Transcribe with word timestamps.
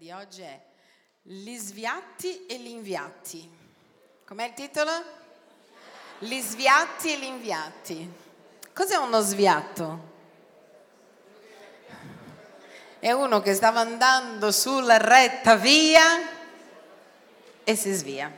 di 0.00 0.10
oggi 0.12 0.40
è 0.40 0.58
Gli 1.20 1.54
sviatti 1.58 2.46
e 2.46 2.58
gli 2.58 2.68
inviati. 2.68 3.46
Com'è 4.24 4.46
il 4.46 4.54
titolo? 4.54 4.90
Gli 6.20 6.40
sviatti 6.40 7.12
e 7.12 7.18
gli 7.18 7.24
inviati. 7.24 8.10
Cos'è 8.72 8.96
uno 8.96 9.20
sviato? 9.20 10.08
È 12.98 13.12
uno 13.12 13.42
che 13.42 13.52
stava 13.52 13.80
andando 13.80 14.50
sulla 14.50 14.96
retta 14.96 15.56
via 15.56 16.02
e 17.62 17.76
si 17.76 17.92
svia. 17.92 18.34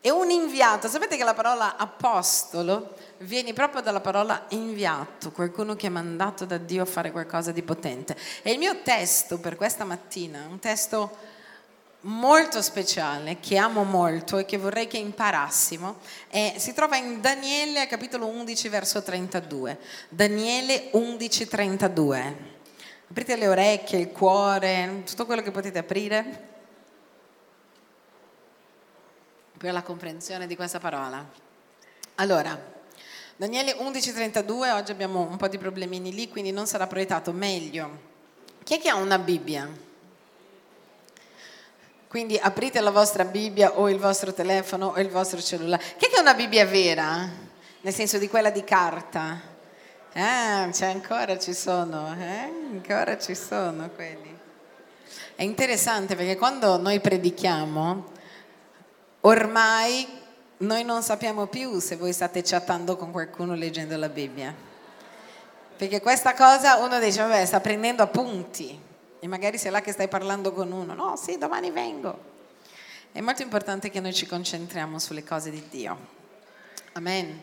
E 0.00 0.10
un 0.10 0.30
inviato, 0.30 0.88
sapete 0.88 1.18
che 1.18 1.24
la 1.24 1.34
parola 1.34 1.76
apostolo 1.76 2.96
viene 3.18 3.52
proprio 3.52 3.80
dalla 3.82 4.00
parola 4.00 4.46
inviato, 4.48 5.30
qualcuno 5.32 5.74
che 5.76 5.86
è 5.86 5.90
mandato 5.90 6.44
da 6.44 6.58
Dio 6.58 6.82
a 6.82 6.86
fare 6.86 7.10
qualcosa 7.10 7.52
di 7.52 7.62
potente. 7.62 8.16
E 8.42 8.52
il 8.52 8.58
mio 8.58 8.82
testo 8.82 9.38
per 9.38 9.56
questa 9.56 9.84
mattina, 9.84 10.46
un 10.48 10.58
testo 10.58 11.32
molto 12.04 12.60
speciale, 12.60 13.38
che 13.40 13.56
amo 13.56 13.84
molto 13.84 14.38
e 14.38 14.44
che 14.44 14.58
vorrei 14.58 14.86
che 14.86 14.98
imparassimo, 14.98 15.98
è, 16.28 16.54
si 16.58 16.72
trova 16.74 16.96
in 16.96 17.20
Daniele 17.20 17.86
capitolo 17.86 18.26
11 18.26 18.68
verso 18.68 19.02
32. 19.02 19.78
Daniele 20.08 20.88
11 20.92 21.48
32. 21.48 22.52
Aprite 23.08 23.36
le 23.36 23.48
orecchie, 23.48 23.98
il 23.98 24.10
cuore, 24.10 25.02
tutto 25.06 25.26
quello 25.26 25.42
che 25.42 25.50
potete 25.50 25.78
aprire 25.78 26.52
per 29.56 29.72
la 29.72 29.82
comprensione 29.82 30.46
di 30.46 30.56
questa 30.56 30.78
parola. 30.78 31.24
Allora, 32.16 32.73
Daniele 33.36 33.74
11:32, 33.74 34.70
oggi 34.70 34.92
abbiamo 34.92 35.22
un 35.28 35.36
po' 35.36 35.48
di 35.48 35.58
problemini 35.58 36.14
lì, 36.14 36.28
quindi 36.28 36.52
non 36.52 36.68
sarà 36.68 36.86
proiettato 36.86 37.32
meglio. 37.32 38.12
Chi 38.62 38.76
è 38.76 38.80
che 38.80 38.88
ha 38.88 38.94
una 38.94 39.18
Bibbia? 39.18 39.68
Quindi 42.06 42.38
aprite 42.38 42.80
la 42.80 42.92
vostra 42.92 43.24
Bibbia 43.24 43.76
o 43.76 43.90
il 43.90 43.98
vostro 43.98 44.32
telefono 44.32 44.92
o 44.94 45.00
il 45.00 45.08
vostro 45.08 45.40
cellulare. 45.40 45.82
Chi 45.96 46.06
è 46.06 46.10
che 46.10 46.16
ha 46.18 46.20
una 46.20 46.34
Bibbia 46.34 46.64
vera? 46.64 47.28
Nel 47.80 47.92
senso 47.92 48.18
di 48.18 48.28
quella 48.28 48.50
di 48.50 48.62
carta? 48.62 49.40
Ah, 50.12 50.68
c'è 50.70 50.86
ancora 50.86 51.36
ci 51.36 51.54
sono, 51.54 52.14
eh? 52.16 52.52
Ancora 52.70 53.18
ci 53.18 53.34
sono 53.34 53.90
quelli. 53.90 54.32
È 55.34 55.42
interessante 55.42 56.14
perché 56.14 56.36
quando 56.36 56.78
noi 56.78 57.00
predichiamo, 57.00 58.12
ormai 59.22 60.22
noi 60.58 60.84
non 60.84 61.02
sappiamo 61.02 61.46
più 61.46 61.80
se 61.80 61.96
voi 61.96 62.12
state 62.12 62.42
chattando 62.42 62.96
con 62.96 63.10
qualcuno 63.10 63.54
leggendo 63.54 63.96
la 63.96 64.08
Bibbia. 64.08 64.54
Perché 65.76 66.00
questa 66.00 66.34
cosa 66.34 66.76
uno 66.76 67.00
dice, 67.00 67.20
vabbè, 67.22 67.44
sta 67.44 67.60
prendendo 67.60 68.02
appunti. 68.02 68.78
E 69.18 69.26
magari 69.26 69.58
sei 69.58 69.72
là 69.72 69.80
che 69.80 69.90
stai 69.90 70.06
parlando 70.06 70.52
con 70.52 70.70
uno. 70.70 70.94
No, 70.94 71.16
sì, 71.16 71.38
domani 71.38 71.70
vengo. 71.70 72.32
È 73.10 73.20
molto 73.20 73.42
importante 73.42 73.90
che 73.90 74.00
noi 74.00 74.14
ci 74.14 74.26
concentriamo 74.26 74.98
sulle 74.98 75.24
cose 75.24 75.50
di 75.50 75.62
Dio. 75.68 75.98
Amen. 76.92 77.42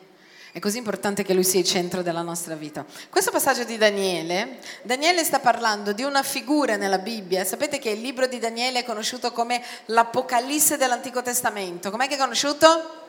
È 0.53 0.59
così 0.59 0.77
importante 0.77 1.23
che 1.23 1.33
Lui 1.33 1.45
sia 1.45 1.61
il 1.61 1.65
centro 1.65 2.01
della 2.01 2.21
nostra 2.21 2.55
vita. 2.55 2.85
Questo 3.09 3.31
passaggio 3.31 3.63
di 3.63 3.77
Daniele, 3.77 4.59
Daniele 4.83 5.23
sta 5.23 5.39
parlando 5.39 5.93
di 5.93 6.03
una 6.03 6.23
figura 6.23 6.75
nella 6.75 6.97
Bibbia. 6.99 7.45
Sapete 7.45 7.79
che 7.79 7.89
il 7.89 8.01
libro 8.01 8.27
di 8.27 8.37
Daniele 8.37 8.79
è 8.79 8.83
conosciuto 8.83 9.31
come 9.31 9.63
l'Apocalisse 9.85 10.75
dell'Antico 10.75 11.21
Testamento. 11.21 11.89
Com'è 11.89 12.07
che 12.07 12.15
è 12.15 12.17
conosciuto? 12.17 13.00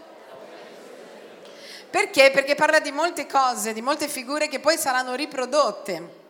Perché? 1.93 2.31
Perché 2.31 2.55
parla 2.55 2.81
di 2.81 2.91
molte 2.91 3.27
cose, 3.27 3.75
di 3.75 3.83
molte 3.83 4.09
figure 4.09 4.49
che 4.49 4.61
poi 4.61 4.79
saranno 4.79 5.15
riprodotte 5.15 6.21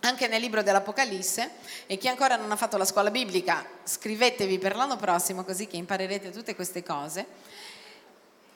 anche 0.00 0.26
nel 0.26 0.40
libro 0.40 0.64
dell'Apocalisse 0.64 1.48
e 1.86 1.96
chi 1.96 2.08
ancora 2.08 2.34
non 2.34 2.50
ha 2.50 2.56
fatto 2.56 2.76
la 2.76 2.84
scuola 2.84 3.12
biblica 3.12 3.64
scrivetevi 3.84 4.58
per 4.58 4.74
l'anno 4.74 4.96
prossimo 4.96 5.44
così 5.44 5.68
che 5.68 5.76
imparerete 5.76 6.30
tutte 6.30 6.56
queste 6.56 6.82
cose. 6.82 7.24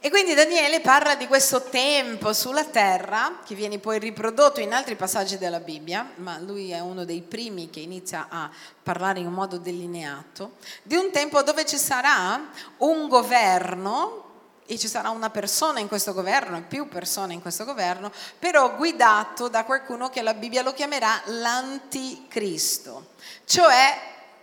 E 0.01 0.11
quindi 0.11 0.35
Daniele 0.35 0.81
parla 0.81 1.15
di 1.15 1.29
questo 1.29 1.63
tempo 1.63 2.33
sulla 2.33 2.65
terra, 2.65 3.39
che 3.47 3.55
viene 3.55 3.79
poi 3.79 4.01
riprodotto 4.01 4.59
in 4.59 4.73
altri 4.73 4.97
passaggi 4.97 5.39
della 5.39 5.61
Bibbia, 5.61 6.15
ma 6.17 6.41
lui 6.41 6.73
è 6.73 6.81
uno 6.81 7.05
dei 7.05 7.21
primi 7.21 7.71
che 7.71 7.79
inizia 7.79 8.27
a 8.29 8.51
parlare 8.83 9.21
in 9.21 9.27
un 9.27 9.35
modo 9.35 9.57
delineato, 9.57 10.57
di 10.83 10.97
un 10.97 11.13
tempo 11.13 11.43
dove 11.43 11.65
ci 11.65 11.77
sarà 11.77 12.49
un 12.79 13.07
governo 13.07 14.30
e 14.71 14.79
ci 14.79 14.87
sarà 14.87 15.11
una 15.11 15.31
persona 15.31 15.81
in 15.81 15.89
questo 15.89 16.13
governo, 16.13 16.57
e 16.57 16.61
più 16.61 16.87
persone 16.87 17.35
in 17.35 17.43
questo 17.43 17.65
governo, 17.65 18.13
però 18.39 18.77
guidato 18.77 19.49
da 19.49 19.65
qualcuno 19.65 20.11
che 20.11 20.23
la 20.23 20.33
Bibbia 20.33 20.63
lo 20.63 20.73
chiamerà 20.73 21.23
l'anticristo, 21.25 23.09
cioè 23.47 23.99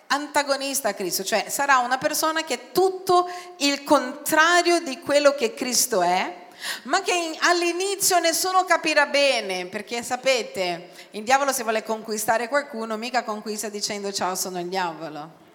antagonista 0.07 0.89
a 0.89 0.93
Cristo, 0.93 1.23
cioè 1.23 1.45
sarà 1.47 1.77
una 1.77 1.97
persona 1.97 2.43
che 2.43 2.53
è 2.55 2.71
tutto 2.73 3.29
il 3.59 3.85
contrario 3.85 4.81
di 4.81 4.99
quello 4.99 5.33
che 5.33 5.53
Cristo 5.53 6.01
è, 6.01 6.47
ma 6.83 7.01
che 7.01 7.13
in, 7.13 7.37
all'inizio 7.43 8.19
nessuno 8.19 8.65
capirà 8.65 9.05
bene, 9.05 9.67
perché 9.67 10.03
sapete, 10.03 10.89
il 11.11 11.23
diavolo 11.23 11.53
se 11.53 11.63
vuole 11.63 11.83
conquistare 11.83 12.49
qualcuno 12.49 12.97
mica 12.97 13.23
conquista 13.23 13.69
dicendo 13.69 14.11
ciao 14.11 14.35
sono 14.35 14.59
il 14.59 14.67
diavolo. 14.67 15.45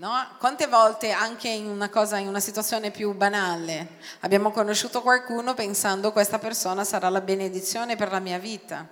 No? 0.00 0.16
Quante 0.38 0.66
volte 0.66 1.10
anche 1.10 1.50
in 1.50 1.68
una 1.68 1.90
cosa, 1.90 2.16
in 2.16 2.26
una 2.26 2.40
situazione 2.40 2.90
più 2.90 3.12
banale, 3.12 3.98
abbiamo 4.20 4.50
conosciuto 4.50 5.02
qualcuno 5.02 5.52
pensando 5.52 6.10
questa 6.10 6.38
persona 6.38 6.84
sarà 6.84 7.10
la 7.10 7.20
benedizione 7.20 7.96
per 7.96 8.10
la 8.10 8.18
mia 8.18 8.38
vita. 8.38 8.88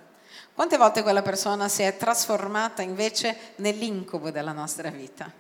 Quante 0.53 0.77
volte 0.77 1.03
quella 1.03 1.23
persona 1.23 1.67
si 1.71 1.81
è 1.81 1.97
trasformata 1.97 2.83
invece 2.83 3.55
nell'incubo 3.57 4.31
della 4.31 4.53
nostra 4.53 4.91
vita? 4.91 5.33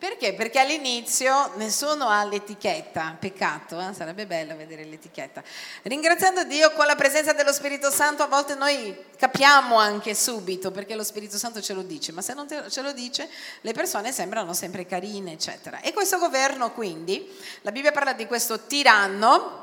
Perché? 0.00 0.32
Perché 0.32 0.58
all'inizio 0.60 1.52
nessuno 1.56 2.08
ha 2.08 2.24
l'etichetta, 2.24 3.18
peccato, 3.20 3.78
eh? 3.78 3.92
sarebbe 3.92 4.24
bello 4.24 4.56
vedere 4.56 4.82
l'etichetta. 4.86 5.42
Ringraziando 5.82 6.44
Dio 6.44 6.72
con 6.72 6.86
la 6.86 6.96
presenza 6.96 7.34
dello 7.34 7.52
Spirito 7.52 7.90
Santo 7.90 8.22
a 8.22 8.26
volte 8.26 8.54
noi 8.54 8.96
capiamo 9.18 9.76
anche 9.76 10.14
subito 10.14 10.70
perché 10.70 10.94
lo 10.94 11.04
Spirito 11.04 11.36
Santo 11.36 11.60
ce 11.60 11.74
lo 11.74 11.82
dice, 11.82 12.12
ma 12.12 12.22
se 12.22 12.32
non 12.32 12.48
ce 12.48 12.80
lo 12.80 12.92
dice 12.92 13.28
le 13.60 13.72
persone 13.74 14.10
sembrano 14.10 14.54
sempre 14.54 14.86
carine, 14.86 15.32
eccetera. 15.32 15.82
E 15.82 15.92
questo 15.92 16.16
governo 16.16 16.72
quindi, 16.72 17.30
la 17.60 17.70
Bibbia 17.70 17.92
parla 17.92 18.14
di 18.14 18.24
questo 18.24 18.60
tiranno, 18.60 19.60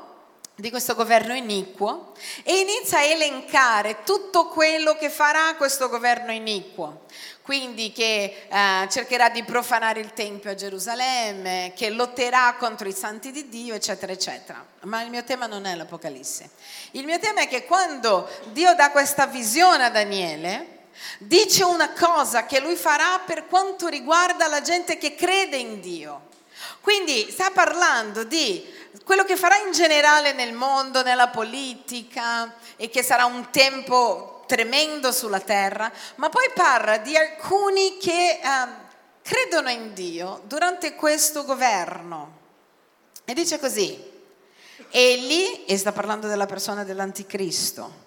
di 0.54 0.70
questo 0.70 0.96
governo 0.96 1.34
iniquo 1.34 2.14
e 2.42 2.58
inizia 2.58 2.98
a 2.98 3.04
elencare 3.04 4.02
tutto 4.04 4.46
quello 4.48 4.96
che 4.96 5.08
farà 5.08 5.54
questo 5.56 5.88
governo 5.88 6.32
iniquo. 6.32 7.06
Quindi 7.48 7.92
che 7.92 8.46
eh, 8.46 8.88
cercherà 8.90 9.30
di 9.30 9.42
profanare 9.42 10.00
il 10.00 10.12
Tempio 10.12 10.50
a 10.50 10.54
Gerusalemme, 10.54 11.72
che 11.74 11.88
lotterà 11.88 12.54
contro 12.58 12.86
i 12.86 12.92
santi 12.92 13.30
di 13.30 13.48
Dio, 13.48 13.74
eccetera, 13.74 14.12
eccetera. 14.12 14.62
Ma 14.82 15.00
il 15.00 15.08
mio 15.08 15.24
tema 15.24 15.46
non 15.46 15.64
è 15.64 15.74
l'Apocalisse. 15.74 16.50
Il 16.90 17.06
mio 17.06 17.18
tema 17.18 17.40
è 17.40 17.48
che 17.48 17.64
quando 17.64 18.28
Dio 18.52 18.74
dà 18.74 18.90
questa 18.90 19.26
visione 19.26 19.86
a 19.86 19.88
Daniele, 19.88 20.80
dice 21.20 21.64
una 21.64 21.90
cosa 21.92 22.44
che 22.44 22.60
lui 22.60 22.76
farà 22.76 23.18
per 23.24 23.46
quanto 23.46 23.86
riguarda 23.86 24.46
la 24.46 24.60
gente 24.60 24.98
che 24.98 25.14
crede 25.14 25.56
in 25.56 25.80
Dio. 25.80 26.28
Quindi 26.82 27.30
sta 27.30 27.50
parlando 27.50 28.24
di 28.24 28.62
quello 29.04 29.24
che 29.24 29.36
farà 29.36 29.56
in 29.56 29.72
generale 29.72 30.34
nel 30.34 30.52
mondo, 30.52 31.02
nella 31.02 31.28
politica 31.28 32.56
e 32.76 32.90
che 32.90 33.02
sarà 33.02 33.24
un 33.24 33.48
tempo 33.50 34.37
tremendo 34.48 35.12
sulla 35.12 35.40
terra, 35.40 35.92
ma 36.16 36.30
poi 36.30 36.50
parla 36.54 36.96
di 36.96 37.14
alcuni 37.14 37.98
che 37.98 38.40
eh, 38.42 38.86
credono 39.22 39.68
in 39.68 39.92
Dio 39.92 40.40
durante 40.46 40.94
questo 40.94 41.44
governo. 41.44 42.36
E 43.26 43.34
dice 43.34 43.58
così, 43.58 44.02
egli, 44.90 45.64
e 45.66 45.76
sta 45.76 45.92
parlando 45.92 46.26
della 46.28 46.46
persona 46.46 46.82
dell'anticristo, 46.82 48.06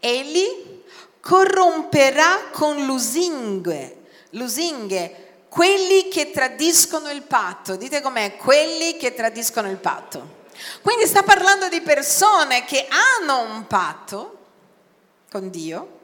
egli 0.00 0.82
corromperà 1.20 2.48
con 2.50 2.86
lusinghe, 2.86 4.06
lusinghe 4.30 5.24
quelli 5.50 6.08
che 6.08 6.30
tradiscono 6.30 7.10
il 7.10 7.22
patto. 7.22 7.76
Dite 7.76 8.00
com'è, 8.00 8.36
quelli 8.36 8.96
che 8.96 9.14
tradiscono 9.14 9.70
il 9.70 9.76
patto. 9.76 10.42
Quindi 10.82 11.06
sta 11.06 11.22
parlando 11.22 11.68
di 11.68 11.80
persone 11.82 12.64
che 12.64 12.86
hanno 12.88 13.40
un 13.42 13.66
patto 13.66 14.43
con 15.34 15.50
Dio 15.50 16.02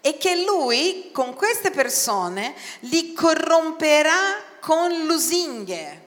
e 0.00 0.18
che 0.18 0.42
lui 0.42 1.10
con 1.12 1.32
queste 1.34 1.70
persone 1.70 2.56
li 2.80 3.12
corromperà 3.12 4.58
con 4.58 4.90
lusinghe. 5.06 6.02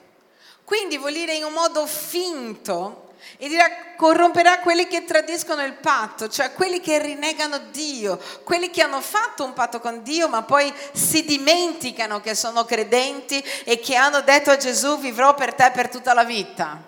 Quindi 0.64 0.98
vuol 0.98 1.14
dire 1.14 1.32
in 1.32 1.44
un 1.44 1.54
modo 1.54 1.86
finto 1.86 3.14
e 3.38 3.48
dirà 3.48 3.94
corromperà 3.96 4.58
quelli 4.58 4.86
che 4.86 5.06
tradiscono 5.06 5.64
il 5.64 5.72
patto, 5.72 6.28
cioè 6.28 6.52
quelli 6.52 6.80
che 6.80 6.98
rinnegano 6.98 7.58
Dio, 7.70 8.20
quelli 8.44 8.68
che 8.68 8.82
hanno 8.82 9.00
fatto 9.00 9.44
un 9.44 9.54
patto 9.54 9.80
con 9.80 10.02
Dio 10.02 10.28
ma 10.28 10.42
poi 10.42 10.70
si 10.92 11.24
dimenticano 11.24 12.20
che 12.20 12.34
sono 12.34 12.66
credenti 12.66 13.42
e 13.64 13.80
che 13.80 13.96
hanno 13.96 14.20
detto 14.20 14.50
a 14.50 14.58
Gesù 14.58 14.98
vivrò 14.98 15.34
per 15.34 15.54
te 15.54 15.70
per 15.70 15.88
tutta 15.88 16.12
la 16.12 16.24
vita. 16.24 16.87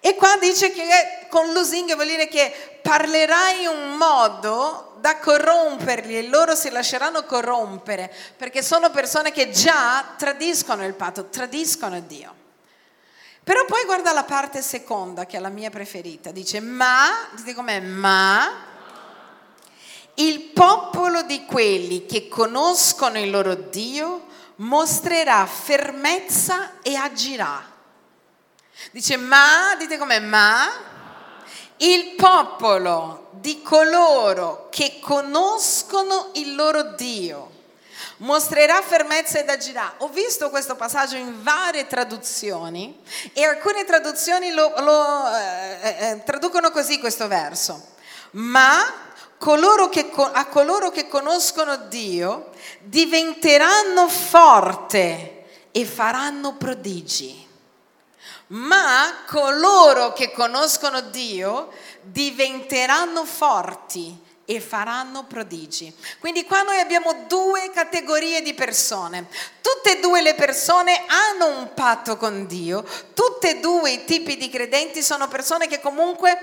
E 0.00 0.14
qua 0.14 0.36
dice 0.40 0.72
che 0.72 1.26
con 1.28 1.52
lusinghe 1.52 1.94
vuol 1.94 2.06
dire 2.06 2.26
che 2.26 2.78
parlerai 2.80 3.62
in 3.62 3.68
un 3.68 3.96
modo 3.96 4.96
da 4.98 5.18
corromperli 5.18 6.16
e 6.16 6.28
loro 6.28 6.54
si 6.54 6.70
lasceranno 6.70 7.24
corrompere 7.24 8.12
perché 8.36 8.62
sono 8.62 8.90
persone 8.90 9.30
che 9.30 9.50
già 9.50 10.14
tradiscono 10.16 10.86
il 10.86 10.94
patto, 10.94 11.26
tradiscono 11.28 12.00
Dio. 12.00 12.34
Però 13.44 13.64
poi 13.64 13.84
guarda 13.84 14.12
la 14.12 14.24
parte 14.24 14.62
seconda 14.62 15.26
che 15.26 15.36
è 15.36 15.40
la 15.40 15.48
mia 15.48 15.70
preferita, 15.70 16.30
dice 16.30 16.60
ma, 16.60 17.28
dite 17.34 17.54
com'è, 17.54 17.80
ma 17.80 18.68
il 20.14 20.40
popolo 20.52 21.22
di 21.22 21.44
quelli 21.46 22.06
che 22.06 22.28
conoscono 22.28 23.18
il 23.18 23.30
loro 23.30 23.54
Dio 23.54 24.26
mostrerà 24.56 25.46
fermezza 25.46 26.80
e 26.82 26.94
agirà. 26.94 27.69
Dice 28.90 29.16
ma, 29.16 29.74
dite 29.78 29.98
com'è, 29.98 30.20
ma 30.20 30.68
il 31.78 32.14
popolo 32.14 33.28
di 33.32 33.62
coloro 33.62 34.68
che 34.70 34.98
conoscono 35.00 36.30
il 36.34 36.54
loro 36.54 36.82
Dio 36.94 37.58
mostrerà 38.18 38.80
fermezza 38.82 39.38
ed 39.38 39.48
agirà. 39.48 39.94
Ho 39.98 40.08
visto 40.08 40.50
questo 40.50 40.76
passaggio 40.76 41.16
in 41.16 41.42
varie 41.42 41.86
traduzioni 41.86 43.00
e 43.32 43.44
alcune 43.44 43.84
traduzioni 43.84 44.52
lo, 44.52 44.72
lo 44.78 45.36
eh, 45.36 45.78
eh, 45.82 46.08
eh 46.08 46.24
traducono 46.24 46.70
così 46.70 46.98
questo 46.98 47.28
verso. 47.28 47.88
Ma 48.32 48.76
coloro 49.38 49.88
che, 49.88 50.10
a 50.14 50.46
coloro 50.46 50.90
che 50.90 51.08
conoscono 51.08 51.76
Dio 51.76 52.50
diventeranno 52.80 54.08
forte 54.08 55.68
e 55.70 55.84
faranno 55.84 56.54
prodigi. 56.56 57.48
Ma 58.50 59.22
coloro 59.26 60.12
che 60.12 60.32
conoscono 60.32 61.00
Dio 61.00 61.70
diventeranno 62.02 63.24
forti 63.24 64.28
e 64.44 64.60
faranno 64.60 65.24
prodigi. 65.24 65.94
Quindi 66.18 66.44
qua 66.44 66.62
noi 66.62 66.80
abbiamo 66.80 67.24
due 67.28 67.70
categorie 67.70 68.42
di 68.42 68.52
persone. 68.52 69.26
Tutte 69.60 69.98
e 69.98 70.00
due 70.00 70.22
le 70.22 70.34
persone 70.34 71.04
hanno 71.06 71.58
un 71.58 71.72
patto 71.72 72.16
con 72.16 72.48
Dio, 72.48 72.84
tutte 73.14 73.50
e 73.50 73.60
due 73.60 73.92
i 73.92 74.04
tipi 74.04 74.36
di 74.36 74.48
credenti 74.48 75.02
sono 75.02 75.28
persone 75.28 75.68
che 75.68 75.78
comunque 75.78 76.36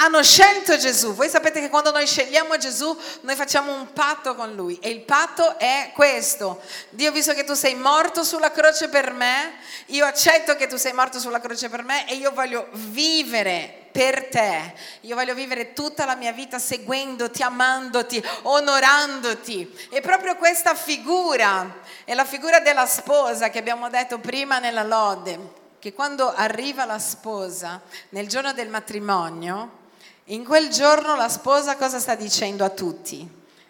hanno 0.00 0.22
scelto 0.22 0.76
Gesù. 0.76 1.14
Voi 1.14 1.28
sapete 1.28 1.60
che 1.60 1.68
quando 1.68 1.90
noi 1.90 2.06
scegliamo 2.06 2.56
Gesù, 2.56 2.96
noi 3.22 3.34
facciamo 3.34 3.72
un 3.72 3.92
patto 3.92 4.34
con 4.34 4.54
Lui 4.54 4.78
e 4.80 4.90
il 4.90 5.00
patto 5.00 5.58
è 5.58 5.90
questo. 5.92 6.60
Dio, 6.90 7.10
visto 7.10 7.34
che 7.34 7.44
tu 7.44 7.54
sei 7.54 7.74
morto 7.74 8.22
sulla 8.22 8.52
croce 8.52 8.88
per 8.88 9.12
me, 9.12 9.54
io 9.86 10.04
accetto 10.04 10.54
che 10.54 10.68
tu 10.68 10.76
sei 10.76 10.92
morto 10.92 11.18
sulla 11.18 11.40
croce 11.40 11.68
per 11.68 11.82
me 11.82 12.08
e 12.08 12.14
io 12.14 12.30
voglio 12.30 12.68
vivere 12.72 13.88
per 13.90 14.28
te. 14.28 14.72
Io 15.00 15.16
voglio 15.16 15.34
vivere 15.34 15.72
tutta 15.72 16.04
la 16.04 16.14
mia 16.14 16.30
vita 16.30 16.60
seguendoti, 16.60 17.42
amandoti, 17.42 18.24
onorandoti. 18.42 19.88
E 19.90 20.00
proprio 20.00 20.36
questa 20.36 20.76
figura 20.76 21.80
è 22.04 22.14
la 22.14 22.24
figura 22.24 22.60
della 22.60 22.86
sposa 22.86 23.50
che 23.50 23.58
abbiamo 23.58 23.90
detto 23.90 24.20
prima 24.20 24.60
nella 24.60 24.84
lode, 24.84 25.38
che 25.80 25.92
quando 25.92 26.32
arriva 26.32 26.84
la 26.84 27.00
sposa 27.00 27.80
nel 28.10 28.28
giorno 28.28 28.52
del 28.52 28.68
matrimonio, 28.68 29.86
in 30.30 30.44
quel 30.44 30.68
giorno 30.68 31.16
la 31.16 31.28
sposa 31.28 31.76
cosa 31.76 31.98
sta 31.98 32.14
dicendo 32.14 32.64
a 32.64 32.68
tutti? 32.70 33.26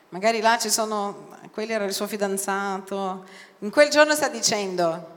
Magari 0.09 0.41
là 0.41 0.59
ci 0.59 0.71
sono, 0.71 1.29
quelli 1.53 1.73
era 1.73 1.85
il 1.85 1.93
suo 1.93 2.07
fidanzato, 2.07 3.25
in 3.61 3.71
quel 3.71 3.91
giorno 3.91 4.15
sta 4.15 4.29
dicendo, 4.29 5.17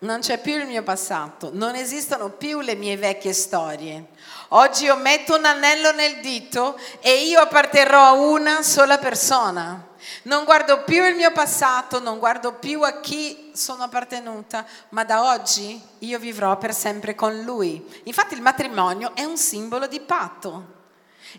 non 0.00 0.20
c'è 0.20 0.40
più 0.40 0.56
il 0.56 0.66
mio 0.66 0.82
passato, 0.82 1.50
non 1.52 1.74
esistono 1.74 2.30
più 2.30 2.60
le 2.60 2.76
mie 2.76 2.96
vecchie 2.96 3.32
storie. 3.32 4.06
Oggi 4.52 4.84
io 4.84 4.96
metto 4.96 5.36
un 5.36 5.44
anello 5.44 5.92
nel 5.92 6.20
dito 6.20 6.78
e 7.00 7.24
io 7.24 7.40
apparterrò 7.40 8.02
a 8.02 8.12
una 8.12 8.62
sola 8.62 8.96
persona. 8.96 9.86
Non 10.22 10.44
guardo 10.44 10.84
più 10.84 11.04
il 11.04 11.16
mio 11.16 11.32
passato, 11.32 12.00
non 12.00 12.18
guardo 12.18 12.54
più 12.54 12.82
a 12.82 13.00
chi 13.00 13.50
sono 13.54 13.82
appartenuta, 13.82 14.64
ma 14.90 15.04
da 15.04 15.34
oggi 15.34 15.78
io 15.98 16.18
vivrò 16.18 16.56
per 16.56 16.72
sempre 16.72 17.14
con 17.14 17.42
lui. 17.42 18.00
Infatti 18.04 18.32
il 18.32 18.40
matrimonio 18.40 19.14
è 19.14 19.24
un 19.24 19.36
simbolo 19.36 19.86
di 19.86 20.00
patto. 20.00 20.76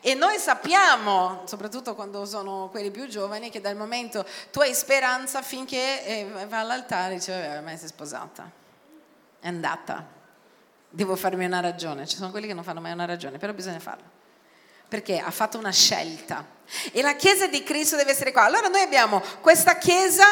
E 0.02 0.14
noi 0.14 0.38
sappiamo, 0.38 1.42
soprattutto 1.46 1.96
quando 1.96 2.26
sono 2.26 2.68
quelli 2.70 2.92
più 2.92 3.08
giovani, 3.08 3.50
che 3.50 3.60
dal 3.60 3.76
momento 3.76 4.24
tu 4.52 4.60
hai 4.60 4.76
speranza 4.76 5.42
finché 5.42 6.06
eh, 6.06 6.46
va 6.48 6.60
all'altare 6.60 7.14
e 7.14 7.18
dice, 7.18 7.32
vabbè, 7.32 7.58
ormai 7.58 7.78
sei 7.78 7.88
sposata, 7.88 8.48
è 9.40 9.48
andata, 9.48 10.06
devo 10.90 11.16
farmi 11.16 11.46
una 11.46 11.60
ragione. 11.60 12.08
Ci 12.08 12.18
sono 12.18 12.32
quelli 12.32 12.48
che 12.48 12.54
non 12.54 12.64
fanno 12.64 12.82
mai 12.82 12.92
una 12.92 13.06
ragione, 13.06 13.38
però 13.38 13.54
bisogna 13.54 13.80
farla 13.80 14.18
perché 14.90 15.20
ha 15.20 15.32
fatto 15.32 15.58
una 15.58 15.72
scelta. 15.72 16.44
E 16.92 17.02
la 17.02 17.16
Chiesa 17.16 17.48
di 17.48 17.64
Cristo 17.64 17.96
deve 17.96 18.12
essere 18.12 18.32
qua. 18.32 18.44
Allora 18.44 18.68
noi 18.68 18.82
abbiamo 18.82 19.22
questa 19.40 19.78
Chiesa 19.78 20.26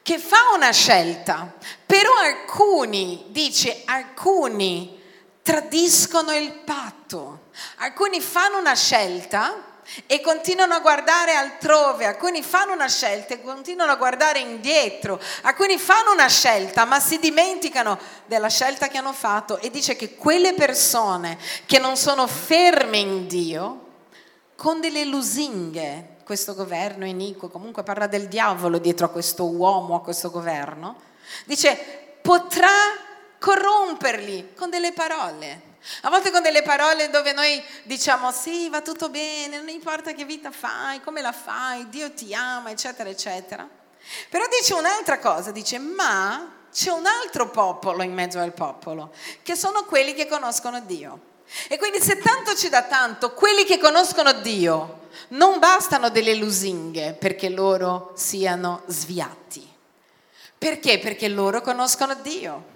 che 0.00 0.18
fa 0.18 0.54
una 0.54 0.70
scelta, 0.70 1.52
però 1.84 2.12
alcuni, 2.16 3.26
dice, 3.28 3.82
alcuni 3.84 5.02
tradiscono 5.42 6.32
il 6.32 6.52
patto, 6.52 7.48
alcuni 7.78 8.20
fanno 8.20 8.58
una 8.58 8.74
scelta 8.74 9.73
e 10.06 10.20
continuano 10.20 10.74
a 10.74 10.80
guardare 10.80 11.34
altrove, 11.34 12.06
alcuni 12.06 12.42
fanno 12.42 12.72
una 12.72 12.88
scelta 12.88 13.34
e 13.34 13.42
continuano 13.42 13.92
a 13.92 13.96
guardare 13.96 14.38
indietro, 14.38 15.20
alcuni 15.42 15.78
fanno 15.78 16.12
una 16.12 16.28
scelta 16.28 16.84
ma 16.84 17.00
si 17.00 17.18
dimenticano 17.18 17.98
della 18.26 18.48
scelta 18.48 18.88
che 18.88 18.98
hanno 18.98 19.12
fatto 19.12 19.58
e 19.58 19.70
dice 19.70 19.96
che 19.96 20.16
quelle 20.16 20.54
persone 20.54 21.38
che 21.66 21.78
non 21.78 21.96
sono 21.96 22.26
ferme 22.26 22.98
in 22.98 23.26
Dio, 23.26 23.80
con 24.56 24.80
delle 24.80 25.04
lusinghe, 25.04 26.16
questo 26.24 26.54
governo 26.54 27.04
iniquo, 27.04 27.48
comunque 27.48 27.82
parla 27.82 28.06
del 28.06 28.28
diavolo 28.28 28.78
dietro 28.78 29.06
a 29.06 29.10
questo 29.10 29.46
uomo, 29.50 29.96
a 29.96 30.00
questo 30.00 30.30
governo, 30.30 31.00
dice 31.44 32.18
potrà 32.22 32.70
corromperli 33.38 34.54
con 34.56 34.70
delle 34.70 34.92
parole. 34.92 35.72
A 36.02 36.10
volte 36.10 36.30
con 36.30 36.42
delle 36.42 36.62
parole 36.62 37.10
dove 37.10 37.32
noi 37.32 37.62
diciamo 37.82 38.32
sì, 38.32 38.68
va 38.68 38.80
tutto 38.80 39.10
bene, 39.10 39.58
non 39.58 39.68
importa 39.68 40.12
che 40.12 40.24
vita 40.24 40.50
fai, 40.50 41.00
come 41.00 41.20
la 41.20 41.32
fai, 41.32 41.88
Dio 41.88 42.12
ti 42.12 42.34
ama, 42.34 42.70
eccetera, 42.70 43.08
eccetera. 43.08 43.68
Però 44.28 44.44
dice 44.58 44.74
un'altra 44.74 45.18
cosa, 45.18 45.50
dice 45.50 45.78
ma 45.78 46.62
c'è 46.72 46.90
un 46.90 47.06
altro 47.06 47.50
popolo 47.50 48.02
in 48.02 48.12
mezzo 48.12 48.38
al 48.38 48.52
popolo, 48.52 49.12
che 49.42 49.54
sono 49.54 49.84
quelli 49.84 50.14
che 50.14 50.26
conoscono 50.26 50.80
Dio. 50.80 51.32
E 51.68 51.78
quindi 51.78 52.00
se 52.00 52.18
tanto 52.18 52.54
ci 52.56 52.68
dà 52.68 52.82
tanto, 52.82 53.32
quelli 53.32 53.64
che 53.64 53.78
conoscono 53.78 54.32
Dio 54.32 55.08
non 55.28 55.58
bastano 55.58 56.08
delle 56.08 56.34
lusinghe 56.34 57.12
perché 57.12 57.48
loro 57.48 58.12
siano 58.16 58.82
sviati. 58.86 59.70
Perché? 60.56 60.98
Perché 60.98 61.28
loro 61.28 61.60
conoscono 61.60 62.14
Dio. 62.14 62.72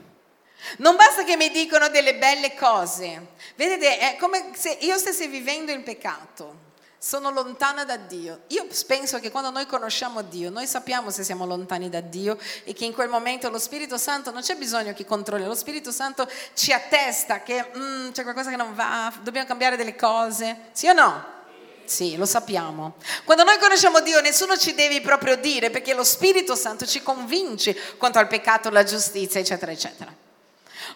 Non 0.78 0.96
basta 0.96 1.24
che 1.24 1.36
mi 1.36 1.50
dicono 1.50 1.88
delle 1.88 2.14
belle 2.16 2.54
cose. 2.54 3.28
Vedete, 3.56 3.98
è 3.98 4.16
come 4.16 4.50
se 4.54 4.76
io 4.80 4.96
stessi 4.98 5.26
vivendo 5.26 5.72
in 5.72 5.82
peccato. 5.82 6.66
Sono 7.00 7.30
lontana 7.30 7.84
da 7.84 7.96
Dio. 7.96 8.40
Io 8.48 8.66
penso 8.86 9.20
che 9.20 9.30
quando 9.30 9.50
noi 9.50 9.66
conosciamo 9.66 10.22
Dio, 10.22 10.50
noi 10.50 10.66
sappiamo 10.66 11.10
se 11.10 11.22
siamo 11.22 11.46
lontani 11.46 11.88
da 11.88 12.00
Dio 12.00 12.36
e 12.64 12.72
che 12.72 12.84
in 12.84 12.92
quel 12.92 13.08
momento 13.08 13.48
lo 13.50 13.58
Spirito 13.60 13.96
Santo 13.96 14.32
non 14.32 14.42
c'è 14.42 14.56
bisogno 14.56 14.92
che 14.92 15.04
controlli, 15.04 15.44
lo 15.44 15.54
Spirito 15.54 15.92
Santo 15.92 16.28
ci 16.54 16.72
attesta 16.72 17.42
che 17.42 17.70
mm, 17.76 18.10
c'è 18.10 18.24
qualcosa 18.24 18.50
che 18.50 18.56
non 18.56 18.74
va, 18.74 19.12
dobbiamo 19.22 19.46
cambiare 19.46 19.76
delle 19.76 19.94
cose. 19.94 20.70
Sì 20.72 20.88
o 20.88 20.92
no? 20.92 21.36
Sì, 21.84 22.16
lo 22.16 22.26
sappiamo. 22.26 22.96
Quando 23.24 23.44
noi 23.44 23.58
conosciamo 23.58 24.00
Dio, 24.00 24.20
nessuno 24.20 24.56
ci 24.56 24.74
deve 24.74 25.00
proprio 25.00 25.36
dire 25.36 25.70
perché 25.70 25.94
lo 25.94 26.04
Spirito 26.04 26.56
Santo 26.56 26.84
ci 26.84 27.00
convince 27.00 27.76
quanto 27.96 28.18
al 28.18 28.26
peccato, 28.26 28.70
la 28.70 28.82
giustizia, 28.82 29.40
eccetera, 29.40 29.70
eccetera. 29.70 30.26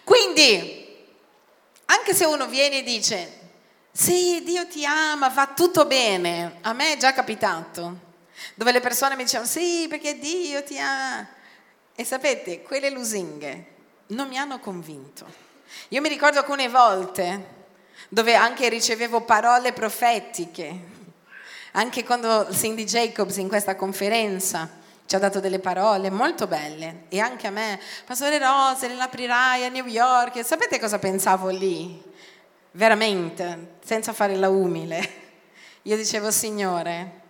Quindi, 0.03 0.81
anche 1.85 2.13
se 2.13 2.25
uno 2.25 2.47
viene 2.47 2.79
e 2.79 2.83
dice, 2.83 3.39
sì, 3.91 4.41
Dio 4.43 4.67
ti 4.67 4.85
ama, 4.85 5.29
va 5.29 5.53
tutto 5.55 5.85
bene, 5.85 6.57
a 6.61 6.73
me 6.73 6.93
è 6.93 6.97
già 6.97 7.13
capitato, 7.13 7.99
dove 8.55 8.71
le 8.71 8.79
persone 8.79 9.15
mi 9.15 9.23
dicevano, 9.23 9.47
sì, 9.47 9.85
perché 9.87 10.17
Dio 10.17 10.63
ti 10.63 10.77
ama. 10.79 11.27
E 11.95 12.03
sapete, 12.03 12.61
quelle 12.63 12.89
lusinghe 12.89 13.67
non 14.07 14.27
mi 14.27 14.37
hanno 14.37 14.59
convinto. 14.59 15.25
Io 15.89 16.01
mi 16.01 16.09
ricordo 16.09 16.39
alcune 16.39 16.67
volte 16.67 17.61
dove 18.09 18.35
anche 18.35 18.67
ricevevo 18.69 19.21
parole 19.21 19.73
profetiche, 19.73 20.91
anche 21.73 22.03
quando 22.03 22.47
Cindy 22.51 22.83
Jacobs 22.83 23.37
in 23.37 23.47
questa 23.47 23.75
conferenza 23.75 24.81
ci 25.13 25.19
ha 25.19 25.21
dato 25.21 25.39
delle 25.39 25.59
parole 25.59 26.09
molto 26.09 26.47
belle 26.47 27.03
e 27.07 27.19
anche 27.19 27.45
a 27.45 27.51
me, 27.51 27.79
Pastore 28.03 28.39
Rose, 28.39 28.87
le 28.87 28.99
aprirai 28.99 29.63
a 29.63 29.69
New 29.69 29.85
York, 29.85 30.43
sapete 30.43 30.79
cosa 30.79 30.97
pensavo 30.97 31.49
lì? 31.49 32.01
Veramente, 32.71 33.75
senza 33.85 34.11
fare 34.11 34.35
la 34.35 34.49
umile. 34.49 35.07
Io 35.83 35.95
dicevo, 35.95 36.31
Signore, 36.31 37.21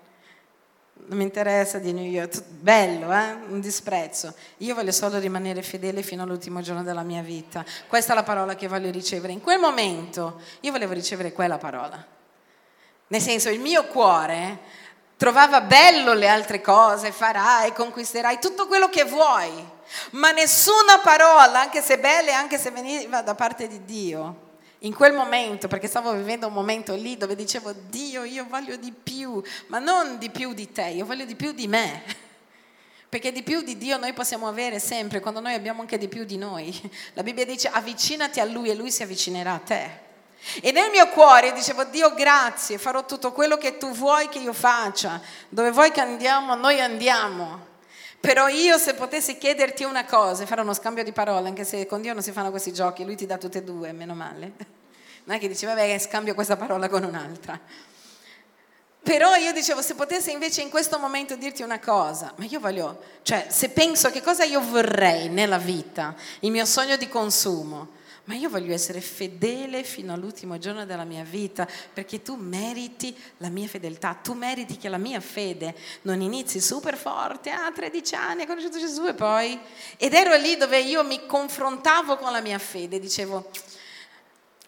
non 0.93 1.17
mi 1.17 1.23
interessa 1.23 1.77
di 1.77 1.91
New 1.91 2.05
York, 2.05 2.41
bello, 2.43 3.11
eh? 3.11 3.33
un 3.49 3.59
disprezzo. 3.59 4.33
Io 4.59 4.75
voglio 4.75 4.93
solo 4.93 5.19
rimanere 5.19 5.61
fedele 5.61 6.03
fino 6.03 6.23
all'ultimo 6.23 6.61
giorno 6.61 6.83
della 6.83 7.03
mia 7.03 7.21
vita. 7.21 7.65
Questa 7.87 8.13
è 8.13 8.15
la 8.15 8.23
parola 8.23 8.55
che 8.55 8.69
voglio 8.69 8.91
ricevere. 8.91 9.33
In 9.33 9.41
quel 9.41 9.59
momento 9.59 10.39
io 10.61 10.71
volevo 10.71 10.93
ricevere 10.93 11.33
quella 11.33 11.57
parola. 11.57 12.01
Nel 13.07 13.21
senso, 13.21 13.49
il 13.49 13.59
mio 13.59 13.87
cuore 13.87 14.59
trovava 15.17 15.62
bello 15.62 16.13
le 16.13 16.27
altre 16.27 16.62
cose, 16.62 17.12
farai, 17.12 17.74
conquisterai, 17.74 18.39
tutto 18.39 18.67
quello 18.67 18.89
che 18.89 19.03
vuoi, 19.03 19.51
ma 20.12 20.32
nessuna 20.32 21.00
parola, 21.01 21.62
anche 21.62 21.82
se 21.82 22.00
bella, 22.00 22.38
anche 22.38 22.58
se 22.58 22.72
veniva 22.72 23.22
da 23.22 23.36
parte 23.36 23.67
di 23.67 23.86
Dio, 23.86 24.51
in 24.79 24.93
quel 24.93 25.13
momento, 25.13 25.67
perché 25.67 25.88
stavo 25.88 26.12
vivendo 26.13 26.48
un 26.48 26.53
momento 26.53 26.93
lì 26.93 27.15
dove 27.15 27.36
dicevo, 27.36 27.74
Dio, 27.89 28.24
io 28.24 28.46
voglio 28.50 28.75
di 28.75 28.91
più, 28.91 29.41
ma 29.67 29.79
non 29.79 30.17
di 30.17 30.29
più 30.29 30.53
di 30.53 30.72
te, 30.72 30.88
io 30.88 31.05
voglio 31.05 31.25
di 31.25 31.36
più 31.36 31.51
di 31.51 31.67
me. 31.67 32.03
Perché 33.08 33.32
di 33.32 33.43
più 33.43 33.62
di 33.62 33.77
Dio 33.77 33.98
noi 33.98 34.12
possiamo 34.12 34.48
avere 34.48 34.79
sempre, 34.79 35.20
quando 35.20 35.39
noi 35.39 35.53
abbiamo 35.53 35.82
anche 35.82 36.00
di 36.00 36.08
più 36.08 36.25
di 36.25 36.36
noi. 36.36 36.75
La 37.13 37.22
Bibbia 37.22 37.46
dice 37.46 37.70
avvicinati 37.70 38.39
a 38.39 38.43
Lui 38.46 38.72
e 38.72 38.75
Lui 38.75 38.91
si 38.91 39.03
avvicinerà 39.03 39.53
a 39.53 39.60
te. 39.60 40.00
E 40.62 40.71
nel 40.71 40.89
mio 40.89 41.07
cuore 41.09 41.53
dicevo, 41.53 41.85
Dio 41.85 42.13
grazie, 42.13 42.77
farò 42.77 43.05
tutto 43.05 43.31
quello 43.31 43.57
che 43.57 43.77
tu 43.77 43.91
vuoi 43.91 44.29
che 44.29 44.39
io 44.39 44.53
faccia. 44.53 45.21
Dove 45.50 45.71
vuoi 45.71 45.91
che 45.91 46.01
andiamo, 46.01 46.55
noi 46.55 46.79
andiamo. 46.81 47.71
Però 48.19 48.47
io 48.47 48.77
se 48.77 48.93
potessi 48.93 49.38
chiederti 49.38 49.83
una 49.83 50.05
cosa, 50.05 50.45
fare 50.45 50.62
uno 50.62 50.73
scambio 50.73 51.03
di 51.03 51.12
parole, 51.12 51.50
anche 51.50 51.65
se 51.65 51.85
con 51.85 52.01
Dio 52.01 52.13
non 52.13 52.23
si 52.23 52.31
fanno 52.31 52.51
questi 52.51 52.71
giochi, 52.71 53.03
lui 53.03 53.15
ti 53.15 53.25
dà 53.25 53.38
tutte 53.38 53.57
e 53.57 53.63
due, 53.63 53.91
meno 53.91 54.13
male. 54.13 54.51
Non 55.25 55.38
è 55.38 55.39
che 55.39 55.47
dici, 55.47 55.65
vabbè, 55.65 55.97
scambio 56.00 56.33
questa 56.33 56.57
parola 56.57 56.89
con 56.89 57.01
un'altra. 57.05 57.57
Però 59.01 59.35
io 59.35 59.51
dicevo, 59.51 59.81
se 59.81 59.95
potessi 59.95 60.31
invece 60.31 60.62
in 60.62 60.69
questo 60.69 60.97
momento 60.97 61.35
dirti 61.35 61.62
una 61.62 61.79
cosa, 61.79 62.33
ma 62.38 62.45
io 62.45 62.59
voglio, 62.59 63.01
cioè 63.21 63.47
se 63.50 63.69
penso 63.69 64.09
che 64.09 64.21
cosa 64.21 64.45
io 64.45 64.62
vorrei 64.62 65.27
nella 65.27 65.57
vita, 65.57 66.15
il 66.39 66.51
mio 66.51 66.65
sogno 66.65 66.95
di 66.95 67.09
consumo, 67.09 67.89
ma 68.25 68.35
io 68.35 68.49
voglio 68.49 68.73
essere 68.73 69.01
fedele 69.01 69.83
fino 69.83 70.13
all'ultimo 70.13 70.57
giorno 70.57 70.85
della 70.85 71.03
mia 71.03 71.23
vita 71.23 71.67
perché 71.93 72.21
tu 72.21 72.35
meriti 72.35 73.15
la 73.37 73.49
mia 73.49 73.67
fedeltà, 73.67 74.13
tu 74.13 74.33
meriti 74.33 74.77
che 74.77 74.87
la 74.87 74.97
mia 74.97 75.19
fede 75.19 75.75
non 76.03 76.21
inizi 76.21 76.61
super 76.61 76.95
forte, 76.95 77.49
ah 77.49 77.71
13 77.71 78.15
anni 78.15 78.43
ho 78.43 78.45
conosciuto 78.45 78.79
Gesù 78.79 79.07
e 79.07 79.13
poi... 79.13 79.59
Ed 79.97 80.13
ero 80.13 80.35
lì 80.35 80.55
dove 80.55 80.79
io 80.79 81.03
mi 81.03 81.25
confrontavo 81.25 82.17
con 82.17 82.31
la 82.31 82.41
mia 82.41 82.59
fede, 82.59 82.99
dicevo 82.99 83.49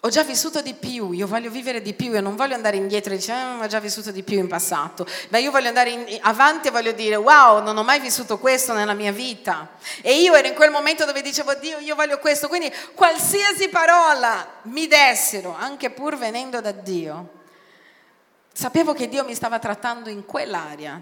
ho 0.05 0.09
già 0.09 0.24
vissuto 0.24 0.62
di 0.62 0.75
più, 0.75 1.13
io 1.13 1.25
voglio 1.25 1.50
vivere 1.50 1.81
di 1.81 1.95
più, 1.95 2.12
io 2.12 2.21
non 2.21 2.35
voglio 2.35 2.53
andare 2.53 2.77
indietro 2.77 3.12
e 3.12 3.17
dire, 3.17 3.33
ah, 3.33 3.57
ho 3.59 3.65
già 3.65 3.79
vissuto 3.79 4.12
di 4.12 4.21
più 4.21 4.38
in 4.38 4.47
passato, 4.47 5.03
ma 5.29 5.39
io 5.39 5.50
voglio 5.50 5.69
andare 5.69 5.89
in, 5.89 6.19
avanti 6.21 6.67
e 6.67 6.71
voglio 6.71 6.91
dire, 6.91 7.15
wow, 7.15 7.63
non 7.63 7.75
ho 7.75 7.83
mai 7.83 8.00
vissuto 8.00 8.38
questo 8.38 8.74
nella 8.74 8.93
mia 8.93 9.12
vita. 9.12 9.67
E 10.03 10.19
io 10.19 10.35
ero 10.35 10.47
in 10.47 10.53
quel 10.53 10.69
momento 10.69 11.05
dove 11.05 11.24
dicevo, 11.24 11.55
Dio, 11.55 11.79
io 11.79 11.95
voglio 11.95 12.19
questo, 12.19 12.47
quindi 12.47 12.71
qualsiasi 12.93 13.67
parola 13.69 14.47
mi 14.63 14.85
dessero, 14.85 15.55
anche 15.57 15.89
pur 15.89 16.17
venendo 16.17 16.62
da 16.62 16.71
Dio, 16.71 17.29
sapevo 18.53 18.93
che 18.93 19.09
Dio 19.09 19.25
mi 19.25 19.33
stava 19.33 19.57
trattando 19.57 20.09
in 20.09 20.24
quell'area. 20.24 21.01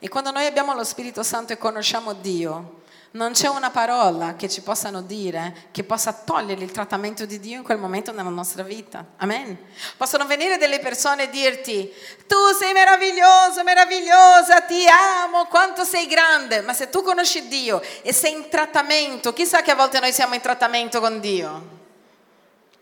E 0.00 0.08
quando 0.08 0.32
noi 0.32 0.46
abbiamo 0.46 0.74
lo 0.74 0.82
Spirito 0.82 1.22
Santo 1.22 1.52
e 1.52 1.56
conosciamo 1.56 2.14
Dio, 2.14 2.79
non 3.12 3.32
c'è 3.32 3.48
una 3.48 3.70
parola 3.70 4.36
che 4.36 4.48
ci 4.48 4.60
possano 4.60 5.02
dire 5.02 5.68
che 5.72 5.82
possa 5.82 6.12
togliere 6.12 6.62
il 6.62 6.70
trattamento 6.70 7.26
di 7.26 7.40
Dio 7.40 7.56
in 7.58 7.64
quel 7.64 7.78
momento 7.78 8.12
nella 8.12 8.28
nostra 8.28 8.62
vita. 8.62 9.04
Amen. 9.16 9.58
Possono 9.96 10.26
venire 10.26 10.58
delle 10.58 10.78
persone 10.78 11.24
e 11.24 11.30
dirti, 11.30 11.92
tu 12.28 12.36
sei 12.56 12.72
meraviglioso, 12.72 13.64
meravigliosa, 13.64 14.60
ti 14.60 14.84
amo, 14.86 15.46
quanto 15.46 15.82
sei 15.82 16.06
grande. 16.06 16.60
Ma 16.60 16.72
se 16.72 16.88
tu 16.88 17.02
conosci 17.02 17.48
Dio 17.48 17.82
e 18.02 18.12
sei 18.12 18.32
in 18.32 18.48
trattamento, 18.48 19.32
chissà 19.32 19.62
che 19.62 19.72
a 19.72 19.76
volte 19.76 19.98
noi 19.98 20.12
siamo 20.12 20.34
in 20.34 20.40
trattamento 20.40 21.00
con 21.00 21.18
Dio. 21.18 21.78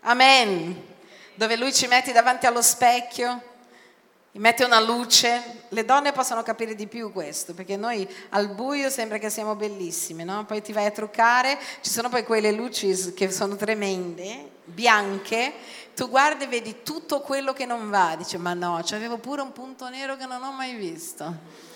Amen. 0.01 0.87
Dove 1.33 1.55
Lui 1.55 1.73
ci 1.73 1.87
metti 1.87 2.11
davanti 2.11 2.45
allo 2.45 2.61
specchio 2.61 3.48
mette 4.39 4.63
una 4.63 4.79
luce, 4.79 5.65
le 5.69 5.85
donne 5.85 6.11
possono 6.11 6.43
capire 6.43 6.73
di 6.73 6.87
più 6.87 7.11
questo, 7.11 7.53
perché 7.53 7.75
noi 7.75 8.07
al 8.29 8.49
buio 8.49 8.89
sembra 8.89 9.17
che 9.17 9.29
siamo 9.29 9.55
bellissime, 9.55 10.23
no? 10.23 10.45
poi 10.45 10.61
ti 10.61 10.71
vai 10.71 10.85
a 10.85 10.91
truccare, 10.91 11.57
ci 11.81 11.89
sono 11.89 12.09
poi 12.09 12.23
quelle 12.23 12.51
luci 12.51 13.13
che 13.13 13.31
sono 13.31 13.55
tremende, 13.55 14.49
bianche, 14.63 15.53
tu 15.93 16.09
guardi 16.09 16.45
e 16.45 16.47
vedi 16.47 16.83
tutto 16.83 17.19
quello 17.19 17.51
che 17.53 17.65
non 17.65 17.89
va, 17.89 18.15
dici 18.17 18.37
ma 18.37 18.53
no, 18.53 18.81
c'avevo 18.83 19.17
pure 19.17 19.41
un 19.41 19.51
punto 19.51 19.89
nero 19.89 20.15
che 20.15 20.25
non 20.25 20.41
ho 20.41 20.51
mai 20.51 20.73
visto. 20.75 21.67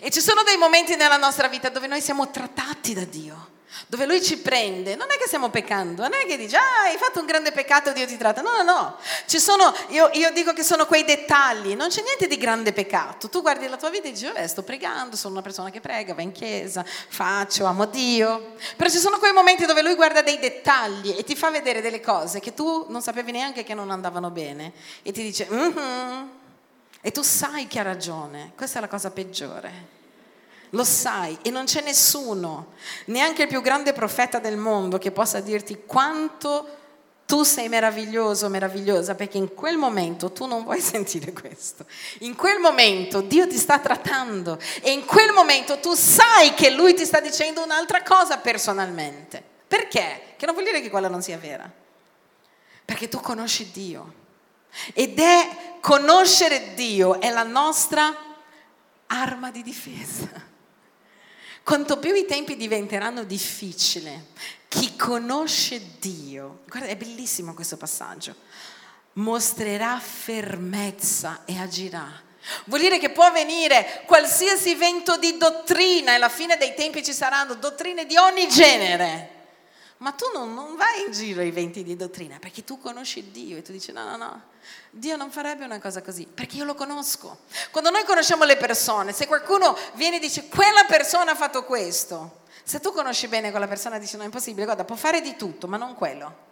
E 0.00 0.10
ci 0.10 0.20
sono 0.20 0.42
dei 0.44 0.56
momenti 0.56 0.94
nella 0.96 1.16
nostra 1.16 1.48
vita 1.48 1.70
dove 1.70 1.86
noi 1.86 2.00
siamo 2.00 2.30
trattati 2.30 2.94
da 2.94 3.04
Dio 3.04 3.56
dove 3.86 4.06
lui 4.06 4.22
ci 4.22 4.38
prende, 4.38 4.96
non 4.96 5.08
è 5.10 5.18
che 5.18 5.26
stiamo 5.26 5.50
peccando, 5.50 6.02
non 6.02 6.14
è 6.14 6.26
che 6.26 6.36
dice, 6.36 6.56
ah, 6.56 6.82
hai 6.84 6.96
fatto 6.96 7.20
un 7.20 7.26
grande 7.26 7.52
peccato, 7.52 7.92
Dio 7.92 8.06
ti 8.06 8.16
tratta. 8.16 8.40
No, 8.40 8.50
no, 8.56 8.62
no. 8.62 8.96
Sono, 9.26 9.74
io, 9.88 10.10
io, 10.14 10.30
dico 10.32 10.52
che 10.52 10.62
sono 10.62 10.86
quei 10.86 11.04
dettagli, 11.04 11.74
non 11.74 11.88
c'è 11.88 12.02
niente 12.02 12.26
di 12.26 12.36
grande 12.36 12.72
peccato. 12.72 13.28
Tu 13.28 13.40
guardi 13.40 13.68
la 13.68 13.76
tua 13.76 13.90
vita 13.90 14.08
e 14.08 14.12
dici, 14.12 14.24
vabbè, 14.24 14.46
sto 14.46 14.62
pregando, 14.62 15.16
sono 15.16 15.34
una 15.34 15.42
persona 15.42 15.70
che 15.70 15.80
prega, 15.80 16.14
va 16.14 16.22
in 16.22 16.32
chiesa, 16.32 16.84
faccio, 16.84 17.64
amo 17.64 17.86
Dio. 17.86 18.54
Però 18.76 18.88
ci 18.88 18.98
sono 18.98 19.18
quei 19.18 19.32
momenti 19.32 19.66
dove 19.66 19.82
lui 19.82 19.94
guarda 19.94 20.22
dei 20.22 20.38
dettagli 20.38 21.14
e 21.16 21.24
ti 21.24 21.36
fa 21.36 21.50
vedere 21.50 21.80
delle 21.80 22.00
cose 22.00 22.40
che 22.40 22.54
tu 22.54 22.86
non 22.88 23.02
sapevi 23.02 23.32
neanche 23.32 23.64
che 23.64 23.74
non 23.74 23.90
andavano 23.90 24.30
bene. 24.30 24.72
E 25.02 25.12
ti 25.12 25.22
dice, 25.22 25.46
mm-hmm. 25.50 26.26
e 27.00 27.10
tu 27.10 27.22
sai 27.22 27.66
che 27.66 27.78
ha 27.78 27.82
ragione. 27.82 28.52
Questa 28.56 28.78
è 28.78 28.80
la 28.80 28.88
cosa 28.88 29.10
peggiore 29.10 29.96
lo 30.70 30.84
sai 30.84 31.38
e 31.42 31.50
non 31.50 31.64
c'è 31.64 31.82
nessuno, 31.82 32.72
neanche 33.06 33.42
il 33.42 33.48
più 33.48 33.60
grande 33.60 33.92
profeta 33.92 34.38
del 34.38 34.56
mondo 34.56 34.98
che 34.98 35.10
possa 35.10 35.40
dirti 35.40 35.82
quanto 35.86 36.76
tu 37.28 37.42
sei 37.42 37.68
meraviglioso, 37.68 38.48
meravigliosa, 38.48 39.14
perché 39.14 39.36
in 39.36 39.52
quel 39.52 39.76
momento 39.76 40.32
tu 40.32 40.46
non 40.46 40.64
vuoi 40.64 40.80
sentire 40.82 41.30
questo. 41.34 41.84
In 42.20 42.34
quel 42.34 42.58
momento 42.58 43.20
Dio 43.20 43.46
ti 43.46 43.58
sta 43.58 43.78
trattando 43.78 44.58
e 44.80 44.92
in 44.92 45.04
quel 45.04 45.32
momento 45.32 45.78
tu 45.78 45.92
sai 45.92 46.54
che 46.54 46.70
Lui 46.70 46.94
ti 46.94 47.04
sta 47.04 47.20
dicendo 47.20 47.62
un'altra 47.62 48.02
cosa 48.02 48.38
personalmente. 48.38 49.42
Perché? 49.68 50.34
Che 50.38 50.46
non 50.46 50.54
vuol 50.54 50.66
dire 50.66 50.80
che 50.80 50.88
quella 50.88 51.08
non 51.08 51.20
sia 51.20 51.36
vera. 51.36 51.70
Perché 52.82 53.08
tu 53.08 53.20
conosci 53.20 53.70
Dio. 53.72 54.14
Ed 54.94 55.18
è 55.18 55.76
conoscere 55.80 56.72
Dio, 56.72 57.20
è 57.20 57.30
la 57.30 57.42
nostra 57.42 58.16
arma 59.06 59.50
di 59.50 59.62
difesa. 59.62 60.47
Quanto 61.68 61.98
più 61.98 62.14
i 62.14 62.24
tempi 62.24 62.56
diventeranno 62.56 63.24
difficili, 63.24 64.28
chi 64.68 64.96
conosce 64.96 65.98
Dio, 65.98 66.60
guarda, 66.66 66.88
è 66.88 66.96
bellissimo 66.96 67.52
questo 67.52 67.76
passaggio, 67.76 68.34
mostrerà 69.12 70.00
fermezza 70.00 71.42
e 71.44 71.58
agirà. 71.58 72.10
Vuol 72.64 72.80
dire 72.80 72.98
che 72.98 73.10
può 73.10 73.24
avvenire 73.24 74.02
qualsiasi 74.06 74.76
vento 74.76 75.18
di 75.18 75.36
dottrina 75.36 76.12
e 76.12 76.14
alla 76.14 76.30
fine 76.30 76.56
dei 76.56 76.72
tempi 76.72 77.04
ci 77.04 77.12
saranno 77.12 77.52
dottrine 77.52 78.06
di 78.06 78.16
ogni 78.16 78.48
genere. 78.48 79.37
Ma 79.98 80.12
tu 80.12 80.26
non, 80.32 80.54
non 80.54 80.76
vai 80.76 81.06
in 81.06 81.12
giro 81.12 81.40
ai 81.40 81.50
venti 81.50 81.82
di 81.82 81.96
dottrina 81.96 82.38
perché 82.38 82.62
tu 82.62 82.78
conosci 82.78 83.32
Dio 83.32 83.56
e 83.56 83.62
tu 83.62 83.72
dici 83.72 83.90
no, 83.90 84.04
no, 84.04 84.16
no, 84.16 84.42
Dio 84.90 85.16
non 85.16 85.32
farebbe 85.32 85.64
una 85.64 85.80
cosa 85.80 86.02
così 86.02 86.24
perché 86.24 86.56
io 86.56 86.64
lo 86.64 86.76
conosco. 86.76 87.38
Quando 87.72 87.90
noi 87.90 88.04
conosciamo 88.04 88.44
le 88.44 88.56
persone, 88.56 89.12
se 89.12 89.26
qualcuno 89.26 89.76
viene 89.94 90.16
e 90.16 90.20
dice 90.20 90.46
quella 90.46 90.84
persona 90.84 91.32
ha 91.32 91.34
fatto 91.34 91.64
questo, 91.64 92.42
se 92.62 92.78
tu 92.78 92.92
conosci 92.92 93.26
bene 93.26 93.50
quella 93.50 93.66
persona 93.66 93.98
dici 93.98 94.16
no, 94.16 94.22
è 94.22 94.26
impossibile, 94.26 94.66
guarda, 94.66 94.84
può 94.84 94.94
fare 94.94 95.20
di 95.20 95.34
tutto, 95.34 95.66
ma 95.66 95.76
non 95.76 95.94
quello. 95.96 96.46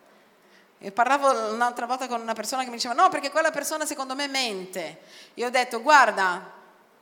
E 0.79 0.91
parlavo 0.91 1.53
un'altra 1.53 1.87
volta 1.87 2.09
con 2.09 2.21
una 2.21 2.35
persona 2.35 2.65
che 2.65 2.69
mi 2.71 2.77
diceva 2.77 2.95
no, 2.95 3.09
perché 3.11 3.31
quella 3.31 3.53
persona 3.53 3.87
secondo 3.87 4.17
me 4.17 4.27
mente. 4.27 5.03
Io 5.35 5.47
ho 5.47 5.51
detto 5.51 5.83
guarda, 5.83 6.51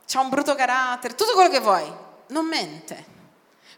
c'ha 0.05 0.19
un 0.19 0.29
brutto 0.29 0.53
carattere, 0.53 1.15
tutto 1.15 1.33
quello 1.33 1.49
che 1.49 1.59
vuoi, 1.59 1.91
non 2.27 2.45
mente 2.45 3.13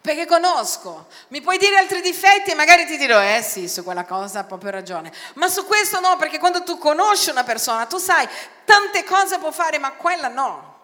perché 0.01 0.25
conosco. 0.25 1.07
Mi 1.29 1.41
puoi 1.41 1.57
dire 1.57 1.77
altri 1.77 2.01
difetti 2.01 2.51
e 2.51 2.55
magari 2.55 2.85
ti 2.85 2.97
dirò, 2.97 3.21
eh 3.21 3.41
sì, 3.41 3.67
su 3.67 3.83
quella 3.83 4.05
cosa 4.05 4.39
ha 4.39 4.43
proprio 4.43 4.71
ragione. 4.71 5.11
Ma 5.35 5.47
su 5.47 5.65
questo 5.65 5.99
no, 5.99 6.15
perché 6.17 6.39
quando 6.39 6.63
tu 6.63 6.77
conosci 6.77 7.29
una 7.29 7.43
persona, 7.43 7.85
tu 7.85 7.97
sai, 7.97 8.27
tante 8.65 9.03
cose 9.03 9.37
può 9.37 9.51
fare, 9.51 9.79
ma 9.79 9.93
quella 9.93 10.27
no. 10.27 10.75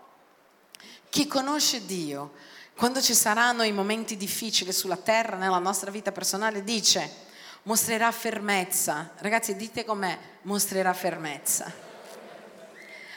Chi 1.09 1.27
conosce 1.27 1.85
Dio, 1.85 2.33
quando 2.75 3.01
ci 3.01 3.13
saranno 3.13 3.63
i 3.63 3.71
momenti 3.71 4.17
difficili 4.17 4.73
sulla 4.73 4.97
terra, 4.97 5.37
nella 5.37 5.59
nostra 5.59 5.91
vita 5.91 6.11
personale, 6.11 6.63
dice, 6.63 7.09
mostrerà 7.63 8.11
fermezza. 8.11 9.11
Ragazzi, 9.17 9.55
dite 9.55 9.85
com'è, 9.85 10.17
mostrerà 10.41 10.93
fermezza. 10.93 11.71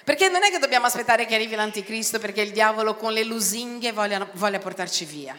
Perché 0.04 0.28
non 0.28 0.44
è 0.44 0.50
che 0.50 0.58
dobbiamo 0.58 0.86
aspettare 0.86 1.26
che 1.26 1.34
arrivi 1.34 1.56
l'anticristo 1.56 2.20
perché 2.20 2.40
il 2.40 2.52
diavolo 2.52 2.94
con 2.94 3.12
le 3.12 3.24
lusinghe 3.24 3.90
voglia, 3.90 4.24
voglia 4.34 4.60
portarci 4.60 5.04
via. 5.04 5.36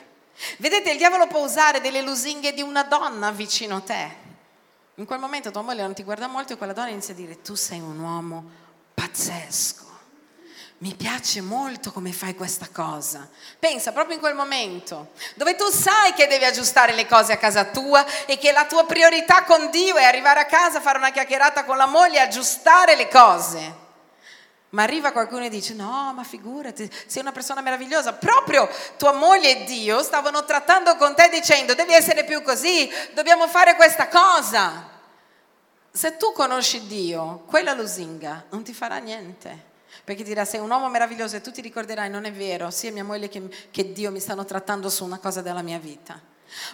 Vedete, 0.57 0.91
il 0.91 0.97
diavolo 0.97 1.27
può 1.27 1.41
usare 1.41 1.81
delle 1.81 2.01
lusinghe 2.01 2.53
di 2.53 2.61
una 2.61 2.83
donna 2.83 3.31
vicino 3.31 3.77
a 3.77 3.81
te. 3.81 4.25
In 4.95 5.05
quel 5.05 5.19
momento 5.19 5.51
tua 5.51 5.61
moglie 5.61 5.81
non 5.81 5.93
ti 5.93 6.03
guarda 6.03 6.27
molto 6.27 6.53
e 6.53 6.57
quella 6.57 6.73
donna 6.73 6.89
inizia 6.89 7.13
a 7.13 7.17
dire 7.17 7.41
tu 7.41 7.55
sei 7.55 7.79
un 7.79 7.99
uomo 7.99 8.43
pazzesco. 8.93 9.85
Mi 10.79 10.93
piace 10.93 11.41
molto 11.41 11.91
come 11.91 12.11
fai 12.11 12.35
questa 12.35 12.67
cosa. 12.71 13.27
Pensa 13.57 13.91
proprio 13.91 14.15
in 14.15 14.21
quel 14.21 14.35
momento 14.35 15.11
dove 15.33 15.55
tu 15.55 15.65
sai 15.69 16.13
che 16.13 16.27
devi 16.27 16.45
aggiustare 16.45 16.93
le 16.93 17.07
cose 17.07 17.33
a 17.33 17.37
casa 17.37 17.65
tua 17.65 18.05
e 18.25 18.37
che 18.37 18.51
la 18.51 18.65
tua 18.65 18.85
priorità 18.85 19.43
con 19.43 19.71
Dio 19.71 19.95
è 19.95 20.03
arrivare 20.03 20.41
a 20.41 20.45
casa, 20.45 20.81
fare 20.81 20.99
una 20.99 21.11
chiacchierata 21.11 21.63
con 21.63 21.77
la 21.77 21.87
moglie 21.87 22.17
e 22.17 22.21
aggiustare 22.21 22.95
le 22.95 23.07
cose. 23.07 23.85
Ma 24.77 24.83
arriva 24.83 25.11
qualcuno 25.11 25.43
e 25.43 25.49
dice: 25.49 25.73
No, 25.73 26.13
ma 26.13 26.23
figurati, 26.23 26.87
sei 27.07 27.23
una 27.23 27.31
persona 27.31 27.61
meravigliosa. 27.61 28.13
Proprio 28.13 28.69
tua 28.95 29.11
moglie 29.11 29.61
e 29.61 29.63
Dio 29.63 30.03
stavano 30.03 30.45
trattando 30.45 30.95
con 30.97 31.15
te 31.15 31.29
dicendo: 31.29 31.73
Devi 31.73 31.93
essere 31.93 32.23
più 32.23 32.43
così, 32.43 32.87
dobbiamo 33.15 33.47
fare 33.47 33.75
questa 33.75 34.07
cosa. 34.07 34.87
Se 35.89 36.15
tu 36.17 36.31
conosci 36.31 36.85
Dio, 36.85 37.41
quella 37.47 37.73
lusinga 37.73 38.45
non 38.51 38.61
ti 38.61 38.71
farà 38.71 38.97
niente 38.97 39.65
perché 40.03 40.23
dirà 40.23 40.45
sei 40.45 40.59
un 40.59 40.69
uomo 40.69 40.89
meraviglioso 40.89 41.35
e 41.35 41.41
tu 41.41 41.51
ti 41.51 41.59
ricorderai 41.59 42.09
non 42.09 42.25
è 42.25 42.31
vero, 42.31 42.69
sia 42.69 42.91
mia 42.91 43.03
moglie 43.03 43.29
che, 43.29 43.49
che 43.71 43.91
Dio 43.91 44.11
mi 44.11 44.19
stanno 44.19 44.45
trattando 44.45 44.89
su 44.89 45.03
una 45.03 45.17
cosa 45.17 45.41
della 45.41 45.63
mia 45.63 45.79
vita. 45.79 46.21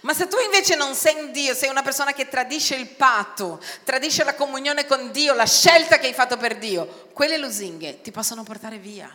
Ma 0.02 0.14
se 0.14 0.28
tu 0.28 0.38
invece 0.40 0.76
non 0.76 0.96
sei 0.96 1.20
in 1.20 1.32
Dio, 1.32 1.54
sei 1.54 1.70
una 1.70 1.82
persona 1.82 2.14
che 2.14 2.28
tradisce 2.28 2.76
il 2.76 2.88
patto, 2.88 3.62
tradisce 3.84 4.24
la 4.24 4.36
comunione 4.36 4.86
con 4.86 5.12
Dio, 5.12 5.34
la 5.34 5.46
scelta 5.46 5.98
che 5.98 6.08
hai 6.08 6.14
fatto 6.14 6.38
per 6.38 6.58
Dio, 6.58 7.10
quelle 7.14 7.38
lusinghe 7.38 8.02
ti 8.02 8.12
possono 8.12 8.44
portare 8.44 8.78
via. 8.78 9.10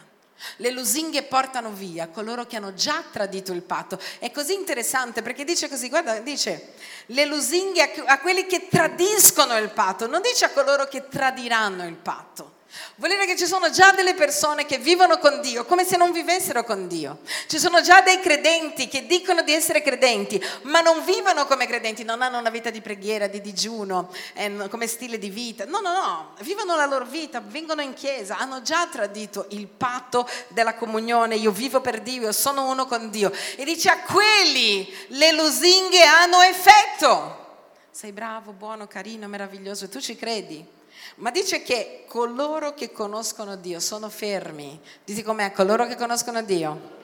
Le 0.57 0.71
lusinghe 0.71 1.25
portano 1.25 1.71
via 1.71 2.09
coloro 2.09 2.47
che 2.47 2.57
hanno 2.57 2.73
già 2.75 3.03
tradito 3.11 3.53
il 3.53 3.63
patto. 3.63 3.99
È 4.19 4.31
così 4.31 4.55
interessante 4.55 5.21
perché 5.21 5.45
dice 5.45 5.69
così, 5.69 5.89
guarda, 5.89 6.21
dice 6.21 6.75
le 7.07 7.25
lusinghe 7.25 8.05
a 8.07 8.19
quelli 8.21 8.47
che 8.47 8.69
tradiscono 8.69 9.57
il 9.57 9.71
patto, 9.71 10.07
non 10.07 10.21
dice 10.23 10.45
a 10.45 10.51
coloro 10.51 10.87
che 10.87 11.09
tradiranno 11.09 11.87
il 11.87 11.97
patto. 11.97 12.58
Vuol 12.97 13.11
dire 13.13 13.25
che 13.25 13.37
ci 13.37 13.47
sono 13.47 13.71
già 13.71 13.93
delle 13.93 14.15
persone 14.15 14.67
che 14.67 14.77
vivono 14.77 15.19
con 15.19 15.41
Dio 15.41 15.65
come 15.65 15.85
se 15.85 15.97
non 15.97 16.13
vivessero 16.13 16.65
con 16.65 16.87
Dio. 16.87 17.21
Ci 17.47 17.59
sono 17.59 17.81
già 17.81 18.03
dei 18.03 18.21
credenti 18.21 18.89
che 18.89 19.07
dicono 19.07 19.43
di 19.43 19.55
essere 19.55 19.81
credenti, 19.81 20.43
ma 20.63 20.81
non 20.81 21.03
vivono 21.05 21.47
come 21.47 21.67
credenti, 21.67 22.05
non 22.05 22.21
hanno 22.21 22.39
una 22.39 22.51
vita 22.51 22.69
di 22.69 22.83
preghiera, 22.83 23.27
di 23.27 23.41
digiuno, 23.41 24.13
eh, 24.35 24.69
come 24.69 24.87
stile 24.87 25.17
di 25.19 25.31
vita. 25.31 25.65
No, 25.65 25.81
no, 25.81 25.93
no, 25.93 26.35
vivono 26.41 26.77
la 26.77 26.85
loro 26.85 27.07
vita, 27.07 27.41
vengono 27.41 27.81
in 27.81 27.95
chiesa, 27.95 28.37
hanno 28.37 28.61
già 28.61 28.87
tradito 28.87 29.47
il 29.51 29.67
patto 29.67 30.29
della 30.49 30.75
comunione. 30.75 31.37
Io 31.37 31.53
vivo 31.53 31.81
per 31.81 32.01
Dio, 32.03 32.23
io 32.23 32.33
sono 32.33 32.69
uno 32.69 32.87
con 32.87 33.09
Dio. 33.11 33.33
E 33.57 33.65
dice 33.65 33.89
a 33.89 34.01
quelli 34.01 34.93
le 35.09 35.33
lusinghe 35.33 36.03
hanno 36.03 36.43
effetto. 36.43 37.47
Sei 37.91 38.13
bravo, 38.13 38.53
buono, 38.53 38.87
carino, 38.87 39.27
meraviglioso, 39.27 39.89
tu 39.89 40.01
ci 40.01 40.15
credi? 40.15 40.77
Ma 41.17 41.31
dice 41.31 41.63
che 41.63 42.05
coloro 42.07 42.75
che 42.75 42.93
conoscono 42.93 43.57
Dio 43.57 43.81
sono 43.81 44.09
fermi. 44.09 44.81
Dite 45.05 45.23
com'è, 45.23 45.53
coloro 45.53 45.87
che 45.87 45.97
conoscono 45.97 46.43
Dio 46.43 46.97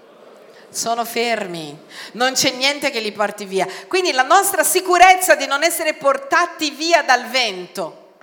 sono 0.74 1.04
fermi, 1.04 1.78
non 2.12 2.32
c'è 2.32 2.50
niente 2.50 2.90
che 2.90 3.00
li 3.00 3.12
porti 3.12 3.44
via. 3.44 3.66
Quindi 3.86 4.12
la 4.12 4.24
nostra 4.24 4.64
sicurezza 4.64 5.36
di 5.36 5.46
non 5.46 5.62
essere 5.62 5.94
portati 5.94 6.70
via 6.70 7.02
dal 7.02 7.28
vento 7.28 8.16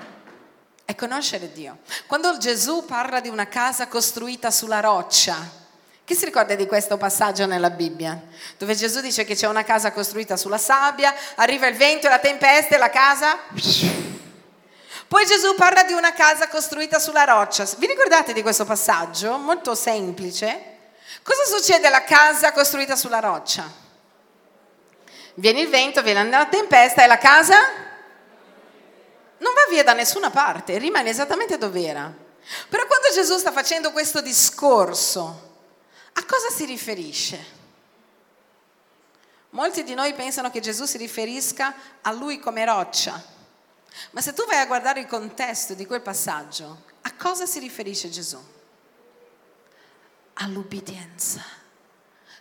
è 0.86 0.96
conoscere 0.96 1.52
Dio. 1.52 1.80
Quando 2.06 2.38
Gesù 2.38 2.86
parla 2.86 3.22
di 3.22 3.30
una 3.30 3.48
casa 3.48 3.88
costruita 3.88 4.52
sulla 4.52 4.82
roccia, 4.82 5.60
chi 6.04 6.14
si 6.14 6.26
ricorda 6.26 6.56
di 6.56 6.66
questo 6.66 6.98
passaggio 6.98 7.46
nella 7.46 7.70
Bibbia? 7.70 8.22
Dove 8.58 8.76
Gesù 8.76 9.00
dice 9.00 9.24
che 9.24 9.36
c'è 9.36 9.48
una 9.48 9.64
casa 9.64 9.94
costruita 9.94 10.36
sulla 10.36 10.58
sabbia, 10.58 11.14
arriva 11.36 11.68
il 11.68 11.78
vento 11.78 12.08
e 12.08 12.10
la 12.10 12.20
tempesta 12.20 12.76
e 12.76 12.78
la 12.78 12.90
casa 12.90 13.40
poi 15.12 15.26
Gesù 15.26 15.56
parla 15.56 15.84
di 15.84 15.92
una 15.92 16.14
casa 16.14 16.48
costruita 16.48 16.98
sulla 16.98 17.26
roccia. 17.26 17.68
Vi 17.76 17.86
ricordate 17.86 18.32
di 18.32 18.42
questo 18.42 18.64
passaggio? 18.64 19.36
Molto 19.36 19.76
semplice. 19.76 20.78
Cosa 21.22 21.44
succede 21.44 21.88
alla 21.88 22.06
casa 22.06 22.54
costruita 22.54 22.96
sulla 22.96 23.20
roccia? 23.20 23.70
Viene 25.34 25.60
il 25.60 25.68
vento, 25.68 26.02
viene 26.02 26.30
la 26.30 26.46
tempesta 26.46 27.04
e 27.04 27.08
la 27.08 27.18
casa 27.18 27.58
non 29.38 29.54
va 29.54 29.66
via 29.70 29.84
da 29.84 29.92
nessuna 29.92 30.30
parte, 30.30 30.78
rimane 30.78 31.10
esattamente 31.10 31.58
dove 31.58 31.86
era. 31.86 32.10
Però 32.70 32.88
quando 32.88 33.10
Gesù 33.14 33.38
sta 33.38 33.52
facendo 33.52 33.92
questo 33.92 34.22
discorso, 34.22 35.58
a 36.14 36.24
cosa 36.24 36.50
si 36.56 36.64
riferisce? 36.64 37.46
Molti 39.50 39.84
di 39.84 39.94
noi 39.94 40.14
pensano 40.14 40.50
che 40.50 40.62
Gesù 40.62 40.86
si 40.86 40.98
riferisca 40.98 41.74
a 42.02 42.14
lui 42.14 42.40
come 42.40 42.64
roccia. 42.64 43.31
Ma 44.12 44.22
se 44.22 44.34
tu 44.34 44.46
vai 44.46 44.60
a 44.60 44.66
guardare 44.66 45.02
il 45.02 45.08
contesto 45.08 45.74
di 45.74 45.86
quel 45.86 46.02
passaggio, 46.02 46.84
a 47.02 47.14
cosa 47.14 47.46
si 47.46 47.60
riferisce 47.60 48.10
Gesù? 48.10 48.38
All'ubbidienza. 50.34 51.60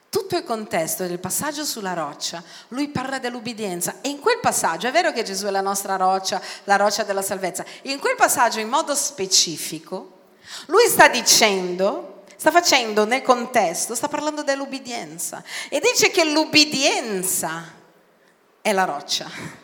Tutto 0.08 0.36
il 0.36 0.42
contesto 0.42 1.06
del 1.06 1.20
passaggio 1.20 1.64
sulla 1.64 1.92
roccia, 1.92 2.42
lui 2.68 2.88
parla 2.88 3.20
dell'ubbidienza 3.20 4.00
e 4.00 4.08
in 4.08 4.18
quel 4.18 4.40
passaggio, 4.40 4.88
è 4.88 4.90
vero 4.90 5.12
che 5.12 5.22
Gesù 5.22 5.46
è 5.46 5.50
la 5.50 5.60
nostra 5.60 5.94
roccia, 5.94 6.40
la 6.64 6.74
roccia 6.74 7.04
della 7.04 7.22
salvezza, 7.22 7.64
in 7.82 8.00
quel 8.00 8.16
passaggio 8.16 8.58
in 8.58 8.68
modo 8.68 8.96
specifico, 8.96 10.18
lui 10.66 10.88
sta 10.88 11.06
dicendo, 11.06 12.24
sta 12.34 12.50
facendo 12.50 13.04
nel 13.04 13.22
contesto, 13.22 13.94
sta 13.94 14.08
parlando 14.08 14.42
dell'ubbidienza 14.42 15.44
e 15.68 15.78
dice 15.78 16.10
che 16.10 16.24
l'ubbidienza 16.24 17.72
è 18.60 18.72
la 18.72 18.84
roccia 18.84 19.59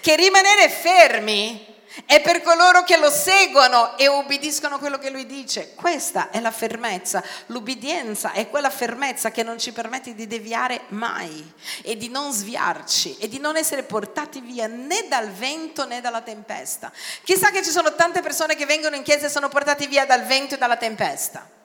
che 0.00 0.16
rimanere 0.16 0.68
fermi 0.68 1.70
è 2.06 2.20
per 2.20 2.40
coloro 2.42 2.84
che 2.84 2.96
lo 2.96 3.10
seguono 3.10 3.96
e 3.96 4.06
obbediscono 4.08 4.76
a 4.76 4.78
quello 4.78 4.98
che 4.98 5.10
lui 5.10 5.26
dice. 5.26 5.74
Questa 5.74 6.30
è 6.30 6.40
la 6.40 6.52
fermezza. 6.52 7.22
L'ubbidienza 7.46 8.32
è 8.32 8.48
quella 8.48 8.70
fermezza 8.70 9.30
che 9.30 9.42
non 9.42 9.58
ci 9.58 9.72
permette 9.72 10.14
di 10.14 10.26
deviare 10.26 10.82
mai 10.88 11.52
e 11.82 11.96
di 11.96 12.08
non 12.08 12.32
sviarci 12.32 13.16
e 13.18 13.28
di 13.28 13.38
non 13.38 13.56
essere 13.56 13.82
portati 13.82 14.40
via 14.40 14.66
né 14.66 15.06
dal 15.08 15.30
vento 15.30 15.86
né 15.86 16.00
dalla 16.00 16.20
tempesta. 16.20 16.92
Chissà 17.24 17.50
che 17.50 17.62
ci 17.62 17.70
sono 17.70 17.94
tante 17.94 18.20
persone 18.20 18.54
che 18.54 18.66
vengono 18.66 18.96
in 18.96 19.02
chiesa 19.02 19.26
e 19.26 19.30
sono 19.30 19.48
portati 19.48 19.86
via 19.86 20.06
dal 20.06 20.24
vento 20.24 20.54
e 20.54 20.58
dalla 20.58 20.76
tempesta. 20.76 21.58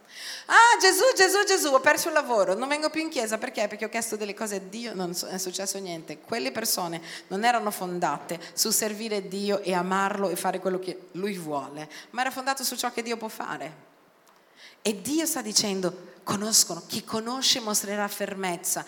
Ah, 0.48 0.78
Gesù, 0.80 1.04
Gesù, 1.16 1.44
Gesù, 1.46 1.74
ho 1.74 1.80
perso 1.80 2.08
il 2.08 2.14
lavoro, 2.14 2.54
non 2.54 2.68
vengo 2.68 2.90
più 2.90 3.02
in 3.02 3.10
chiesa 3.10 3.38
perché? 3.38 3.68
Perché 3.68 3.86
ho 3.86 3.90
chiesto 3.90 4.16
delle 4.16 4.34
cose 4.34 4.56
a 4.56 4.60
Dio, 4.60 4.94
non 4.94 5.16
è 5.30 5.38
successo 5.38 5.80
niente. 5.80 6.20
Quelle 6.20 6.52
persone 6.52 7.02
non 7.28 7.44
erano 7.44 7.72
fondate 7.72 8.40
su 8.54 8.70
servire 8.70 9.28
Dio 9.28 9.62
e 9.62 9.74
amarlo 9.74 10.30
e 10.30 10.36
fare 10.36 10.60
quello 10.60 10.80
che 10.80 11.08
Lui 11.14 11.38
vuole, 11.38 11.90
ma 12.12 12.22
era 12.22 12.32
fondato 12.32 12.64
su 12.64 12.76
ciò 12.76 12.92
che 12.92 13.02
Dio 13.02 13.18
può 13.18 13.28
fare. 13.28 13.94
E 14.82 15.02
Dio 15.02 15.26
sta 15.26 15.42
dicendo, 15.42 16.14
conoscono, 16.24 16.84
chi 16.86 17.04
conosce 17.04 17.60
mostrerà 17.60 18.08
fermezza. 18.08 18.86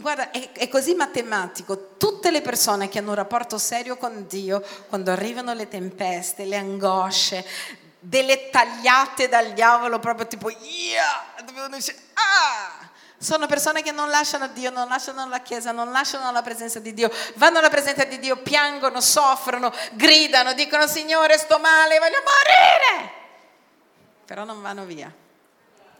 Guarda, 0.00 0.30
è, 0.30 0.68
così 0.68 0.94
matematico. 0.94 1.94
Tutte 1.96 2.30
le 2.30 2.42
persone 2.42 2.88
che 2.88 2.98
hanno 2.98 3.10
un 3.10 3.16
rapporto 3.16 3.58
serio 3.58 3.96
con 3.96 4.26
Dio, 4.28 4.62
quando 4.88 5.10
arrivano 5.10 5.52
le 5.54 5.68
tempeste, 5.68 6.44
le 6.44 6.56
angosce, 6.56 7.44
delle 8.00 8.50
tagliate 8.50 9.28
dal 9.28 9.52
diavolo 9.52 9.98
proprio 9.98 10.26
tipo 10.26 10.50
yeah! 10.50 11.34
ah! 12.14 12.86
Sono 13.20 13.46
persone 13.46 13.82
che 13.82 13.90
non 13.90 14.10
lasciano 14.10 14.46
Dio, 14.46 14.70
non 14.70 14.86
lasciano 14.86 15.28
la 15.28 15.40
Chiesa, 15.40 15.72
non 15.72 15.90
lasciano 15.90 16.30
la 16.30 16.40
presenza 16.40 16.78
di 16.78 16.94
Dio, 16.94 17.10
vanno 17.34 17.58
alla 17.58 17.68
presenza 17.68 18.04
di 18.04 18.20
Dio, 18.20 18.36
piangono, 18.36 19.00
soffrono, 19.00 19.74
gridano, 19.94 20.52
dicono 20.52 20.86
Signore 20.86 21.36
sto 21.36 21.58
male, 21.58 21.98
voglio 21.98 22.22
morire. 22.22 23.12
Però 24.24 24.44
non 24.44 24.62
vanno 24.62 24.84
via, 24.84 25.12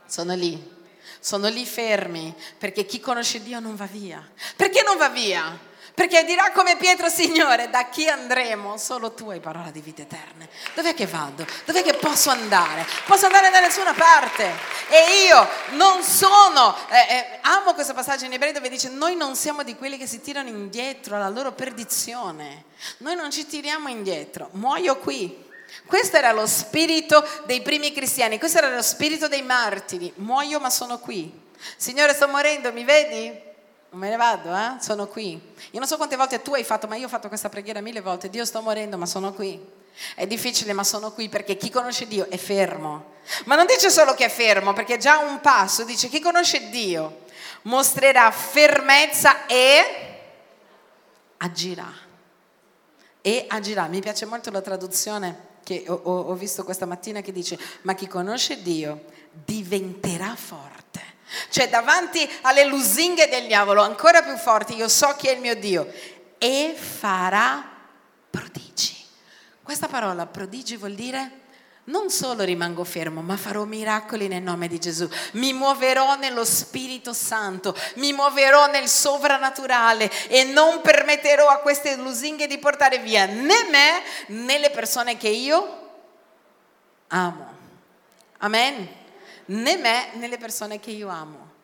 sono 0.07 0.35
lì, 0.35 0.77
sono 1.19 1.49
lì 1.49 1.67
fermi, 1.67 2.33
perché 2.57 2.87
chi 2.87 3.01
conosce 3.01 3.43
Dio 3.43 3.59
non 3.59 3.75
va 3.75 3.87
via. 3.87 4.25
Perché 4.55 4.83
non 4.83 4.97
va 4.97 5.09
via? 5.09 5.59
Perché 5.99 6.23
dirà 6.23 6.53
come 6.53 6.77
Pietro, 6.77 7.09
Signore, 7.09 7.71
da 7.71 7.89
chi 7.89 8.09
andremo? 8.09 8.77
Solo 8.77 9.15
tu 9.15 9.31
hai 9.31 9.41
parola 9.41 9.73
di 9.73 9.81
vita 9.81 10.03
eterna. 10.03 10.47
Dov'è 10.73 10.95
che 10.95 11.07
vado? 11.07 11.45
Dov'è 11.65 11.83
che 11.83 11.95
posso 11.95 12.31
andare? 12.31 12.87
Posso 13.05 13.27
andare 13.27 13.51
da 13.51 13.59
nessuna 13.59 13.93
parte. 13.95 14.49
E 14.91 15.25
io 15.27 15.49
non 15.71 16.05
sono, 16.05 16.73
eh, 16.89 17.17
eh, 17.17 17.39
amo 17.41 17.75
questo 17.75 17.95
passaggio 17.95 18.27
in 18.27 18.33
ebrei 18.33 18.53
dove 18.53 18.69
dice, 18.69 18.91
noi 18.91 19.17
non 19.17 19.35
siamo 19.35 19.65
di 19.65 19.75
quelli 19.75 19.99
che 19.99 20.07
si 20.07 20.21
tirano 20.21 20.49
indietro 20.49 21.17
alla 21.17 21.29
loro 21.29 21.51
perdizione. 21.51 22.67
Noi 22.99 23.17
non 23.17 23.33
ci 23.33 23.45
tiriamo 23.45 23.89
indietro. 23.89 24.51
Muoio 24.53 24.99
qui. 24.99 25.47
Questo 25.85 26.17
era 26.17 26.31
lo 26.31 26.47
spirito 26.47 27.27
dei 27.47 27.61
primi 27.61 27.91
cristiani, 27.91 28.39
questo 28.39 28.59
era 28.59 28.73
lo 28.73 28.83
spirito 28.83 29.27
dei 29.27 29.43
martiri. 29.43 30.13
Muoio 30.19 30.61
ma 30.61 30.71
sono 30.71 31.01
qui. 31.01 31.29
Signore, 31.77 32.15
sto 32.15 32.29
morendo, 32.29 32.73
mi 32.73 32.85
vedi? 32.85 33.47
Me 33.91 34.11
ne 34.11 34.17
vado, 34.17 34.55
eh? 34.55 34.77
sono 34.81 35.07
qui. 35.07 35.33
Io 35.71 35.79
non 35.79 35.87
so 35.87 35.97
quante 35.97 36.17
volte 36.17 36.43
tu 36.43 36.55
hai 36.55 36.65
fatto, 36.65 36.87
ma 36.87 36.97
io 36.97 37.07
ho 37.07 37.09
fatto 37.09 37.29
questa 37.29 37.49
preghiera 37.49 37.81
mille 37.81 38.01
volte. 38.01 38.29
Dio 38.29 38.45
sto 38.45 38.61
morendo, 38.61 38.99
ma 38.99 39.07
sono 39.07 39.33
qui. 39.33 39.61
È 40.15 40.27
difficile, 40.27 40.73
ma 40.73 40.85
sono 40.85 41.13
qui 41.13 41.29
perché 41.29 41.57
chi 41.57 41.71
conosce 41.71 42.07
Dio 42.07 42.29
è 42.31 42.37
fermo. 42.37 43.17
Ma 43.45 43.57
non 43.57 43.67
dice 43.67 43.91
solo 43.91 44.15
che 44.15 44.27
è 44.27 44.29
fermo, 44.29 44.73
perché 44.73 44.95
è 44.95 44.99
già 44.99 45.19
un 45.19 45.41
passo. 45.41 45.85
Dice 45.85 46.09
chi 46.09 46.21
conosce 46.21 46.69
Dio 46.69 47.27
mostrerà 47.63 48.31
fermezza 48.31 49.47
e 49.47 50.21
agirà. 51.39 51.93
E 53.21 53.47
agirà. 53.49 53.87
Mi 53.87 54.01
piace 54.01 54.27
molto 54.27 54.51
la 54.51 54.61
traduzione 54.61 55.47
che 55.65 55.85
ho, 55.87 55.95
ho 55.95 56.35
visto 56.35 56.65
questa 56.65 56.87
mattina 56.87 57.21
che 57.21 57.33
dice, 57.33 57.59
ma 57.83 57.95
chi 57.95 58.07
conosce 58.07 58.63
Dio 58.63 59.05
diventerà 59.33 60.35
forte. 60.37 61.17
Cioè 61.49 61.69
davanti 61.69 62.29
alle 62.43 62.65
lusinghe 62.65 63.29
del 63.29 63.47
diavolo, 63.47 63.83
ancora 63.83 64.23
più 64.23 64.37
forti, 64.37 64.77
io 64.77 64.89
so 64.89 65.15
chi 65.17 65.29
è 65.29 65.33
il 65.33 65.41
mio 65.41 65.55
Dio. 65.57 65.93
E 66.39 66.75
farà 66.77 67.65
prodigi. 68.31 68.97
Questa 69.63 69.89
parola 69.89 70.27
prodigi 70.27 70.77
vuol 70.77 70.95
dire 70.95 71.47
non 71.89 72.11
solo 72.11 72.45
rimango 72.45 72.85
fermo, 72.85 73.23
ma 73.23 73.37
farò 73.37 73.65
miracoli 73.65 74.29
nel 74.29 74.43
nome 74.43 74.69
di 74.69 74.79
Gesù. 74.79 75.09
Mi 75.33 75.53
muoverò 75.53 76.17
nello 76.17 76.45
Spirito 76.45 77.13
Santo, 77.13 77.75
mi 77.95 78.13
muoverò 78.13 78.67
nel 78.71 78.89
sovrannaturale 78.89 80.11
e 80.29 80.45
non 80.45 80.83
permetterò 80.83 81.49
a 81.49 81.59
queste 81.59 81.97
lusinghe 81.97 82.47
di 82.47 82.59
portare 82.59 82.99
via 82.99 83.25
né 83.25 83.67
me 83.71 84.03
né 84.29 84.59
le 84.59 84.71
persone 84.71 85.17
che 85.17 85.29
io 85.29 85.91
amo. 87.09 87.57
Amen. 88.39 88.98
Né 89.49 89.77
me 89.77 90.11
né 90.15 90.29
le 90.29 90.39
persone 90.39 90.81
che 90.81 90.91
io 90.91 91.09
amo. 91.09 91.57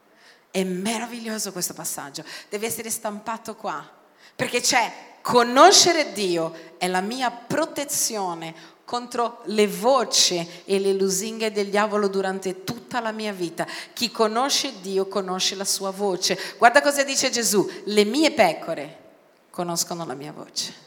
È 0.51 0.63
meraviglioso 0.63 1.53
questo 1.53 1.75
passaggio, 1.75 2.25
deve 2.49 2.67
essere 2.67 2.89
stampato 2.89 3.57
qua, 3.57 3.89
perché 4.37 4.61
c'è 4.61 4.93
conoscere 5.21 6.13
Dio 6.13 6.55
è 6.79 6.87
la 6.87 7.01
mia 7.01 7.31
protezione 7.31 8.55
contro 8.85 9.41
le 9.47 9.67
voci 9.67 10.47
e 10.65 10.79
le 10.79 10.93
lusinghe 10.93 11.51
del 11.51 11.71
diavolo 11.71 12.09
durante 12.09 12.63
tutta 12.63 13.01
la 13.01 13.11
mia 13.11 13.33
vita. 13.33 13.67
Chi 13.93 14.11
conosce 14.11 14.81
Dio 14.81 15.09
conosce 15.09 15.55
la 15.55 15.65
sua 15.65 15.91
voce. 15.91 16.39
Guarda 16.59 16.83
cosa 16.83 17.03
dice 17.03 17.31
Gesù, 17.31 17.69
le 17.85 18.05
mie 18.05 18.33
pecore 18.33 18.99
conoscono 19.51 20.05
la 20.05 20.15
mia 20.15 20.33
voce. 20.33 20.83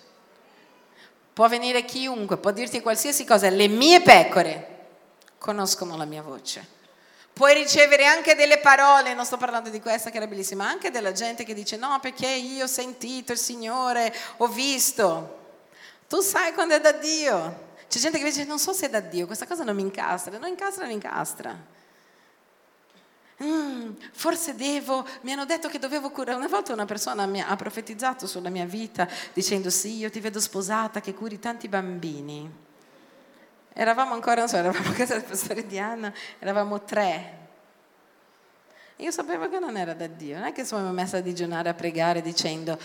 Può 1.34 1.48
venire 1.48 1.86
chiunque, 1.86 2.38
può 2.38 2.52
dirti 2.52 2.82
qualsiasi 2.82 3.26
cosa, 3.26 3.50
le 3.50 3.68
mie 3.68 4.02
pecore 4.02 4.76
conoscono 5.38 5.98
la 5.98 6.06
mia 6.06 6.22
voce. 6.22 6.76
Puoi 7.38 7.54
ricevere 7.54 8.04
anche 8.06 8.34
delle 8.34 8.58
parole, 8.58 9.14
non 9.14 9.24
sto 9.24 9.38
parlando 9.38 9.70
di 9.70 9.80
questa 9.80 10.10
che 10.10 10.18
era 10.18 10.26
bellissima, 10.26 10.68
anche 10.68 10.90
della 10.90 11.12
gente 11.12 11.44
che 11.44 11.54
dice 11.54 11.78
no 11.78 12.00
perché 12.02 12.26
io 12.26 12.64
ho 12.64 12.68
sentito 12.68 13.32
il 13.32 13.38
Signore, 13.38 14.12
ho 14.38 14.48
visto. 14.48 15.38
Tu 16.10 16.20
sai 16.22 16.54
quando 16.54 16.74
è 16.74 16.82
da 16.82 16.94
Dio. 16.94 17.76
C'è 17.88 18.00
gente 18.00 18.18
che 18.18 18.24
dice 18.24 18.44
non 18.44 18.58
so 18.58 18.74
se 18.74 18.88
è 18.88 18.90
da 18.90 19.02
Dio, 19.02 19.28
questa 19.28 19.46
cosa 19.46 19.64
non 19.64 19.76
mi 19.76 19.84
incastra, 19.84 20.36
non 20.36 20.50
incastra, 20.50 20.86
non 20.86 20.94
incastra. 20.94 21.56
Mm, 23.44 23.92
forse 24.14 24.56
devo, 24.56 25.06
mi 25.22 25.32
hanno 25.32 25.46
detto 25.46 25.68
che 25.68 25.78
dovevo 25.78 26.10
curare. 26.10 26.38
Una 26.38 26.48
volta 26.48 26.74
una 26.74 26.86
persona 26.86 27.28
mi 27.28 27.40
ha 27.40 27.56
profetizzato 27.56 28.26
sulla 28.26 28.50
mia 28.50 28.66
vita 28.66 29.08
dicendo 29.34 29.70
sì, 29.70 29.98
io 29.98 30.10
ti 30.10 30.20
vedo 30.20 30.40
sposata 30.40 31.02
che 31.02 31.14
curi 31.14 31.38
tanti 31.38 31.68
bambini. 31.68 32.66
Eravamo 33.80 34.16
ancora, 34.16 34.40
non 34.40 34.50
so, 34.50 34.56
eravamo 34.56 34.90
a 34.90 34.94
casa 34.94 35.14
del 35.14 35.24
pastore 35.24 35.64
Diana, 35.68 36.12
eravamo 36.40 36.82
tre. 36.82 37.38
Io 38.96 39.12
sapevo 39.12 39.48
che 39.50 39.60
non 39.60 39.78
era 39.78 39.94
da 39.94 40.08
Dio, 40.08 40.36
non 40.36 40.48
è 40.48 40.52
che 40.52 40.66
sono 40.66 40.92
messa 40.92 41.18
a 41.18 41.20
digiunare, 41.20 41.70
a 41.70 41.76
pregare 41.76 42.24
dicendo 42.24 42.80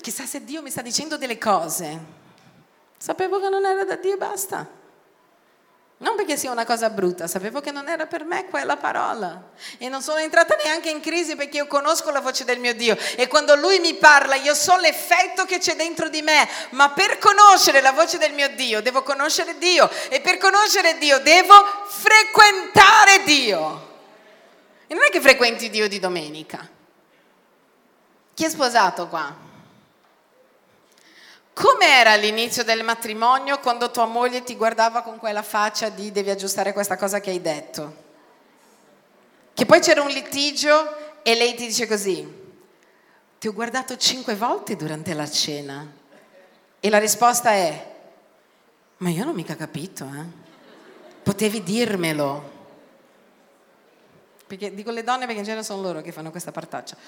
chissà 0.00 0.26
se 0.26 0.42
Dio 0.42 0.62
mi 0.62 0.70
sta 0.70 0.82
dicendo 0.82 1.16
delle 1.16 1.38
cose. 1.38 1.96
Sapevo 2.96 3.38
che 3.38 3.48
non 3.48 3.64
era 3.64 3.84
da 3.84 3.94
Dio 3.94 4.14
e 4.14 4.16
basta. 4.16 4.68
Non 5.98 6.14
perché 6.14 6.36
sia 6.36 6.50
una 6.50 6.66
cosa 6.66 6.90
brutta, 6.90 7.26
sapevo 7.26 7.62
che 7.62 7.70
non 7.70 7.88
era 7.88 8.04
per 8.06 8.24
me 8.24 8.44
quella 8.46 8.76
parola. 8.76 9.50
E 9.78 9.88
non 9.88 10.02
sono 10.02 10.18
entrata 10.18 10.54
neanche 10.62 10.90
in 10.90 11.00
crisi 11.00 11.36
perché 11.36 11.56
io 11.56 11.66
conosco 11.66 12.10
la 12.10 12.20
voce 12.20 12.44
del 12.44 12.58
mio 12.58 12.74
Dio. 12.74 12.98
E 13.16 13.28
quando 13.28 13.56
Lui 13.56 13.78
mi 13.78 13.94
parla, 13.94 14.34
io 14.34 14.54
so 14.54 14.76
l'effetto 14.76 15.46
che 15.46 15.58
c'è 15.58 15.74
dentro 15.74 16.10
di 16.10 16.20
me. 16.20 16.46
Ma 16.70 16.90
per 16.90 17.16
conoscere 17.18 17.80
la 17.80 17.92
voce 17.92 18.18
del 18.18 18.34
mio 18.34 18.50
Dio, 18.50 18.82
devo 18.82 19.02
conoscere 19.02 19.56
Dio. 19.56 19.88
E 20.10 20.20
per 20.20 20.36
conoscere 20.36 20.98
Dio, 20.98 21.18
devo 21.20 21.54
frequentare 21.86 23.22
Dio. 23.24 23.94
E 24.88 24.94
non 24.94 25.02
è 25.02 25.08
che 25.08 25.22
frequenti 25.22 25.70
Dio 25.70 25.88
di 25.88 25.98
domenica. 25.98 26.68
Chi 28.34 28.44
è 28.44 28.50
sposato 28.50 29.08
qua? 29.08 29.45
Com'era 31.58 32.10
all'inizio 32.10 32.64
del 32.64 32.84
matrimonio 32.84 33.60
quando 33.60 33.90
tua 33.90 34.04
moglie 34.04 34.42
ti 34.42 34.56
guardava 34.56 35.00
con 35.00 35.16
quella 35.16 35.42
faccia 35.42 35.88
di 35.88 36.12
devi 36.12 36.28
aggiustare 36.28 36.74
questa 36.74 36.98
cosa 36.98 37.18
che 37.18 37.30
hai 37.30 37.40
detto? 37.40 38.04
Che 39.54 39.64
poi 39.64 39.80
c'era 39.80 40.02
un 40.02 40.10
litigio 40.10 41.22
e 41.22 41.34
lei 41.34 41.54
ti 41.54 41.64
dice 41.64 41.86
così, 41.86 42.30
ti 43.38 43.48
ho 43.48 43.54
guardato 43.54 43.96
cinque 43.96 44.34
volte 44.34 44.76
durante 44.76 45.14
la 45.14 45.26
cena 45.26 45.90
e 46.78 46.90
la 46.90 46.98
risposta 46.98 47.52
è, 47.52 47.94
ma 48.98 49.08
io 49.08 49.24
non 49.24 49.34
mica 49.34 49.56
capito, 49.56 50.04
eh? 50.04 50.24
potevi 51.22 51.62
dirmelo. 51.62 52.52
Perché 54.46 54.74
dico 54.74 54.90
le 54.90 55.02
donne 55.02 55.24
perché 55.24 55.38
in 55.38 55.46
genere 55.46 55.64
sono 55.64 55.80
loro 55.80 56.02
che 56.02 56.12
fanno 56.12 56.30
questa 56.30 56.52
partaccia. 56.52 56.98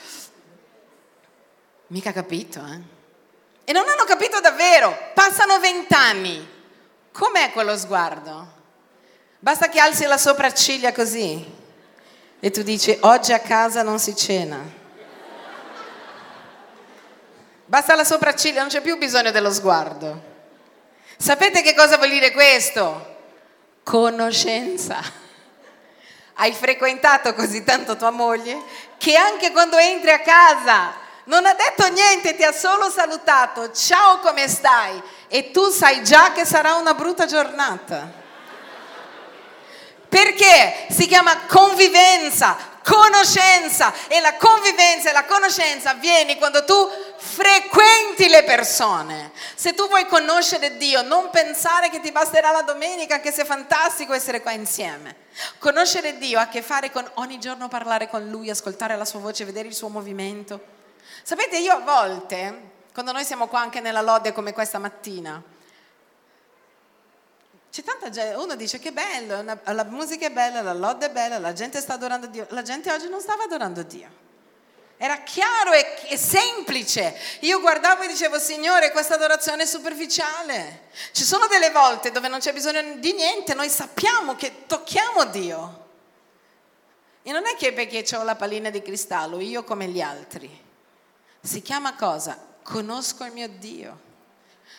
Mica 1.89 2.13
capito, 2.13 2.65
eh? 2.65 2.97
E 3.69 3.73
non 3.73 3.87
hanno 3.87 4.05
capito 4.05 4.41
davvero. 4.41 5.11
Passano 5.13 5.59
vent'anni. 5.59 6.57
Com'è 7.13 7.53
quello 7.53 7.77
sguardo? 7.77 8.53
Basta 9.39 9.69
che 9.69 9.79
alzi 9.79 10.07
la 10.07 10.17
sopracciglia 10.17 10.91
così 10.91 11.57
e 12.41 12.51
tu 12.51 12.63
dici 12.63 12.97
oggi 13.03 13.35
a 13.35 13.41
casa 13.41 13.83
non 13.83 13.99
si 13.99 14.17
cena. 14.17 14.59
Basta 17.67 17.95
la 17.95 18.05
sopracciglia, 18.05 18.61
non 18.61 18.71
c'è 18.71 18.81
più 18.81 18.97
bisogno 18.97 19.33
dello 19.33 19.53
sguardo. 19.53 20.23
Sapete 21.19 21.61
che 21.61 21.75
cosa 21.75 21.99
vuol 21.99 22.09
dire 22.09 22.31
questo? 22.33 23.17
Conoscenza. 23.83 24.99
Hai 26.37 26.55
frequentato 26.55 27.35
così 27.35 27.63
tanto 27.65 27.99
tua 27.99 28.13
moglie 28.13 28.63
che 28.97 29.15
anche 29.15 29.53
quando 29.53 29.77
entri 29.77 30.11
a 30.11 30.21
casa 30.21 31.07
non 31.29 31.45
ha 31.45 31.53
detto 31.53 31.87
niente, 31.89 32.35
ti 32.35 32.43
ha 32.43 32.53
solo 32.53 32.91
salutato, 32.91 33.71
ciao 33.73 34.19
come 34.19 34.49
stai? 34.49 35.01
E 35.29 35.51
tu 35.51 35.69
sai 35.69 36.03
già 36.03 36.33
che 36.33 36.47
sarà 36.47 36.75
una 36.75 36.95
brutta 36.95 37.27
giornata. 37.27 38.27
Perché 40.09 40.87
si 40.89 41.07
chiama 41.07 41.45
convivenza, 41.47 42.57
conoscenza 42.83 43.93
e 44.09 44.21
la 44.21 44.37
convivenza 44.37 45.11
e 45.11 45.13
la 45.13 45.27
conoscenza 45.27 45.91
avviene 45.91 46.39
quando 46.39 46.65
tu 46.65 46.75
frequenti 47.19 48.31
le 48.31 48.43
persone. 48.45 49.31
Se 49.55 49.75
tu 49.75 49.87
vuoi 49.87 50.07
conoscere 50.07 50.79
Dio, 50.79 51.03
non 51.03 51.29
pensare 51.29 51.91
che 51.91 52.01
ti 52.01 52.11
basterà 52.11 52.53
la 52.53 52.63
domenica, 52.63 53.17
anche 53.17 53.33
se 53.33 53.43
è 53.43 53.45
fantastico 53.45 54.15
essere 54.15 54.41
qua 54.41 54.53
insieme. 54.53 55.15
Conoscere 55.59 56.17
Dio 56.17 56.39
ha 56.39 56.43
a 56.45 56.49
che 56.49 56.63
fare 56.63 56.91
con 56.91 57.07
ogni 57.17 57.39
giorno 57.39 57.69
parlare 57.69 58.09
con 58.09 58.27
Lui, 58.31 58.49
ascoltare 58.49 58.97
la 58.97 59.05
sua 59.05 59.21
voce, 59.21 59.45
vedere 59.45 59.69
il 59.69 59.75
suo 59.75 59.89
movimento. 59.89 60.77
Sapete, 61.29 61.59
io 61.59 61.75
a 61.75 61.81
volte, 61.81 62.71
quando 62.95 63.13
noi 63.13 63.23
siamo 63.23 63.49
qua 63.49 63.61
anche 63.61 63.81
nella 63.81 64.01
lode 64.01 64.33
come 64.33 64.55
questa 64.55 64.79
mattina, 64.79 65.43
c'è 67.71 67.83
tanta 67.83 68.09
gente, 68.09 68.35
uno 68.35 68.55
dice 68.57 68.79
che 68.79 68.93
bello, 68.93 69.43
la 69.63 69.85
musica 69.85 70.25
è 70.25 70.31
bella, 70.31 70.63
la 70.63 70.73
lode 70.73 71.05
è 71.05 71.11
bella, 71.11 71.39
la 71.39 71.53
gente 71.53 71.83
sta 71.83 71.93
adorando 71.93 72.29
Dio. 72.29 72.47
La 72.49 72.63
gente 72.63 72.91
oggi 72.91 73.11
non 73.11 73.21
stava 73.21 73.45
adorando 73.45 73.83
Dio. 73.83 74.09
Era 74.97 75.19
chiaro 75.19 75.73
e, 75.73 75.99
e, 76.09 76.17
semplice. 76.17 77.15
Io 77.41 77.61
guardavo 77.61 78.05
e 78.05 78.09
dicevo, 78.09 78.39
Signore, 78.39 78.91
questa 78.91 79.17
adorazione 79.17 79.65
è 79.65 79.67
superficiale. 79.67 80.85
Ci 81.13 81.25
sono 81.25 81.47
delle 81.47 81.69
volte 81.69 82.11
dove 82.11 82.29
non 82.29 82.39
c'è 82.39 82.55
bisogno 82.55 82.81
di 82.95 83.13
niente, 83.13 83.53
noi 83.53 83.69
sappiamo 83.69 84.35
che 84.35 84.65
tocchiamo 84.65 85.27
Dio. 85.27 85.89
E 87.23 87.33
non 87.33 87.47
è 87.47 87.55
che 87.55 87.75
perché 87.75 88.17
ho 88.17 88.23
la 88.23 88.35
pallina 88.35 88.71
di 88.71 88.81
cristallo, 88.81 89.41
io 89.41 89.63
come 89.63 89.89
gli 89.89 90.01
altri. 90.01 90.68
Si 91.41 91.63
chiama 91.63 91.95
cosa? 91.95 92.39
Conosco 92.63 93.25
il 93.25 93.33
mio 93.33 93.49
Dio. 93.49 94.07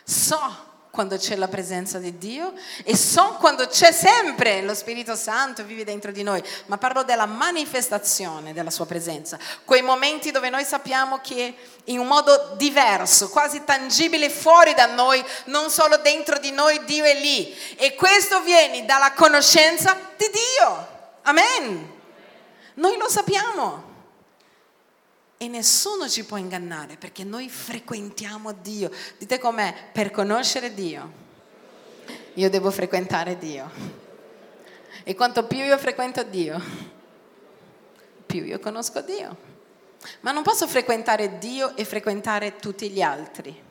So 0.03 0.67
quando 0.91 1.17
c'è 1.17 1.35
la 1.35 1.47
presenza 1.47 1.99
di 1.99 2.17
Dio 2.17 2.53
e 2.83 2.95
so 2.97 3.35
quando 3.39 3.67
c'è 3.67 3.91
sempre 3.91 4.61
lo 4.61 4.73
Spirito 4.73 5.15
Santo, 5.15 5.63
vive 5.63 5.83
dentro 5.83 6.11
di 6.11 6.23
noi, 6.23 6.43
ma 6.65 6.77
parlo 6.77 7.03
della 7.03 7.25
manifestazione 7.25 8.53
della 8.53 8.71
sua 8.71 8.85
presenza, 8.85 9.37
quei 9.65 9.81
momenti 9.81 10.31
dove 10.31 10.49
noi 10.49 10.63
sappiamo 10.65 11.19
che 11.19 11.55
in 11.85 11.99
un 11.99 12.07
modo 12.07 12.53
diverso, 12.57 13.29
quasi 13.29 13.63
tangibile 13.63 14.29
fuori 14.29 14.73
da 14.73 14.87
noi, 14.87 15.23
non 15.45 15.69
solo 15.69 15.97
dentro 15.97 16.39
di 16.39 16.51
noi, 16.51 16.83
Dio 16.85 17.03
è 17.03 17.19
lì. 17.19 17.55
E 17.77 17.95
questo 17.95 18.41
viene 18.41 18.85
dalla 18.85 19.13
conoscenza 19.13 19.97
di 20.17 20.29
Dio. 20.31 20.87
Amen. 21.23 21.97
Noi 22.75 22.97
lo 22.97 23.09
sappiamo. 23.09 23.88
E 25.41 25.47
nessuno 25.47 26.09
ci 26.09 26.25
può 26.25 26.35
ingannare 26.35 26.97
perché 26.97 27.23
noi 27.23 27.49
frequentiamo 27.49 28.51
Dio. 28.51 28.91
Dite 29.17 29.39
com'è, 29.39 29.73
per 29.93 30.11
conoscere 30.11 30.73
Dio 30.73 31.27
io 32.33 32.49
devo 32.49 32.69
frequentare 32.71 33.37
Dio. 33.37 33.69
E 35.03 35.15
quanto 35.15 35.45
più 35.45 35.59
io 35.59 35.77
frequento 35.77 36.23
Dio, 36.23 36.61
più 38.25 38.43
io 38.43 38.59
conosco 38.59 39.01
Dio. 39.01 39.47
Ma 40.19 40.31
non 40.31 40.43
posso 40.43 40.67
frequentare 40.67 41.37
Dio 41.37 41.75
e 41.75 41.85
frequentare 41.85 42.57
tutti 42.57 42.89
gli 42.89 43.01
altri 43.01 43.67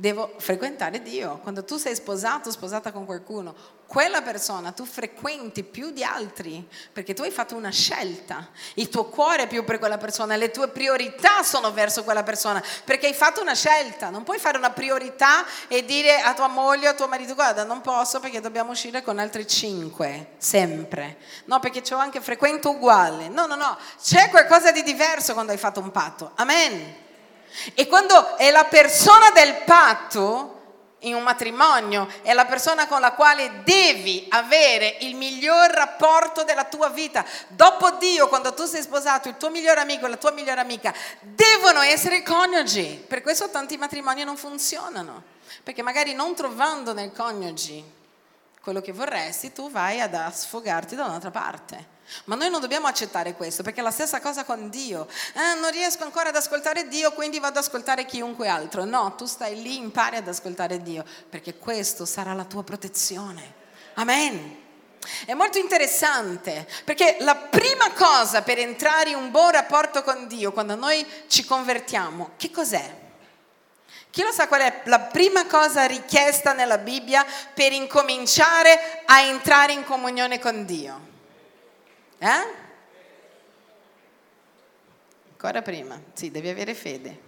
devo 0.00 0.32
frequentare 0.38 1.02
Dio. 1.02 1.38
Quando 1.38 1.62
tu 1.62 1.76
sei 1.76 1.94
sposato, 1.94 2.50
sposata 2.50 2.90
con 2.90 3.04
qualcuno, 3.04 3.54
quella 3.90 4.22
persona 4.22 4.70
tu 4.70 4.84
frequenti 4.84 5.64
più 5.64 5.90
di 5.90 6.04
altri 6.04 6.64
perché 6.92 7.12
tu 7.12 7.22
hai 7.22 7.32
fatto 7.32 7.56
una 7.56 7.70
scelta. 7.70 8.50
Il 8.74 8.88
tuo 8.88 9.06
cuore 9.06 9.42
è 9.42 9.46
più 9.48 9.64
per 9.64 9.80
quella 9.80 9.98
persona, 9.98 10.36
le 10.36 10.52
tue 10.52 10.68
priorità 10.68 11.42
sono 11.42 11.72
verso 11.72 12.04
quella 12.04 12.22
persona 12.22 12.62
perché 12.84 13.08
hai 13.08 13.14
fatto 13.14 13.40
una 13.40 13.56
scelta. 13.56 14.08
Non 14.08 14.22
puoi 14.22 14.38
fare 14.38 14.58
una 14.58 14.70
priorità 14.70 15.44
e 15.66 15.84
dire 15.84 16.20
a 16.20 16.34
tua 16.34 16.46
moglie 16.46 16.86
o 16.86 16.90
a 16.92 16.94
tuo 16.94 17.08
marito 17.08 17.34
guarda 17.34 17.64
non 17.64 17.80
posso 17.80 18.20
perché 18.20 18.40
dobbiamo 18.40 18.70
uscire 18.70 19.02
con 19.02 19.18
altri 19.18 19.44
cinque, 19.44 20.34
sempre. 20.38 21.16
No, 21.46 21.58
perché 21.58 21.82
c'ho 21.82 21.96
anche 21.96 22.20
frequento 22.20 22.70
uguale. 22.70 23.26
No, 23.26 23.46
no, 23.46 23.56
no, 23.56 23.76
c'è 24.00 24.30
qualcosa 24.30 24.70
di 24.70 24.84
diverso 24.84 25.32
quando 25.32 25.50
hai 25.50 25.58
fatto 25.58 25.80
un 25.80 25.90
patto. 25.90 26.30
Amen. 26.36 26.94
E 27.74 27.88
quando 27.88 28.36
è 28.36 28.52
la 28.52 28.66
persona 28.66 29.30
del 29.32 29.62
patto 29.64 30.59
in 31.00 31.14
un 31.14 31.22
matrimonio, 31.22 32.08
è 32.22 32.32
la 32.32 32.44
persona 32.44 32.86
con 32.86 33.00
la 33.00 33.12
quale 33.12 33.62
devi 33.64 34.26
avere 34.30 34.98
il 35.00 35.14
miglior 35.14 35.70
rapporto 35.70 36.44
della 36.44 36.64
tua 36.64 36.88
vita. 36.88 37.24
Dopo 37.48 37.90
Dio, 37.92 38.28
quando 38.28 38.52
tu 38.52 38.64
sei 38.64 38.82
sposato, 38.82 39.28
il 39.28 39.36
tuo 39.36 39.50
migliore 39.50 39.80
amico 39.80 40.06
e 40.06 40.08
la 40.08 40.16
tua 40.16 40.32
migliore 40.32 40.60
amica 40.60 40.92
devono 41.20 41.80
essere 41.80 42.22
coniugi. 42.22 43.04
Per 43.06 43.22
questo 43.22 43.50
tanti 43.50 43.76
matrimoni 43.76 44.24
non 44.24 44.36
funzionano, 44.36 45.22
perché 45.62 45.82
magari 45.82 46.12
non 46.12 46.34
trovando 46.34 46.92
nel 46.92 47.12
coniugi 47.12 47.98
quello 48.62 48.80
che 48.80 48.92
vorresti, 48.92 49.52
tu 49.52 49.70
vai 49.70 50.00
ad 50.00 50.30
sfogarti 50.30 50.94
da 50.94 51.06
un'altra 51.06 51.30
parte. 51.30 51.98
Ma 52.24 52.34
noi 52.34 52.50
non 52.50 52.60
dobbiamo 52.60 52.86
accettare 52.86 53.34
questo, 53.34 53.62
perché 53.62 53.80
è 53.80 53.82
la 53.82 53.90
stessa 53.90 54.20
cosa 54.20 54.44
con 54.44 54.68
Dio. 54.68 55.06
Eh, 55.34 55.58
non 55.60 55.70
riesco 55.70 56.04
ancora 56.04 56.28
ad 56.28 56.36
ascoltare 56.36 56.88
Dio, 56.88 57.12
quindi 57.12 57.38
vado 57.38 57.58
ad 57.58 57.64
ascoltare 57.64 58.04
chiunque 58.04 58.48
altro. 58.48 58.84
No, 58.84 59.14
tu 59.16 59.26
stai 59.26 59.60
lì, 59.60 59.76
impari 59.76 60.16
ad 60.16 60.28
ascoltare 60.28 60.82
Dio, 60.82 61.04
perché 61.28 61.56
questo 61.56 62.04
sarà 62.04 62.32
la 62.32 62.44
tua 62.44 62.64
protezione. 62.64 63.54
Amen. 63.94 64.58
È 65.24 65.32
molto 65.32 65.58
interessante, 65.58 66.68
perché 66.84 67.16
la 67.20 67.34
prima 67.34 67.90
cosa 67.92 68.42
per 68.42 68.58
entrare 68.58 69.10
in 69.10 69.16
un 69.16 69.30
buon 69.30 69.52
rapporto 69.52 70.02
con 70.02 70.26
Dio, 70.28 70.52
quando 70.52 70.74
noi 70.74 71.06
ci 71.26 71.44
convertiamo, 71.44 72.32
che 72.36 72.50
cos'è? 72.50 72.98
Chi 74.10 74.22
lo 74.22 74.32
sa 74.32 74.48
qual 74.48 74.60
è 74.60 74.82
la 74.86 74.98
prima 74.98 75.46
cosa 75.46 75.86
richiesta 75.86 76.52
nella 76.52 76.78
Bibbia 76.78 77.24
per 77.54 77.72
incominciare 77.72 79.02
a 79.06 79.20
entrare 79.20 79.72
in 79.72 79.84
comunione 79.84 80.40
con 80.40 80.66
Dio? 80.66 81.09
Eh? 82.22 82.68
Ancora 85.30 85.62
prima, 85.62 85.98
sì, 86.12 86.30
devi 86.30 86.50
avere 86.50 86.74
fede. 86.74 87.18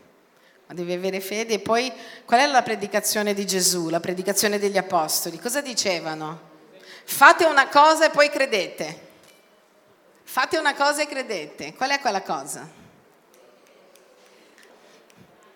Ma 0.67 0.75
devi 0.75 0.93
avere 0.93 1.19
fede. 1.21 1.55
E 1.55 1.59
poi, 1.61 1.91
qual 2.27 2.41
è 2.41 2.47
la 2.47 2.61
predicazione 2.61 3.33
di 3.33 3.47
Gesù, 3.47 3.89
la 3.89 4.01
predicazione 4.01 4.59
degli 4.59 4.77
apostoli? 4.77 5.39
Cosa 5.39 5.63
dicevano? 5.63 6.51
Fate 7.05 7.47
una 7.47 7.69
cosa 7.69 8.05
e 8.07 8.11
poi 8.11 8.29
credete. 8.29 9.09
Fate 10.25 10.59
una 10.59 10.75
cosa 10.75 11.01
e 11.01 11.07
credete. 11.07 11.73
Qual 11.73 11.89
è 11.89 12.01
quella 12.01 12.21
cosa? 12.21 12.69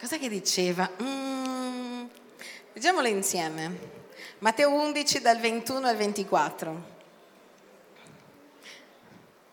Cosa 0.01 0.16
che 0.16 0.29
diceva? 0.31 0.90
Mm, 1.03 2.05
leggiamolo 2.72 3.07
insieme. 3.07 3.79
Matteo 4.38 4.72
11 4.72 5.20
dal 5.20 5.38
21 5.38 5.87
al 5.87 5.96
24. 5.96 6.95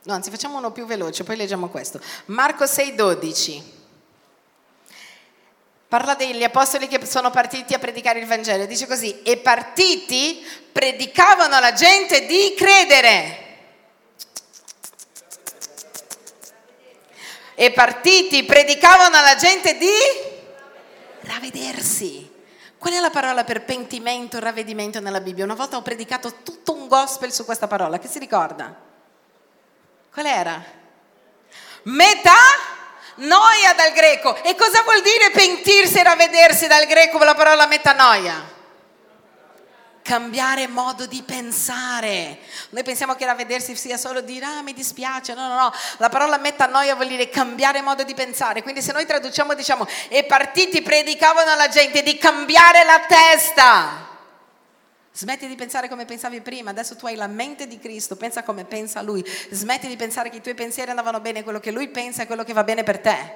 No, 0.05 0.13
anzi 0.13 0.29
facciamo 0.29 0.57
uno 0.57 0.71
più 0.71 0.85
veloce, 0.85 1.23
poi 1.23 1.37
leggiamo 1.37 1.69
questo. 1.69 1.99
Marco 2.25 2.65
6,12. 2.65 3.61
Parla 5.87 6.15
degli 6.15 6.43
apostoli 6.43 6.87
che 6.87 7.05
sono 7.05 7.29
partiti 7.29 7.73
a 7.73 7.79
predicare 7.79 8.19
il 8.19 8.25
Vangelo. 8.25 8.65
Dice 8.65 8.85
così, 8.87 9.21
e 9.21 9.37
partiti 9.37 10.45
predicavano 10.71 11.55
alla 11.55 11.71
gente 11.71 12.25
di 12.25 12.53
credere. 12.57 13.37
E 17.55 17.71
partiti 17.71 18.43
predicavano 18.43 19.15
alla 19.15 19.35
gente 19.35 19.77
di 19.77 19.91
ravvedersi. 21.21 22.29
Qual 22.77 22.93
è 22.93 22.99
la 22.99 23.11
parola 23.11 23.45
per 23.45 23.63
pentimento, 23.63 24.39
ravvedimento 24.39 24.99
nella 24.99 25.21
Bibbia? 25.21 25.45
Una 25.45 25.53
volta 25.53 25.77
ho 25.77 25.81
predicato 25.81 26.41
tutto 26.43 26.73
un 26.73 26.87
gospel 26.87 27.31
su 27.31 27.45
questa 27.45 27.67
parola, 27.67 27.99
che 27.99 28.07
si 28.09 28.19
ricorda? 28.19 28.91
Qual 30.13 30.25
era? 30.27 30.63
Metanoia 31.83 33.73
dal 33.75 33.91
greco. 33.93 34.35
E 34.43 34.53
cosa 34.55 34.83
vuol 34.83 35.01
dire 35.01 35.31
pentirsi 35.31 35.97
e 35.97 36.03
ravvedersi 36.03 36.67
dal 36.67 36.85
greco 36.85 37.17
con 37.17 37.25
la 37.25 37.33
parola 37.33 37.65
metanoia? 37.65 38.51
Cambiare 40.03 40.67
modo 40.67 41.07
di 41.07 41.23
pensare. 41.23 42.37
Noi 42.69 42.83
pensiamo 42.83 43.15
che 43.15 43.25
ravvedersi 43.25 43.75
sia 43.75 43.97
solo 43.97 44.21
dire 44.21 44.45
ah 44.45 44.61
mi 44.61 44.73
dispiace, 44.73 45.33
no 45.33 45.47
no 45.47 45.55
no, 45.55 45.73
la 45.97 46.09
parola 46.09 46.37
metanoia 46.37 46.93
vuol 46.93 47.07
dire 47.07 47.29
cambiare 47.29 47.81
modo 47.81 48.03
di 48.03 48.13
pensare. 48.13 48.61
Quindi 48.61 48.83
se 48.83 48.91
noi 48.91 49.07
traduciamo 49.07 49.55
diciamo 49.55 49.87
e 50.09 50.25
partiti 50.25 50.83
predicavano 50.83 51.49
alla 51.49 51.69
gente 51.69 52.03
di 52.03 52.19
cambiare 52.19 52.83
la 52.83 52.99
testa. 53.07 54.12
Smetti 55.15 55.45
di 55.45 55.53
pensare 55.53 55.89
come 55.89 56.05
pensavi 56.05 56.41
prima, 56.41 56.71
adesso 56.71 56.95
tu 56.95 57.05
hai 57.05 57.13
la 57.13 57.27
mente 57.27 57.67
di 57.67 57.77
Cristo, 57.77 58.15
pensa 58.15 58.41
come 58.41 58.65
pensa 58.65 59.03
Lui. 59.03 59.23
Smetti 59.51 59.85
di 59.85 59.95
pensare 59.95 60.31
che 60.31 60.37
i 60.37 60.41
tuoi 60.41 60.55
pensieri 60.55 60.89
andavano 60.89 61.19
bene, 61.19 61.43
quello 61.43 61.59
che 61.59 61.69
Lui 61.69 61.87
pensa 61.89 62.23
è 62.23 62.25
quello 62.25 62.43
che 62.43 62.51
va 62.51 62.63
bene 62.63 62.81
per 62.81 62.97
te. 62.97 63.31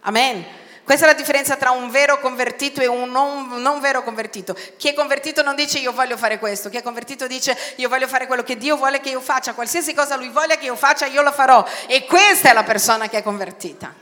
Amen. 0.00 0.42
Questa 0.82 1.04
è 1.04 1.08
la 1.08 1.14
differenza 1.14 1.56
tra 1.56 1.72
un 1.72 1.90
vero 1.90 2.18
convertito 2.20 2.80
e 2.80 2.86
un 2.86 3.10
non, 3.10 3.60
non, 3.60 3.80
vero 3.80 4.02
convertito. 4.02 4.56
Chi 4.78 4.88
è 4.88 4.94
convertito 4.94 5.42
non 5.42 5.54
dice 5.54 5.78
io 5.78 5.92
voglio 5.92 6.16
fare 6.16 6.38
questo, 6.38 6.70
chi 6.70 6.78
è 6.78 6.82
convertito 6.82 7.26
dice 7.26 7.54
io 7.76 7.90
voglio 7.90 8.08
fare 8.08 8.26
quello 8.26 8.42
che 8.42 8.56
Dio 8.56 8.78
vuole 8.78 9.00
che 9.00 9.10
io 9.10 9.20
faccia, 9.20 9.52
qualsiasi 9.52 9.92
cosa 9.92 10.16
Lui 10.16 10.30
voglia 10.30 10.56
che 10.56 10.64
io 10.64 10.74
faccia 10.74 11.04
io 11.04 11.20
lo 11.20 11.32
farò. 11.32 11.62
E 11.86 12.06
questa 12.06 12.48
è 12.48 12.54
la 12.54 12.64
persona 12.64 13.10
che 13.10 13.18
è 13.18 13.22
convertita. 13.22 13.94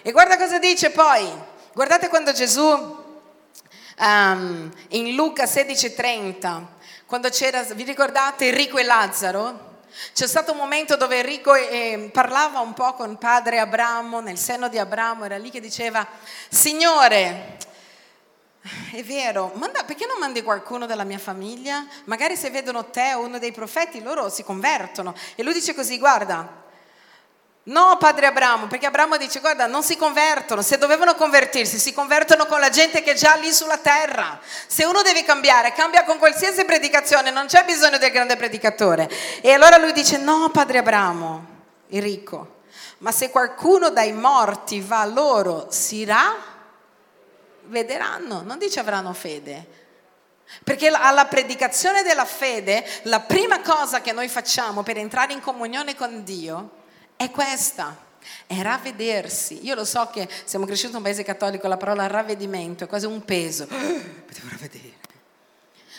E 0.00 0.12
guarda 0.12 0.36
cosa 0.36 0.60
dice 0.60 0.90
poi, 0.90 1.28
guardate 1.72 2.06
quando 2.06 2.30
Gesù 2.30 3.04
um, 3.98 4.72
in 4.88 5.14
Luca 5.14 5.44
16:30, 5.44 6.62
quando 7.06 7.28
c'era, 7.28 7.62
vi 7.62 7.84
ricordate 7.84 8.48
Enrico 8.48 8.78
e 8.78 8.84
Lazzaro? 8.84 9.74
C'è 10.12 10.26
stato 10.26 10.52
un 10.52 10.58
momento 10.58 10.96
dove 10.96 11.18
Enrico 11.20 11.54
eh, 11.54 12.10
parlava 12.12 12.60
un 12.60 12.74
po' 12.74 12.92
con 12.92 13.16
padre 13.16 13.58
Abramo, 13.58 14.20
nel 14.20 14.36
seno 14.36 14.68
di 14.68 14.78
Abramo, 14.78 15.24
era 15.24 15.38
lì 15.38 15.50
che 15.50 15.60
diceva, 15.60 16.06
Signore, 16.48 17.56
è 18.92 19.02
vero, 19.02 19.52
manda, 19.54 19.84
perché 19.84 20.06
non 20.06 20.18
mandi 20.18 20.42
qualcuno 20.42 20.86
della 20.86 21.04
mia 21.04 21.18
famiglia? 21.18 21.86
Magari 22.04 22.36
se 22.36 22.50
vedono 22.50 22.90
te 22.90 23.14
o 23.14 23.20
uno 23.20 23.38
dei 23.38 23.52
profeti, 23.52 24.02
loro 24.02 24.28
si 24.28 24.42
convertono. 24.42 25.14
E 25.34 25.42
lui 25.42 25.54
dice 25.54 25.74
così, 25.74 25.98
guarda, 25.98 26.64
No, 27.68 27.96
padre 27.98 28.26
Abramo, 28.26 28.68
perché 28.68 28.86
Abramo 28.86 29.16
dice, 29.16 29.40
guarda, 29.40 29.66
non 29.66 29.82
si 29.82 29.96
convertono, 29.96 30.62
se 30.62 30.78
dovevano 30.78 31.16
convertirsi, 31.16 31.78
si 31.78 31.92
convertono 31.92 32.46
con 32.46 32.60
la 32.60 32.68
gente 32.68 33.02
che 33.02 33.10
è 33.10 33.14
già 33.14 33.34
lì 33.34 33.52
sulla 33.52 33.78
terra. 33.78 34.38
Se 34.68 34.84
uno 34.84 35.02
deve 35.02 35.24
cambiare, 35.24 35.72
cambia 35.72 36.04
con 36.04 36.18
qualsiasi 36.18 36.64
predicazione, 36.64 37.32
non 37.32 37.46
c'è 37.46 37.64
bisogno 37.64 37.98
del 37.98 38.12
grande 38.12 38.36
predicatore. 38.36 39.10
E 39.40 39.50
allora 39.50 39.78
lui 39.78 39.92
dice, 39.92 40.16
no, 40.18 40.48
padre 40.52 40.78
Abramo, 40.78 41.46
il 41.88 42.02
ricco, 42.02 42.58
ma 42.98 43.10
se 43.10 43.30
qualcuno 43.30 43.90
dai 43.90 44.12
morti 44.12 44.80
va 44.80 45.04
loro, 45.04 45.66
si 45.70 46.04
ra, 46.04 46.36
vederanno, 47.64 48.42
non 48.42 48.58
dice 48.58 48.78
avranno 48.78 49.12
fede. 49.12 49.66
Perché 50.62 50.86
alla 50.86 51.24
predicazione 51.24 52.04
della 52.04 52.26
fede, 52.26 52.86
la 53.02 53.18
prima 53.18 53.60
cosa 53.60 54.00
che 54.00 54.12
noi 54.12 54.28
facciamo 54.28 54.84
per 54.84 54.98
entrare 54.98 55.32
in 55.32 55.40
comunione 55.40 55.96
con 55.96 56.22
Dio, 56.22 56.84
è 57.16 57.30
questa, 57.30 58.04
è 58.46 58.60
ravvedersi. 58.60 59.64
Io 59.64 59.74
lo 59.74 59.84
so 59.84 60.08
che 60.12 60.28
siamo 60.44 60.66
cresciuti 60.66 60.90
in 60.90 60.96
un 60.96 61.02
paese 61.02 61.22
cattolico, 61.22 61.66
la 61.66 61.76
parola 61.76 62.06
ravvedimento 62.06 62.84
è 62.84 62.86
quasi 62.86 63.06
un 63.06 63.24
peso. 63.24 63.66
Mi 63.70 64.24
devo 64.28 64.48
ravvedere. 64.50 64.94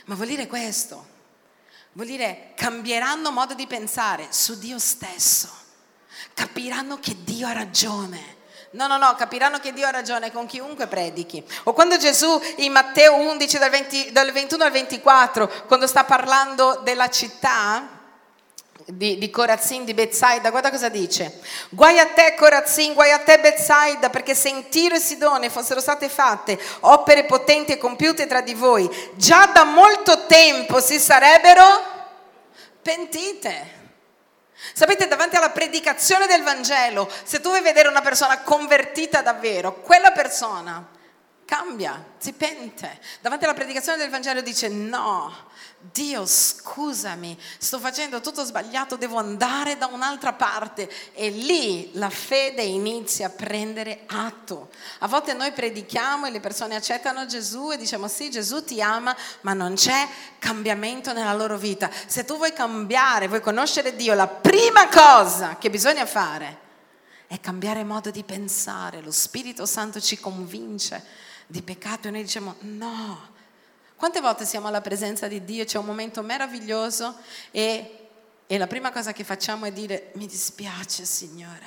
Ma 0.05 0.15
vuol 0.15 0.27
dire 0.27 0.47
questo, 0.47 1.05
vuol 1.93 2.07
dire 2.07 2.51
cambieranno 2.55 3.31
modo 3.31 3.53
di 3.53 3.67
pensare 3.67 4.27
su 4.29 4.57
Dio 4.57 4.79
stesso, 4.79 5.49
capiranno 6.33 6.99
che 6.99 7.15
Dio 7.23 7.47
ha 7.47 7.51
ragione. 7.53 8.35
No, 8.71 8.87
no, 8.87 8.97
no, 8.97 9.15
capiranno 9.15 9.59
che 9.59 9.73
Dio 9.73 9.87
ha 9.87 9.91
ragione 9.91 10.31
con 10.31 10.45
chiunque 10.45 10.87
predichi. 10.87 11.43
O 11.63 11.73
quando 11.73 11.97
Gesù 11.97 12.39
in 12.57 12.71
Matteo 12.71 13.15
11 13.15 13.57
dal, 13.57 13.69
20, 13.69 14.11
dal 14.11 14.31
21 14.31 14.63
al 14.63 14.71
24, 14.71 15.65
quando 15.67 15.87
sta 15.87 16.03
parlando 16.03 16.81
della 16.83 17.09
città, 17.09 17.96
di, 18.89 19.17
di 19.17 19.29
Corazzin 19.29 19.83
di 19.83 19.93
Bezzaida, 19.93 20.49
guarda 20.49 20.69
cosa 20.69 20.87
dice. 20.87 21.39
Guai 21.69 21.99
a 21.99 22.07
te 22.07 22.35
Corazzin, 22.35 22.93
guai 22.93 23.11
a 23.11 23.19
te 23.19 23.37
Bezzaida, 23.39 24.09
perché 24.09 24.33
se 24.33 24.47
in 24.47 24.69
Tiro 24.69 24.95
e 24.95 24.99
Sidone 24.99 25.49
fossero 25.49 25.81
state 25.81 26.07
fatte 26.07 26.57
opere 26.81 27.25
potenti 27.25 27.73
e 27.73 27.77
compiute 27.77 28.27
tra 28.27 28.39
di 28.41 28.53
voi, 28.53 28.89
già 29.15 29.47
da 29.47 29.65
molto 29.65 30.25
tempo 30.25 30.79
si 30.79 30.99
sarebbero 30.99 31.63
pentite. 32.81 33.75
Sapete, 34.73 35.07
davanti 35.07 35.35
alla 35.35 35.49
predicazione 35.49 36.25
del 36.25 36.43
Vangelo, 36.43 37.11
se 37.23 37.41
tu 37.41 37.49
vuoi 37.49 37.61
vedere 37.61 37.89
una 37.89 38.01
persona 38.01 38.41
convertita 38.41 39.21
davvero, 39.21 39.81
quella 39.81 40.11
persona 40.11 40.95
cambia, 41.47 42.03
si 42.17 42.33
pente. 42.33 42.99
Davanti 43.21 43.45
alla 43.45 43.53
predicazione 43.53 43.97
del 43.97 44.09
Vangelo 44.09 44.41
dice 44.41 44.67
no, 44.67 45.33
Dio 45.79 46.25
scusami, 46.25 47.39
sto 47.57 47.79
facendo 47.79 48.19
tutto 48.19 48.43
sbagliato, 48.43 48.97
devo 48.97 49.17
andare 49.17 49.77
da 49.77 49.85
un'altra 49.85 50.33
parte. 50.33 50.91
E 51.13 51.29
lì 51.29 51.91
la 51.93 52.09
fede 52.09 52.63
inizia 52.63 53.27
a 53.27 53.29
prendere 53.29 54.01
atto. 54.07 54.71
A 54.99 55.07
volte 55.07 55.33
noi 55.33 55.53
predichiamo 55.53 56.25
e 56.25 56.31
le 56.31 56.41
persone 56.41 56.75
accettano 56.75 57.25
Gesù 57.25 57.71
e 57.71 57.77
diciamo 57.77 58.09
sì, 58.09 58.29
Gesù 58.29 58.65
ti 58.65 58.81
ama, 58.81 59.15
ma 59.41 59.53
non 59.53 59.75
c'è 59.75 60.05
cambiamento 60.39 61.13
nella 61.13 61.33
loro 61.33 61.57
vita. 61.57 61.89
Se 62.07 62.25
tu 62.25 62.35
vuoi 62.35 62.51
cambiare, 62.51 63.29
vuoi 63.29 63.41
conoscere 63.41 63.95
Dio, 63.95 64.13
la 64.15 64.27
prima 64.27 64.89
cosa 64.89 65.55
che 65.57 65.69
bisogna 65.69 66.05
fare 66.05 66.65
è 67.27 67.39
cambiare 67.39 67.85
modo 67.85 68.11
di 68.11 68.23
pensare. 68.23 69.01
Lo 69.01 69.11
Spirito 69.11 69.65
Santo 69.65 70.01
ci 70.01 70.19
convince 70.19 71.25
di 71.47 71.61
peccato 71.61 72.07
e 72.07 72.11
noi 72.11 72.21
diciamo 72.21 72.55
no. 72.59 73.35
Quante 73.95 74.21
volte 74.21 74.45
siamo 74.45 74.67
alla 74.67 74.81
presenza 74.81 75.27
di 75.27 75.43
Dio, 75.43 75.65
c'è 75.65 75.79
un 75.79 75.85
momento 75.85 76.21
meraviglioso 76.21 77.15
e, 77.49 78.09
e 78.45 78.57
la 78.57 78.67
prima 78.67 78.91
cosa 78.91 79.11
che 79.11 79.23
facciamo 79.23 79.65
è 79.65 79.71
dire 79.71 80.11
mi 80.15 80.27
dispiace 80.27 81.03
Signore, 81.03 81.65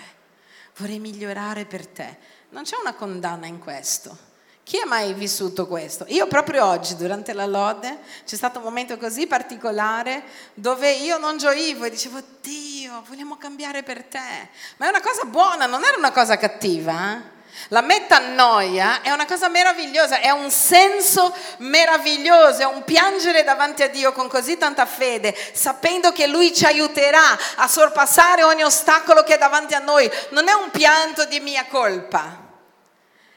vorrei 0.77 1.01
migliorare 1.01 1.65
per 1.65 1.87
te. 1.87 2.19
Non 2.51 2.63
c'è 2.63 2.77
una 2.81 2.95
condanna 2.95 3.47
in 3.47 3.59
questo. 3.59 4.29
Chi 4.63 4.79
ha 4.79 4.87
mai 4.87 5.15
vissuto 5.15 5.67
questo? 5.67 6.05
Io 6.09 6.29
proprio 6.29 6.65
oggi, 6.65 6.95
durante 6.95 7.33
la 7.33 7.47
lode, 7.47 7.99
c'è 8.25 8.37
stato 8.37 8.59
un 8.59 8.65
momento 8.65 8.97
così 8.99 9.27
particolare 9.27 10.23
dove 10.55 10.93
io 10.93 11.19
non 11.19 11.39
gioivo 11.39 11.85
e 11.85 11.91
dicevo, 11.91 12.23
Dio, 12.41 13.03
vogliamo 13.09 13.37
cambiare 13.37 13.83
per 13.83 14.05
te. 14.05 14.49
Ma 14.77 14.87
è 14.87 14.89
una 14.91 15.01
cosa 15.01 15.25
buona, 15.25 15.67
non 15.67 15.83
era 15.83 15.97
una 15.97 16.13
cosa 16.13 16.37
cattiva. 16.37 17.17
Eh? 17.17 17.40
La 17.69 17.81
metanoia 17.83 19.03
è 19.03 19.11
una 19.11 19.27
cosa 19.27 19.49
meravigliosa, 19.49 20.21
è 20.21 20.31
un 20.31 20.51
senso 20.51 21.35
meraviglioso, 21.59 22.63
è 22.63 22.65
un 22.65 22.85
piangere 22.85 23.45
davanti 23.45 23.83
a 23.83 23.89
Dio 23.89 24.13
con 24.13 24.29
così 24.29 24.57
tanta 24.57 24.87
fede, 24.87 25.37
sapendo 25.53 26.13
che 26.13 26.27
Lui 26.27 26.55
ci 26.55 26.65
aiuterà 26.65 27.39
a 27.57 27.69
sorpassare 27.69 28.43
ogni 28.43 28.63
ostacolo 28.63 29.23
che 29.23 29.35
è 29.35 29.39
davanti 29.39 29.75
a 29.75 29.79
noi. 29.79 30.11
Non 30.31 30.49
è 30.49 30.53
un 30.53 30.71
pianto 30.71 31.25
di 31.27 31.41
mia 31.41 31.67
colpa, 31.67 32.49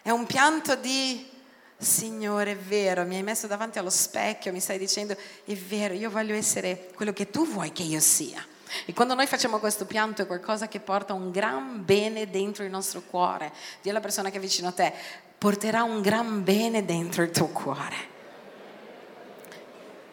è 0.01 0.09
un 0.09 0.25
pianto 0.25 0.75
di 0.75 1.29
Signore, 1.77 2.51
è 2.51 2.57
vero, 2.57 3.03
mi 3.03 3.17
hai 3.17 3.23
messo 3.23 3.45
davanti 3.45 3.77
allo 3.77 3.89
specchio, 3.89 4.51
mi 4.51 4.61
stai 4.61 4.77
dicendo, 4.77 5.15
è 5.45 5.53
vero, 5.53 5.93
io 5.93 6.09
voglio 6.09 6.33
essere 6.33 6.89
quello 6.95 7.13
che 7.13 7.29
tu 7.29 7.45
vuoi 7.45 7.71
che 7.71 7.83
io 7.83 7.99
sia. 7.99 8.43
E 8.85 8.93
quando 8.93 9.13
noi 9.13 9.27
facciamo 9.27 9.59
questo 9.59 9.85
pianto 9.85 10.21
è 10.21 10.27
qualcosa 10.27 10.67
che 10.67 10.79
porta 10.79 11.13
un 11.13 11.31
gran 11.31 11.83
bene 11.85 12.29
dentro 12.29 12.63
il 12.63 12.69
nostro 12.69 13.01
cuore. 13.09 13.51
Dì 13.81 13.89
alla 13.89 13.99
persona 13.99 14.29
che 14.29 14.37
è 14.37 14.39
vicino 14.39 14.69
a 14.69 14.71
te, 14.71 14.93
porterà 15.37 15.83
un 15.83 16.01
gran 16.01 16.43
bene 16.43 16.85
dentro 16.85 17.23
il 17.23 17.31
tuo 17.31 17.47
cuore. 17.47 18.11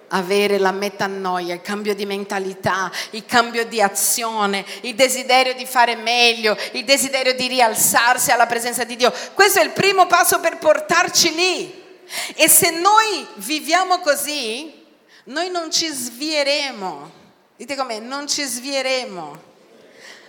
Avere 0.08 0.58
la 0.58 0.72
metanoia, 0.72 1.54
il 1.54 1.60
cambio 1.60 1.94
di 1.94 2.04
mentalità, 2.04 2.90
il 3.10 3.24
cambio 3.24 3.64
di 3.64 3.80
azione, 3.80 4.64
il 4.80 4.96
desiderio 4.96 5.54
di 5.54 5.66
fare 5.66 5.94
meglio, 5.94 6.56
il 6.72 6.84
desiderio 6.84 7.34
di 7.34 7.46
rialzarsi 7.46 8.32
alla 8.32 8.46
presenza 8.46 8.82
di 8.82 8.96
Dio. 8.96 9.12
Questo 9.34 9.60
è 9.60 9.62
il 9.62 9.70
primo 9.70 10.06
passo 10.06 10.40
per 10.40 10.58
portarci 10.58 11.34
lì. 11.34 11.84
E 12.34 12.48
se 12.48 12.70
noi 12.70 13.24
viviamo 13.36 14.00
così, 14.00 14.84
noi 15.24 15.48
non 15.48 15.70
ci 15.70 15.86
svieremo 15.86 17.18
Dite 17.60 17.76
come 17.76 17.98
non 17.98 18.26
ci 18.26 18.42
svieremo. 18.42 19.38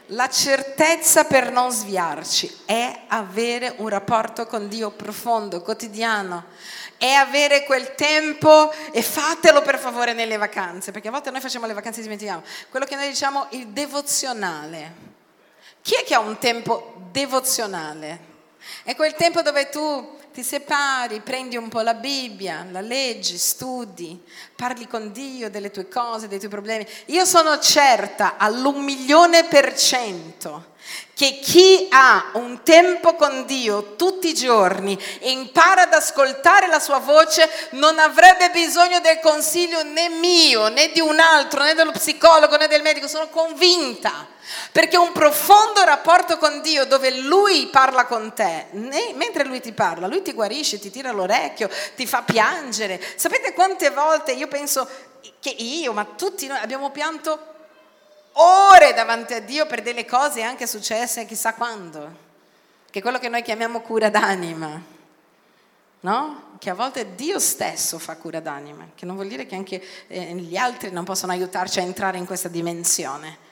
La 0.07 0.27
certezza 0.27 1.23
per 1.23 1.49
non 1.49 1.71
sviarci 1.71 2.63
è 2.65 3.03
avere 3.07 3.73
un 3.77 3.87
rapporto 3.87 4.45
con 4.45 4.67
Dio 4.67 4.91
profondo, 4.91 5.61
quotidiano, 5.61 6.43
è 6.97 7.11
avere 7.11 7.63
quel 7.63 7.95
tempo 7.95 8.69
e 8.91 9.01
fatelo 9.01 9.61
per 9.61 9.79
favore 9.79 10.11
nelle 10.11 10.35
vacanze, 10.35 10.91
perché 10.91 11.07
a 11.07 11.11
volte 11.11 11.31
noi 11.31 11.39
facciamo 11.39 11.67
le 11.67 11.73
vacanze 11.73 11.99
e 11.99 12.03
dimentichiamo. 12.03 12.43
Quello 12.69 12.85
che 12.85 12.95
noi 12.95 13.07
diciamo 13.07 13.47
il 13.51 13.67
devozionale. 13.67 14.93
Chi 15.81 15.95
è 15.95 16.03
che 16.03 16.13
ha 16.13 16.19
un 16.19 16.37
tempo 16.37 16.95
devozionale? 17.11 18.19
È 18.83 18.93
quel 18.93 19.13
tempo 19.13 19.41
dove 19.41 19.69
tu 19.69 20.19
ti 20.31 20.43
separi, 20.43 21.19
prendi 21.19 21.57
un 21.57 21.67
po' 21.67 21.81
la 21.81 21.93
Bibbia, 21.93 22.65
la 22.71 22.81
leggi, 22.81 23.37
studi, 23.37 24.21
parli 24.55 24.87
con 24.87 25.11
Dio 25.11 25.49
delle 25.49 25.71
tue 25.71 25.87
cose, 25.87 26.27
dei 26.27 26.39
tuoi 26.39 26.49
problemi. 26.49 26.87
Io 27.07 27.25
sono 27.25 27.59
certa 27.59 28.37
all'un 28.37 28.83
milione 28.83 29.43
per 29.45 29.75
cento 29.75 30.69
che 31.13 31.39
chi 31.39 31.87
ha 31.91 32.31
un 32.33 32.63
tempo 32.63 33.13
con 33.13 33.45
Dio 33.45 33.95
tutti 33.95 34.29
i 34.29 34.33
giorni 34.33 34.97
e 35.19 35.29
impara 35.29 35.83
ad 35.83 35.93
ascoltare 35.93 36.65
la 36.65 36.79
sua 36.79 36.97
voce 36.97 37.47
non 37.71 37.99
avrebbe 37.99 38.49
bisogno 38.49 38.99
del 39.01 39.19
consiglio 39.19 39.83
né 39.83 40.09
mio, 40.09 40.69
né 40.69 40.89
di 40.91 40.99
un 40.99 41.19
altro, 41.19 41.61
né 41.61 41.75
dello 41.75 41.91
psicologo, 41.91 42.57
né 42.57 42.67
del 42.67 42.81
medico, 42.81 43.07
sono 43.07 43.27
convinta. 43.29 44.27
Perché 44.71 44.97
un 44.97 45.11
profondo 45.11 45.83
rapporto 45.83 46.37
con 46.37 46.61
Dio 46.61 46.85
dove 46.85 47.11
Lui 47.11 47.67
parla 47.67 48.05
con 48.05 48.33
te, 48.33 48.67
mentre 48.71 49.45
Lui 49.45 49.61
ti 49.61 49.73
parla, 49.73 50.07
Lui 50.07 50.23
ti 50.23 50.33
guarisce, 50.33 50.79
ti 50.79 50.89
tira 50.89 51.11
l'orecchio, 51.11 51.69
ti 51.95 52.07
fa 52.07 52.23
piangere. 52.23 52.99
Sapete 53.15 53.53
quante 53.53 53.91
volte 53.91 54.31
io 54.31 54.47
penso 54.47 54.89
che 55.39 55.49
io, 55.49 55.93
ma 55.93 56.05
tutti 56.17 56.47
noi 56.47 56.57
abbiamo 56.57 56.89
pianto 56.89 57.50
ore 58.33 58.93
davanti 58.93 59.33
a 59.33 59.41
Dio 59.41 59.65
per 59.65 59.81
delle 59.81 60.05
cose 60.05 60.41
anche 60.41 60.67
successe 60.67 61.25
chissà 61.25 61.53
quando, 61.53 62.29
che 62.89 62.99
è 62.99 63.01
quello 63.01 63.19
che 63.19 63.29
noi 63.29 63.41
chiamiamo 63.41 63.81
cura 63.81 64.09
d'anima, 64.09 64.81
no? 66.01 66.49
Che 66.57 66.69
a 66.69 66.73
volte 66.73 67.15
Dio 67.15 67.39
stesso 67.39 67.97
fa 67.99 68.15
cura 68.17 68.39
d'anima, 68.39 68.89
che 68.95 69.05
non 69.05 69.15
vuol 69.15 69.27
dire 69.27 69.45
che 69.45 69.55
anche 69.55 69.83
eh, 70.07 70.33
gli 70.35 70.55
altri 70.55 70.91
non 70.91 71.03
possono 71.03 71.31
aiutarci 71.31 71.79
a 71.79 71.83
entrare 71.83 72.17
in 72.17 72.25
questa 72.25 72.49
dimensione. 72.49 73.49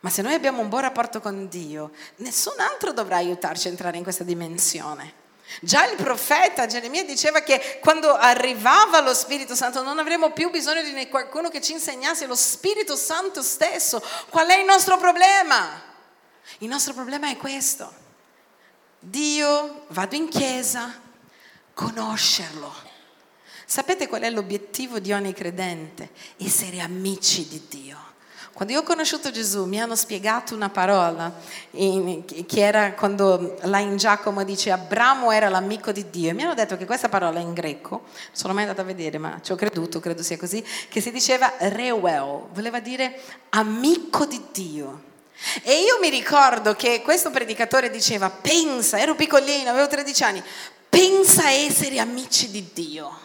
Ma 0.00 0.10
se 0.10 0.20
noi 0.20 0.34
abbiamo 0.34 0.60
un 0.60 0.68
buon 0.68 0.82
rapporto 0.82 1.20
con 1.20 1.48
Dio, 1.48 1.92
nessun 2.16 2.60
altro 2.60 2.92
dovrà 2.92 3.16
aiutarci 3.16 3.68
a 3.68 3.70
entrare 3.70 3.96
in 3.96 4.02
questa 4.02 4.22
dimensione. 4.22 5.23
Già 5.60 5.88
il 5.88 5.96
profeta 5.96 6.66
Geremia 6.66 7.04
diceva 7.04 7.40
che 7.40 7.78
quando 7.80 8.14
arrivava 8.14 9.00
lo 9.00 9.14
Spirito 9.14 9.54
Santo 9.54 9.82
non 9.82 9.98
avremo 9.98 10.32
più 10.32 10.50
bisogno 10.50 10.82
di 10.82 11.08
qualcuno 11.08 11.48
che 11.48 11.60
ci 11.60 11.72
insegnasse 11.72 12.26
lo 12.26 12.34
Spirito 12.34 12.96
Santo 12.96 13.42
stesso. 13.42 14.02
Qual 14.30 14.46
è 14.46 14.58
il 14.58 14.64
nostro 14.64 14.98
problema? 14.98 15.82
Il 16.58 16.68
nostro 16.68 16.92
problema 16.92 17.30
è 17.30 17.36
questo. 17.36 18.02
Dio, 18.98 19.84
vado 19.88 20.14
in 20.14 20.28
chiesa, 20.28 21.00
conoscerlo. 21.74 22.72
Sapete 23.66 24.08
qual 24.08 24.22
è 24.22 24.30
l'obiettivo 24.30 24.98
di 24.98 25.12
ogni 25.12 25.32
credente? 25.32 26.10
Essere 26.38 26.80
amici 26.80 27.48
di 27.48 27.66
Dio. 27.68 28.12
Quando 28.54 28.72
io 28.72 28.80
ho 28.80 28.84
conosciuto 28.84 29.32
Gesù 29.32 29.64
mi 29.64 29.80
hanno 29.80 29.96
spiegato 29.96 30.54
una 30.54 30.68
parola 30.68 31.32
in, 31.72 32.22
che 32.24 32.60
era 32.60 32.92
quando 32.92 33.58
là 33.62 33.80
in 33.80 33.96
Giacomo 33.96 34.44
dice 34.44 34.70
Abramo 34.70 35.32
era 35.32 35.48
l'amico 35.48 35.90
di 35.90 36.08
Dio 36.08 36.30
e 36.30 36.34
mi 36.34 36.44
hanno 36.44 36.54
detto 36.54 36.76
che 36.76 36.86
questa 36.86 37.08
parola 37.08 37.40
in 37.40 37.52
greco, 37.52 38.02
non 38.04 38.30
sono 38.30 38.54
mai 38.54 38.62
andata 38.62 38.82
a 38.82 38.84
vedere 38.84 39.18
ma 39.18 39.40
ci 39.42 39.50
ho 39.50 39.56
creduto, 39.56 39.98
credo 39.98 40.22
sia 40.22 40.38
così, 40.38 40.64
che 40.88 41.00
si 41.00 41.10
diceva 41.10 41.52
reuel, 41.58 42.44
voleva 42.52 42.78
dire 42.78 43.18
amico 43.48 44.24
di 44.24 44.40
Dio. 44.52 45.02
E 45.64 45.80
io 45.80 45.98
mi 46.00 46.08
ricordo 46.08 46.76
che 46.76 47.02
questo 47.02 47.32
predicatore 47.32 47.90
diceva 47.90 48.30
pensa, 48.30 49.00
ero 49.00 49.16
piccolino, 49.16 49.68
avevo 49.68 49.88
13 49.88 50.22
anni, 50.22 50.42
pensa 50.88 51.46
a 51.46 51.50
essere 51.50 51.98
amici 51.98 52.48
di 52.52 52.70
Dio. 52.72 53.18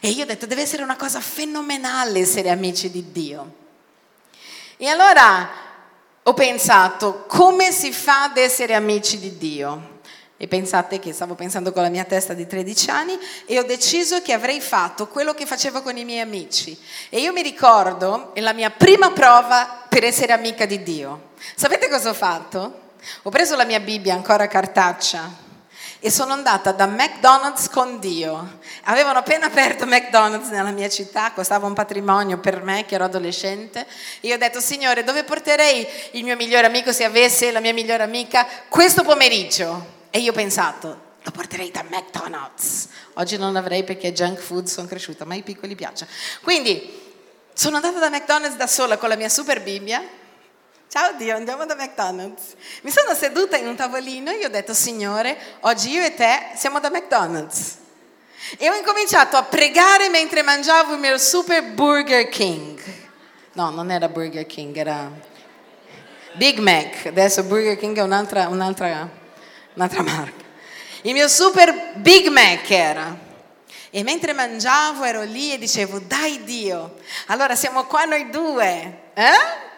E 0.00 0.08
io 0.08 0.24
ho 0.24 0.26
detto 0.26 0.46
deve 0.46 0.62
essere 0.62 0.82
una 0.82 0.96
cosa 0.96 1.20
fenomenale 1.20 2.18
essere 2.18 2.50
amici 2.50 2.90
di 2.90 3.12
Dio. 3.12 3.62
E 4.76 4.88
allora 4.88 5.48
ho 6.22 6.34
pensato, 6.34 7.24
come 7.28 7.70
si 7.70 7.92
fa 7.92 8.24
ad 8.24 8.36
essere 8.36 8.74
amici 8.74 9.20
di 9.20 9.38
Dio? 9.38 10.00
E 10.36 10.48
pensate 10.48 10.98
che 10.98 11.12
stavo 11.12 11.34
pensando 11.34 11.72
con 11.72 11.82
la 11.82 11.88
mia 11.88 12.02
testa 12.04 12.34
di 12.34 12.44
13 12.44 12.90
anni 12.90 13.18
e 13.46 13.58
ho 13.58 13.62
deciso 13.62 14.20
che 14.20 14.32
avrei 14.32 14.60
fatto 14.60 15.06
quello 15.06 15.32
che 15.32 15.46
facevo 15.46 15.80
con 15.80 15.96
i 15.96 16.04
miei 16.04 16.20
amici. 16.20 16.76
E 17.08 17.20
io 17.20 17.32
mi 17.32 17.42
ricordo, 17.42 18.32
la 18.34 18.52
mia 18.52 18.70
prima 18.70 19.12
prova 19.12 19.84
per 19.88 20.02
essere 20.02 20.32
amica 20.32 20.66
di 20.66 20.82
Dio. 20.82 21.30
Sapete 21.54 21.88
cosa 21.88 22.10
ho 22.10 22.14
fatto? 22.14 22.80
Ho 23.22 23.30
preso 23.30 23.54
la 23.54 23.64
mia 23.64 23.80
Bibbia 23.80 24.14
ancora 24.14 24.48
cartaccia 24.48 25.43
e 26.04 26.10
sono 26.10 26.34
andata 26.34 26.72
da 26.72 26.86
McDonald's 26.86 27.70
con 27.70 27.98
Dio. 27.98 28.58
Avevano 28.82 29.20
appena 29.20 29.46
aperto 29.46 29.86
McDonald's 29.86 30.50
nella 30.50 30.70
mia 30.70 30.90
città, 30.90 31.32
costava 31.32 31.66
un 31.66 31.72
patrimonio 31.72 32.36
per 32.36 32.62
me 32.62 32.84
che 32.84 32.96
ero 32.96 33.04
adolescente. 33.04 33.86
Io 34.20 34.34
ho 34.34 34.36
detto, 34.36 34.60
Signore, 34.60 35.02
dove 35.02 35.24
porterei 35.24 35.88
il 36.10 36.24
mio 36.24 36.36
migliore 36.36 36.66
amico 36.66 36.92
se 36.92 37.04
avesse 37.04 37.50
la 37.52 37.60
mia 37.60 37.72
migliore 37.72 38.02
amica 38.02 38.46
questo 38.68 39.02
pomeriggio? 39.02 40.02
E 40.10 40.18
io 40.18 40.32
ho 40.32 40.34
pensato, 40.34 41.00
lo 41.22 41.30
porterei 41.30 41.70
da 41.70 41.82
McDonald's. 41.88 42.86
Oggi 43.14 43.38
non 43.38 43.54
l'avrei 43.54 43.82
perché 43.82 44.12
junk 44.12 44.40
food 44.40 44.66
sono 44.66 44.86
cresciuta, 44.86 45.24
ma 45.24 45.32
ai 45.32 45.42
piccoli 45.42 45.74
piace. 45.74 46.06
Quindi 46.42 47.14
sono 47.54 47.76
andata 47.76 47.98
da 47.98 48.10
McDonald's 48.10 48.56
da 48.56 48.66
sola 48.66 48.98
con 48.98 49.08
la 49.08 49.16
mia 49.16 49.30
super 49.30 49.62
Bibbia. 49.62 50.06
Ciao 50.94 51.10
Dio, 51.14 51.34
andiamo 51.34 51.66
da 51.66 51.74
McDonald's. 51.74 52.54
Mi 52.82 52.90
sono 52.92 53.14
seduta 53.14 53.56
in 53.56 53.66
un 53.66 53.74
tavolino 53.74 54.30
e 54.30 54.36
io 54.36 54.46
ho 54.46 54.48
detto, 54.48 54.72
Signore, 54.72 55.36
oggi 55.62 55.90
io 55.90 56.04
e 56.04 56.14
te 56.14 56.52
siamo 56.54 56.78
da 56.78 56.88
McDonald's. 56.88 57.78
E 58.56 58.70
ho 58.70 58.74
incominciato 58.76 59.36
a 59.36 59.42
pregare 59.42 60.08
mentre 60.08 60.42
mangiavo 60.42 60.92
il 60.92 61.00
mio 61.00 61.18
super 61.18 61.64
Burger 61.64 62.28
King. 62.28 62.80
No, 63.54 63.70
non 63.70 63.90
era 63.90 64.08
Burger 64.08 64.46
King, 64.46 64.76
era 64.76 65.10
Big 66.34 66.60
Mac. 66.60 67.06
Adesso 67.06 67.42
Burger 67.42 67.76
King 67.76 67.96
è 67.96 68.02
un'altra, 68.02 68.46
un'altra, 68.46 69.10
un'altra 69.74 70.02
marca. 70.02 70.44
Il 71.02 71.12
mio 71.12 71.26
super 71.26 71.94
Big 71.96 72.28
Mac 72.28 72.70
era. 72.70 73.18
E 73.90 74.02
mentre 74.04 74.32
mangiavo 74.32 75.02
ero 75.02 75.22
lì 75.24 75.54
e 75.54 75.58
dicevo, 75.58 75.98
dai 75.98 76.44
Dio, 76.44 76.98
allora 77.26 77.56
siamo 77.56 77.84
qua 77.86 78.04
noi 78.04 78.30
due, 78.30 79.00
eh? 79.14 79.72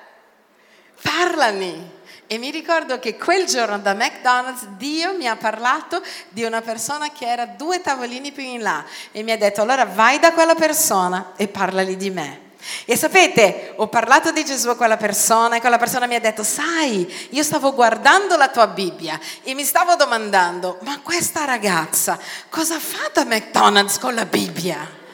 Parlami. 1.06 1.94
E 2.28 2.38
mi 2.38 2.50
ricordo 2.50 2.98
che 2.98 3.16
quel 3.16 3.46
giorno 3.46 3.78
da 3.78 3.94
McDonald's 3.94 4.64
Dio 4.76 5.14
mi 5.14 5.28
ha 5.28 5.36
parlato 5.36 6.02
di 6.30 6.42
una 6.42 6.60
persona 6.60 7.12
che 7.12 7.24
era 7.24 7.46
due 7.46 7.80
tavolini 7.80 8.32
più 8.32 8.42
in 8.42 8.62
là 8.62 8.84
e 9.12 9.22
mi 9.22 9.30
ha 9.30 9.38
detto 9.38 9.62
allora 9.62 9.84
vai 9.84 10.18
da 10.18 10.32
quella 10.32 10.56
persona 10.56 11.34
e 11.36 11.46
parlagli 11.46 11.94
di 11.94 12.10
me. 12.10 12.40
E 12.84 12.96
sapete, 12.96 13.74
ho 13.76 13.86
parlato 13.86 14.32
di 14.32 14.44
Gesù 14.44 14.70
a 14.70 14.74
quella 14.74 14.96
persona 14.96 15.54
e 15.54 15.60
quella 15.60 15.78
persona 15.78 16.06
mi 16.06 16.16
ha 16.16 16.20
detto, 16.20 16.42
sai, 16.42 17.28
io 17.30 17.44
stavo 17.44 17.72
guardando 17.72 18.36
la 18.36 18.48
tua 18.48 18.66
Bibbia 18.66 19.20
e 19.44 19.54
mi 19.54 19.62
stavo 19.62 19.94
domandando, 19.94 20.78
ma 20.80 20.98
questa 21.00 21.44
ragazza 21.44 22.18
cosa 22.48 22.80
fa 22.80 23.08
da 23.12 23.24
McDonald's 23.24 24.00
con 24.00 24.16
la 24.16 24.24
Bibbia? 24.24 25.04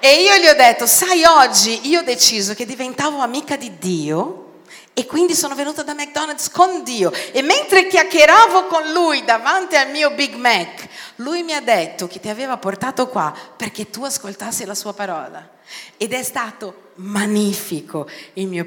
E 0.00 0.22
io 0.22 0.36
gli 0.38 0.48
ho 0.48 0.54
detto, 0.56 0.84
sai, 0.86 1.22
oggi 1.22 1.88
io 1.88 2.00
ho 2.00 2.04
deciso 2.04 2.54
che 2.54 2.66
diventavo 2.66 3.18
amica 3.20 3.54
di 3.54 3.78
Dio 3.78 4.48
e 4.92 5.06
quindi 5.06 5.34
sono 5.34 5.54
venuta 5.54 5.82
da 5.82 5.94
McDonald's 5.94 6.50
con 6.50 6.82
Dio 6.82 7.12
e 7.32 7.42
mentre 7.42 7.86
chiacchieravo 7.86 8.66
con 8.66 8.90
lui 8.92 9.24
davanti 9.24 9.76
al 9.76 9.90
mio 9.90 10.10
Big 10.10 10.34
Mac, 10.34 10.88
lui 11.16 11.42
mi 11.42 11.54
ha 11.54 11.60
detto 11.60 12.06
che 12.06 12.20
ti 12.20 12.28
aveva 12.28 12.56
portato 12.56 13.08
qua 13.08 13.32
perché 13.56 13.88
tu 13.88 14.04
ascoltassi 14.04 14.64
la 14.64 14.74
sua 14.74 14.92
parola. 14.92 15.58
Ed 15.96 16.12
è 16.12 16.22
stato 16.22 16.90
magnifico 16.96 18.08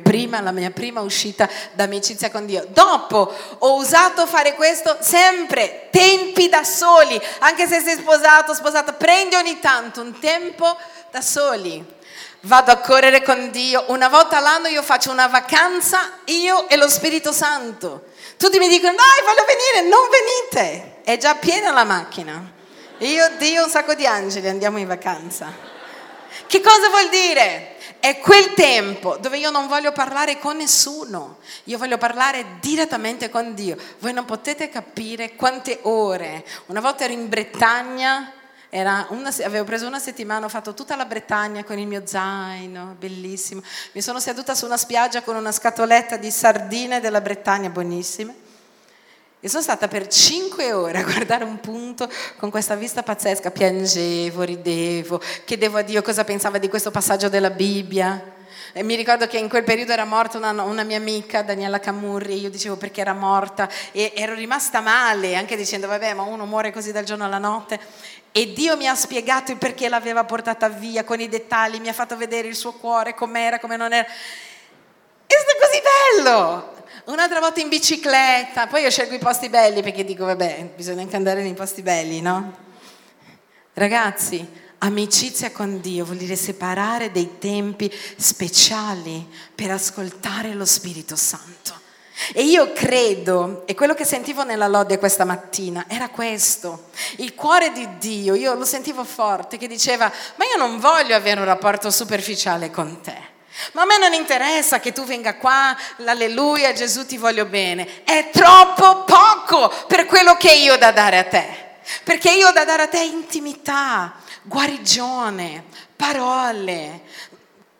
prima, 0.01 0.39
la 0.39 0.51
mia 0.51 0.71
prima 0.71 1.01
uscita 1.01 1.49
d'amicizia 1.73 2.31
con 2.31 2.45
Dio. 2.45 2.65
Dopo 2.69 3.31
ho 3.59 3.75
usato 3.75 4.25
fare 4.25 4.55
questo 4.55 4.97
sempre, 5.01 5.89
tempi 5.91 6.47
da 6.47 6.63
soli, 6.63 7.19
anche 7.39 7.67
se 7.67 7.81
sei 7.81 7.97
sposato, 7.97 8.53
sposata, 8.53 8.93
prendi 8.93 9.35
ogni 9.35 9.59
tanto 9.59 10.01
un 10.01 10.17
tempo 10.17 10.77
da 11.11 11.21
soli 11.21 12.01
vado 12.45 12.71
a 12.71 12.77
correre 12.77 13.21
con 13.21 13.51
Dio, 13.51 13.85
una 13.87 14.09
volta 14.09 14.37
all'anno 14.37 14.67
io 14.67 14.81
faccio 14.81 15.11
una 15.11 15.27
vacanza, 15.27 16.19
io 16.25 16.67
e 16.67 16.75
lo 16.75 16.89
Spirito 16.89 17.31
Santo. 17.31 18.05
Tutti 18.37 18.57
mi 18.59 18.67
dicono, 18.67 18.93
dai, 18.95 19.23
voglio 19.23 19.45
venire, 19.45 19.89
non 19.89 20.09
venite, 20.09 21.01
è 21.03 21.17
già 21.17 21.35
piena 21.35 21.71
la 21.71 21.83
macchina. 21.83 22.51
Io, 22.99 23.31
Dio, 23.37 23.63
un 23.63 23.69
sacco 23.69 23.93
di 23.93 24.05
angeli, 24.05 24.47
andiamo 24.47 24.77
in 24.77 24.87
vacanza. 24.87 25.71
Che 26.45 26.61
cosa 26.61 26.89
vuol 26.89 27.09
dire? 27.09 27.77
È 27.99 28.19
quel 28.19 28.53
tempo 28.53 29.15
dove 29.17 29.37
io 29.37 29.49
non 29.49 29.67
voglio 29.67 29.93
parlare 29.93 30.37
con 30.37 30.57
nessuno, 30.57 31.37
io 31.65 31.77
voglio 31.77 31.97
parlare 31.97 32.57
direttamente 32.59 33.29
con 33.29 33.53
Dio. 33.53 33.77
Voi 33.99 34.11
non 34.11 34.25
potete 34.25 34.67
capire 34.67 35.35
quante 35.35 35.79
ore. 35.83 36.43
Una 36.65 36.81
volta 36.81 37.05
ero 37.05 37.13
in 37.13 37.29
Bretagna 37.29 38.33
una, 38.81 39.31
avevo 39.43 39.63
preso 39.65 39.85
una 39.85 39.99
settimana, 39.99 40.47
ho 40.47 40.49
fatto 40.49 40.73
tutta 40.73 40.95
la 40.95 41.05
Bretagna 41.05 41.63
con 41.63 41.77
il 41.77 41.85
mio 41.85 42.01
zaino, 42.05 42.95
bellissimo. 42.97 43.61
Mi 43.91 44.01
sono 44.01 44.19
seduta 44.19 44.55
su 44.55 44.65
una 44.65 44.77
spiaggia 44.77 45.21
con 45.21 45.35
una 45.35 45.51
scatoletta 45.51 46.17
di 46.17 46.31
sardine 46.31 46.99
della 46.99 47.21
Bretagna, 47.21 47.69
buonissime. 47.69 48.41
E 49.39 49.49
sono 49.49 49.61
stata 49.61 49.87
per 49.89 50.07
cinque 50.07 50.71
ore 50.71 50.99
a 50.99 51.03
guardare 51.03 51.43
un 51.43 51.59
punto 51.59 52.09
con 52.37 52.49
questa 52.49 52.75
vista 52.75 53.03
pazzesca, 53.03 53.51
piangevo, 53.51 54.41
ridevo, 54.41 55.21
chiedevo 55.43 55.77
a 55.77 55.81
Dio 55.81 56.01
cosa 56.01 56.23
pensava 56.23 56.57
di 56.57 56.69
questo 56.69 56.91
passaggio 56.91 57.29
della 57.29 57.49
Bibbia. 57.49 58.31
E 58.71 58.81
mi 58.81 58.95
ricordo 58.95 59.27
che 59.27 59.37
in 59.37 59.49
quel 59.49 59.63
periodo 59.63 59.91
era 59.91 60.05
morta 60.05 60.37
una, 60.39 60.63
una 60.63 60.83
mia 60.83 60.97
amica, 60.97 61.43
Daniela 61.43 61.79
Camurri, 61.79 62.39
io 62.39 62.49
dicevo 62.49 62.75
perché 62.75 63.01
era 63.01 63.13
morta 63.13 63.69
e 63.91 64.13
ero 64.15 64.33
rimasta 64.33 64.81
male, 64.81 65.35
anche 65.35 65.55
dicendo 65.55 65.85
vabbè 65.85 66.13
ma 66.15 66.23
uno 66.23 66.45
muore 66.45 66.71
così 66.71 66.91
dal 66.91 67.03
giorno 67.03 67.25
alla 67.25 67.37
notte. 67.37 67.79
E 68.35 68.51
Dio 68.51 68.75
mi 68.77 68.87
ha 68.87 68.95
spiegato 68.95 69.51
il 69.51 69.57
perché 69.57 69.87
l'aveva 69.87 70.23
portata 70.23 70.67
via 70.67 71.03
con 71.03 71.19
i 71.19 71.29
dettagli, 71.29 71.79
mi 71.79 71.89
ha 71.89 71.93
fatto 71.93 72.17
vedere 72.17 72.47
il 72.47 72.55
suo 72.55 72.73
cuore, 72.73 73.13
com'era, 73.13 73.59
come 73.59 73.77
non 73.77 73.93
era. 73.93 74.07
È 74.07 75.33
stato 75.33 75.57
così 75.61 75.81
bello! 76.19 76.73
Un'altra 77.05 77.39
volta 77.39 77.59
in 77.59 77.69
bicicletta, 77.69 78.65
poi 78.65 78.81
io 78.81 78.89
scelgo 78.89 79.13
i 79.13 79.19
posti 79.19 79.49
belli 79.49 79.83
perché 79.83 80.03
dico, 80.03 80.25
vabbè, 80.25 80.71
bisogna 80.75 81.03
anche 81.03 81.15
andare 81.15 81.43
nei 81.43 81.53
posti 81.53 81.83
belli, 81.83 82.21
no? 82.21 82.57
Ragazzi, 83.73 84.43
amicizia 84.79 85.51
con 85.51 85.79
Dio 85.79 86.03
vuol 86.03 86.17
dire 86.17 86.35
separare 86.35 87.11
dei 87.11 87.37
tempi 87.37 87.93
speciali 88.17 89.29
per 89.53 89.69
ascoltare 89.69 90.55
lo 90.55 90.65
Spirito 90.65 91.15
Santo. 91.15 91.81
E 92.31 92.43
io 92.43 92.71
credo, 92.73 93.63
e 93.65 93.75
quello 93.75 93.93
che 93.93 94.05
sentivo 94.05 94.43
nella 94.43 94.67
lode 94.67 94.99
questa 94.99 95.25
mattina 95.25 95.85
era 95.87 96.09
questo, 96.09 96.89
il 97.17 97.35
cuore 97.35 97.71
di 97.71 97.87
Dio, 97.97 98.35
io 98.35 98.53
lo 98.53 98.65
sentivo 98.65 99.03
forte, 99.03 99.57
che 99.57 99.67
diceva, 99.67 100.11
ma 100.35 100.45
io 100.45 100.57
non 100.57 100.79
voglio 100.79 101.15
avere 101.15 101.39
un 101.39 101.45
rapporto 101.45 101.91
superficiale 101.91 102.71
con 102.71 103.01
te. 103.01 103.31
Ma 103.73 103.83
a 103.83 103.85
me 103.85 103.97
non 103.97 104.13
interessa 104.13 104.79
che 104.79 104.91
tu 104.91 105.03
venga 105.03 105.35
qua, 105.35 105.75
l'alleluia, 105.97 106.73
Gesù 106.73 107.05
ti 107.05 107.17
voglio 107.17 107.45
bene. 107.45 108.03
È 108.03 108.29
troppo 108.31 109.03
poco 109.03 109.71
per 109.87 110.05
quello 110.05 110.35
che 110.35 110.51
io 110.51 110.73
ho 110.73 110.77
da 110.77 110.91
dare 110.91 111.17
a 111.19 111.23
te. 111.23 111.61
Perché 112.03 112.31
io 112.31 112.47
ho 112.47 112.51
da 112.51 112.65
dare 112.65 112.83
a 112.83 112.87
te 112.87 113.03
intimità, 113.03 114.15
guarigione, 114.43 115.65
parole, 115.95 117.01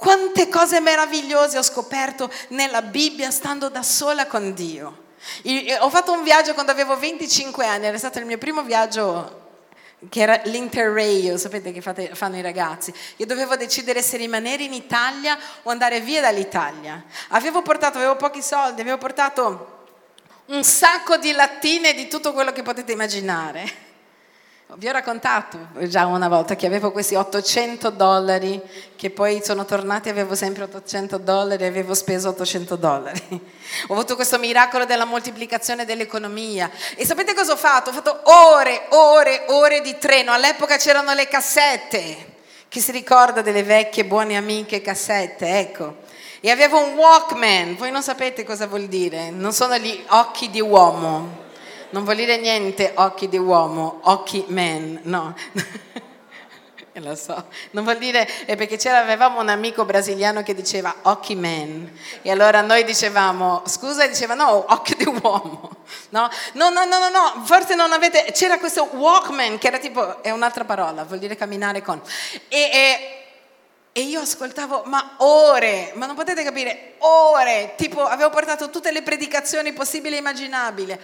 quante 0.04 0.50
cose 0.50 0.82
meravigliose 0.82 1.58
ho 1.58 1.64
scoperto 1.64 2.30
nella 2.50 2.82
Bibbia 2.82 3.32
stando 3.32 3.70
da 3.70 3.84
sola 3.84 4.28
con 4.28 4.54
Dio. 4.54 4.98
Ho 5.80 5.90
fatto 5.90 6.12
un 6.12 6.24
viaggio 6.24 6.54
quando 6.54 6.74
avevo 6.74 6.98
25 7.00 7.66
anni, 7.66 7.86
era 7.86 7.98
stato 7.98 8.20
il 8.20 8.26
mio 8.26 8.38
primo 8.38 8.64
viaggio 8.64 9.40
che 10.10 10.20
era 10.20 10.42
l'interrail, 10.44 11.40
sapete 11.40 11.72
che 11.72 11.80
fate, 11.80 12.16
fanno 12.16 12.36
i 12.36 12.42
ragazzi. 12.42 12.94
Io 13.16 13.26
dovevo 13.26 13.56
decidere 13.56 14.02
se 14.02 14.18
rimanere 14.18 14.64
in 14.64 14.74
Italia 14.74 15.40
o 15.62 15.70
andare 15.70 16.02
via 16.02 16.20
dall'Italia. 16.20 17.02
Avevo 17.30 17.62
portato, 17.62 17.98
avevo 17.98 18.18
pochi 18.18 18.42
soldi, 18.42 18.82
avevo 18.82 18.98
portato 18.98 19.86
un 20.48 20.66
sacco 20.66 21.16
di 21.16 21.32
lattine 21.32 21.94
di 21.94 22.10
tutto 22.10 22.34
quello 22.34 22.52
che 22.52 22.62
potete 22.62 22.92
immaginare. 22.92 23.92
Vi 24.76 24.88
ho 24.88 24.92
raccontato 24.92 25.60
già 25.82 26.08
una 26.08 26.28
volta 26.28 26.56
che 26.56 26.66
avevo 26.66 26.92
questi 26.92 27.14
800 27.14 27.92
dollari, 27.92 28.60
che 28.96 29.12
poi 29.12 29.40
sono 29.44 29.66
tornati, 29.66 30.10
avevo 30.10 30.34
sempre 30.34 30.64
800 30.64 31.20
dollari, 31.20 31.64
avevo 31.66 31.94
speso 31.94 32.30
800 32.30 32.76
dollari. 32.76 33.22
Ho 33.90 33.94
avuto 33.94 34.16
questo 34.16 34.40
miracolo 34.40 34.86
della 34.86 35.06
moltiplicazione 35.06 35.86
dell'economia. 35.86 36.72
E 36.96 37.06
sapete 37.06 37.36
cosa 37.36 37.54
ho 37.54 37.56
fatto? 37.56 37.92
Ho 37.92 37.94
fatto 37.94 38.22
ore, 38.24 38.86
ore, 38.90 39.44
ore 39.50 39.82
di 39.82 39.96
treno. 40.00 40.32
All'epoca 40.32 40.78
c'erano 40.78 41.14
le 41.14 41.28
cassette. 41.28 42.32
Chi 42.68 42.80
si 42.80 42.92
ricorda 42.92 43.42
delle 43.44 43.62
vecchie 43.62 44.06
buone 44.06 44.38
amiche 44.38 44.82
cassette? 44.82 45.60
Ecco. 45.60 45.98
E 46.40 46.50
avevo 46.50 46.84
un 46.84 46.94
Walkman. 46.94 47.76
Voi 47.76 47.92
non 47.92 48.02
sapete 48.02 48.44
cosa 48.44 48.66
vuol 48.66 48.88
dire. 48.88 49.30
Non 49.30 49.54
sono 49.54 49.78
gli 49.78 50.04
occhi 50.08 50.50
di 50.50 50.62
uomo 50.62 51.43
non 51.94 52.04
vuol 52.04 52.16
dire 52.16 52.38
niente 52.38 52.92
occhi 52.96 53.30
di 53.30 53.38
uomo, 53.38 54.00
occhi 54.04 54.44
man, 54.50 55.00
no. 55.04 55.36
Lo 56.96 57.16
so, 57.16 57.48
non 57.72 57.84
vuol 57.84 57.98
dire, 57.98 58.28
è 58.46 58.56
perché 58.56 58.78
c'era, 58.78 59.00
avevamo 59.00 59.40
un 59.40 59.50
amico 59.50 59.84
brasiliano 59.84 60.44
che 60.44 60.54
diceva 60.54 60.94
occhi 61.04 61.34
man 61.36 61.92
e 62.22 62.30
allora 62.30 62.62
noi 62.62 62.84
dicevamo, 62.84 63.64
scusa, 63.66 64.04
e 64.04 64.10
diceva 64.10 64.36
no, 64.36 64.66
occhio 64.72 64.96
di 64.96 65.06
uomo, 65.06 65.70
no? 66.10 66.30
No, 66.54 66.70
no, 66.70 66.84
no, 66.84 67.00
no, 67.00 67.10
no, 67.10 67.44
forse 67.46 67.74
non 67.74 67.92
avete, 67.94 68.32
c'era 68.32 68.60
questo 68.60 68.90
walkman 68.92 69.58
che 69.58 69.68
era 69.68 69.80
tipo, 69.80 70.22
è 70.22 70.30
un'altra 70.30 70.66
parola, 70.66 71.04
vuol 71.04 71.18
dire 71.18 71.36
camminare 71.36 71.82
con, 71.82 72.00
e, 72.48 72.70
e, 72.72 73.24
e 73.92 74.02
io 74.02 74.22
ascoltavo, 74.22 74.84
ma 74.86 75.16
ore, 75.18 75.94
ma 75.96 76.06
non 76.06 76.16
potete 76.16 76.44
capire, 76.44 76.94
ore, 77.00 77.74
tipo 77.76 78.04
avevo 78.04 78.30
portato 78.30 78.70
tutte 78.70 78.92
le 78.92 79.02
predicazioni 79.02 79.74
possibili 79.74 80.16
e 80.16 80.20
immaginabili, 80.20 81.00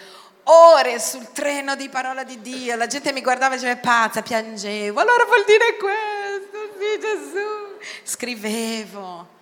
ore 0.51 0.99
sul 0.99 1.31
treno 1.31 1.75
di 1.75 1.89
parola 1.89 2.23
di 2.23 2.41
Dio, 2.41 2.75
la 2.75 2.87
gente 2.87 3.11
mi 3.11 3.21
guardava 3.21 3.53
e 3.53 3.57
diceva 3.57 3.79
pazza, 3.79 4.21
piangevo, 4.21 4.99
allora 4.99 5.25
vuol 5.25 5.43
dire 5.45 5.77
questo, 5.77 6.75
sì 6.77 6.99
Gesù, 6.99 7.77
scrivevo. 8.03 9.37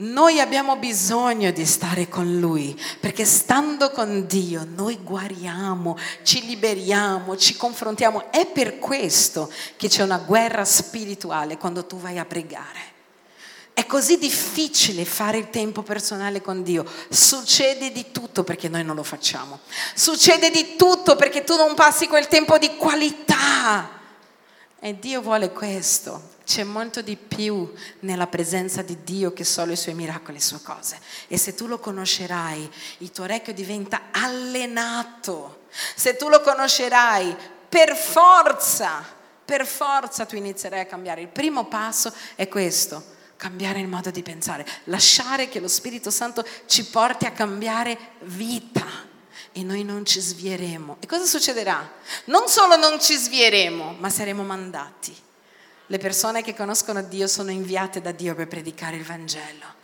Noi 0.00 0.38
abbiamo 0.38 0.76
bisogno 0.76 1.50
di 1.50 1.66
stare 1.66 2.08
con 2.08 2.38
Lui, 2.38 2.80
perché 3.00 3.24
stando 3.24 3.90
con 3.90 4.26
Dio 4.28 4.64
noi 4.64 4.96
guariamo, 5.02 5.98
ci 6.22 6.46
liberiamo, 6.46 7.36
ci 7.36 7.56
confrontiamo. 7.56 8.30
È 8.30 8.46
per 8.46 8.78
questo 8.78 9.52
che 9.76 9.88
c'è 9.88 10.04
una 10.04 10.18
guerra 10.18 10.64
spirituale 10.64 11.58
quando 11.58 11.84
tu 11.84 11.98
vai 11.98 12.16
a 12.16 12.24
pregare. 12.24 12.97
È 13.78 13.86
così 13.86 14.18
difficile 14.18 15.04
fare 15.04 15.38
il 15.38 15.50
tempo 15.50 15.84
personale 15.84 16.42
con 16.42 16.64
Dio. 16.64 16.84
Succede 17.08 17.92
di 17.92 18.10
tutto 18.10 18.42
perché 18.42 18.68
noi 18.68 18.82
non 18.82 18.96
lo 18.96 19.04
facciamo. 19.04 19.60
Succede 19.94 20.50
di 20.50 20.74
tutto 20.74 21.14
perché 21.14 21.44
tu 21.44 21.54
non 21.54 21.76
passi 21.76 22.08
quel 22.08 22.26
tempo 22.26 22.58
di 22.58 22.74
qualità. 22.74 23.88
E 24.80 24.98
Dio 24.98 25.20
vuole 25.20 25.52
questo. 25.52 26.30
C'è 26.44 26.64
molto 26.64 27.02
di 27.02 27.14
più 27.14 27.72
nella 28.00 28.26
presenza 28.26 28.82
di 28.82 28.98
Dio 29.04 29.32
che 29.32 29.44
solo 29.44 29.70
i 29.70 29.76
suoi 29.76 29.94
miracoli 29.94 30.32
e 30.32 30.40
le 30.40 30.44
sue 30.44 30.60
cose. 30.60 30.98
E 31.28 31.38
se 31.38 31.54
tu 31.54 31.68
lo 31.68 31.78
conoscerai, 31.78 32.68
il 32.98 33.12
tuo 33.12 33.22
orecchio 33.22 33.52
diventa 33.52 34.08
allenato. 34.10 35.66
Se 35.94 36.16
tu 36.16 36.28
lo 36.28 36.40
conoscerai, 36.40 37.32
per 37.68 37.94
forza, 37.94 39.04
per 39.44 39.64
forza 39.64 40.26
tu 40.26 40.34
inizierai 40.34 40.80
a 40.80 40.86
cambiare. 40.86 41.20
Il 41.20 41.28
primo 41.28 41.66
passo 41.66 42.12
è 42.34 42.48
questo, 42.48 43.14
cambiare 43.38 43.78
il 43.78 43.86
modo 43.86 44.10
di 44.10 44.22
pensare, 44.22 44.66
lasciare 44.84 45.48
che 45.48 45.60
lo 45.60 45.68
Spirito 45.68 46.10
Santo 46.10 46.44
ci 46.66 46.84
porti 46.86 47.24
a 47.24 47.30
cambiare 47.30 47.96
vita 48.22 48.84
e 49.52 49.62
noi 49.62 49.84
non 49.84 50.04
ci 50.04 50.20
svieremo. 50.20 50.96
E 51.00 51.06
cosa 51.06 51.24
succederà? 51.24 51.88
Non 52.24 52.48
solo 52.48 52.76
non 52.76 53.00
ci 53.00 53.14
svieremo, 53.14 53.96
ma 53.98 54.10
saremo 54.10 54.42
mandati. 54.42 55.16
Le 55.86 55.98
persone 55.98 56.42
che 56.42 56.54
conoscono 56.54 57.00
Dio 57.00 57.28
sono 57.28 57.50
inviate 57.50 58.00
da 58.00 58.10
Dio 58.10 58.34
per 58.34 58.48
predicare 58.48 58.96
il 58.96 59.04
Vangelo. 59.04 59.76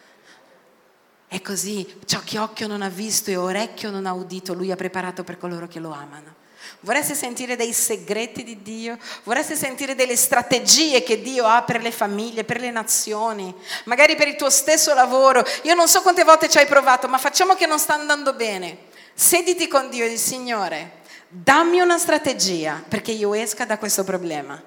È 1.28 1.40
così, 1.40 2.00
ciò 2.04 2.20
che 2.24 2.38
occhio 2.38 2.66
non 2.66 2.82
ha 2.82 2.88
visto 2.88 3.30
e 3.30 3.36
orecchio 3.36 3.90
non 3.90 4.04
ha 4.04 4.12
udito, 4.12 4.52
Lui 4.52 4.72
ha 4.72 4.76
preparato 4.76 5.22
per 5.22 5.38
coloro 5.38 5.68
che 5.68 5.78
lo 5.78 5.92
amano. 5.92 6.42
Vorreste 6.84 7.14
sentire 7.14 7.56
dei 7.56 7.72
segreti 7.72 8.44
di 8.44 8.60
Dio? 8.60 8.98
Vorreste 9.22 9.56
sentire 9.56 9.94
delle 9.94 10.16
strategie 10.16 11.02
che 11.02 11.22
Dio 11.22 11.46
ha 11.46 11.62
per 11.62 11.80
le 11.80 11.90
famiglie, 11.90 12.44
per 12.44 12.60
le 12.60 12.70
nazioni, 12.70 13.54
magari 13.84 14.16
per 14.16 14.28
il 14.28 14.36
tuo 14.36 14.50
stesso 14.50 14.92
lavoro? 14.92 15.42
Io 15.62 15.74
non 15.74 15.88
so 15.88 16.02
quante 16.02 16.24
volte 16.24 16.46
ci 16.50 16.58
hai 16.58 16.66
provato, 16.66 17.08
ma 17.08 17.16
facciamo 17.16 17.54
che 17.54 17.64
non 17.64 17.78
sta 17.78 17.94
andando 17.94 18.34
bene. 18.34 18.76
Sediti 19.14 19.66
con 19.66 19.88
Dio 19.88 20.04
e 20.04 20.10
di 20.10 20.18
Signore, 20.18 21.00
dammi 21.28 21.80
una 21.80 21.96
strategia 21.96 22.84
perché 22.86 23.12
io 23.12 23.32
esca 23.32 23.64
da 23.64 23.78
questo 23.78 24.04
problema. 24.04 24.62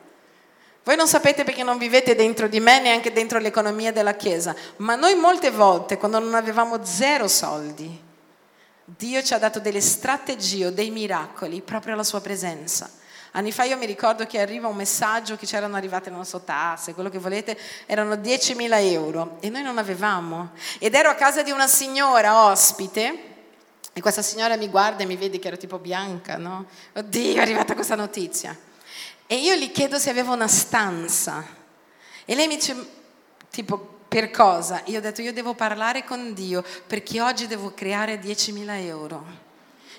Voi 0.83 0.95
non 0.95 1.07
sapete 1.07 1.43
perché 1.43 1.61
non 1.61 1.77
vivete 1.77 2.15
dentro 2.15 2.47
di 2.47 2.59
me, 2.59 2.81
neanche 2.81 3.13
dentro 3.13 3.37
l'economia 3.37 3.91
della 3.91 4.15
Chiesa, 4.15 4.55
ma 4.77 4.95
noi 4.95 5.13
molte 5.13 5.51
volte, 5.51 5.97
quando 5.97 6.17
non 6.17 6.33
avevamo 6.33 6.83
zero 6.83 7.27
soldi, 7.27 8.05
Dio 8.89 9.21
ci 9.21 9.33
ha 9.33 9.37
dato 9.37 9.59
delle 9.59 9.81
strategie 9.81 10.67
o 10.67 10.71
dei 10.71 10.91
miracoli 10.91 11.61
proprio 11.61 11.91
alla 11.91 12.05
sua 12.05 12.21
presenza. 12.21 12.89
Anni 13.31 13.51
fa 13.51 13.65
io 13.65 13.77
mi 13.77 13.85
ricordo 13.85 14.25
che 14.25 14.39
arriva 14.39 14.69
un 14.69 14.77
messaggio 14.77 15.35
che 15.35 15.45
c'erano 15.45 15.75
arrivate, 15.75 16.09
non 16.09 16.23
so, 16.23 16.39
tasse, 16.39 16.93
quello 16.93 17.09
che 17.09 17.19
volete, 17.19 17.57
erano 17.85 18.13
10.000 18.15 18.69
euro 18.91 19.37
e 19.41 19.49
noi 19.49 19.61
non 19.61 19.77
avevamo. 19.77 20.51
Ed 20.79 20.95
ero 20.95 21.09
a 21.09 21.15
casa 21.15 21.43
di 21.43 21.51
una 21.51 21.67
signora 21.67 22.45
ospite 22.45 23.23
e 23.91 23.99
questa 23.99 24.21
signora 24.21 24.55
mi 24.55 24.69
guarda 24.69 25.03
e 25.03 25.05
mi 25.05 25.17
vede 25.17 25.37
che 25.37 25.49
ero 25.49 25.57
tipo 25.57 25.79
bianca, 25.79 26.37
no? 26.37 26.65
Oddio, 26.93 27.35
è 27.35 27.39
arrivata 27.41 27.73
questa 27.73 27.95
notizia. 27.95 28.57
E 29.27 29.35
io 29.35 29.53
gli 29.55 29.69
chiedo 29.73 29.99
se 29.99 30.09
aveva 30.09 30.31
una 30.31 30.47
stanza. 30.47 31.45
E 32.23 32.35
lei 32.35 32.47
mi 32.47 32.55
dice, 32.55 32.73
tipo, 33.51 33.96
per 34.07 34.31
cosa? 34.31 34.81
Io 34.85 34.99
ho 34.99 35.01
detto, 35.01 35.21
io 35.21 35.33
devo 35.33 35.53
parlare 35.53 36.03
con 36.03 36.33
Dio 36.33 36.63
perché 36.85 37.21
oggi 37.21 37.47
devo 37.47 37.73
creare 37.73 38.19
10.000 38.19 38.85
euro. 38.85 39.25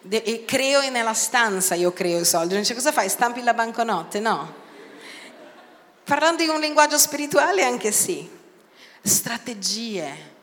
De- 0.02 0.22
e 0.22 0.44
creo 0.44 0.88
nella 0.90 1.14
stanza, 1.14 1.74
io 1.74 1.92
creo 1.92 2.20
i 2.20 2.24
soldi. 2.24 2.52
Non 2.52 2.62
dice, 2.62 2.74
cosa 2.74 2.92
fai? 2.92 3.08
Stampi 3.08 3.42
la 3.42 3.54
banconote? 3.54 4.20
No. 4.20 4.66
Parlando 6.04 6.42
in 6.42 6.48
un 6.48 6.60
linguaggio 6.60 6.96
spirituale 6.96 7.62
anche 7.62 7.92
sì. 7.92 8.28
Strategie. 9.02 10.36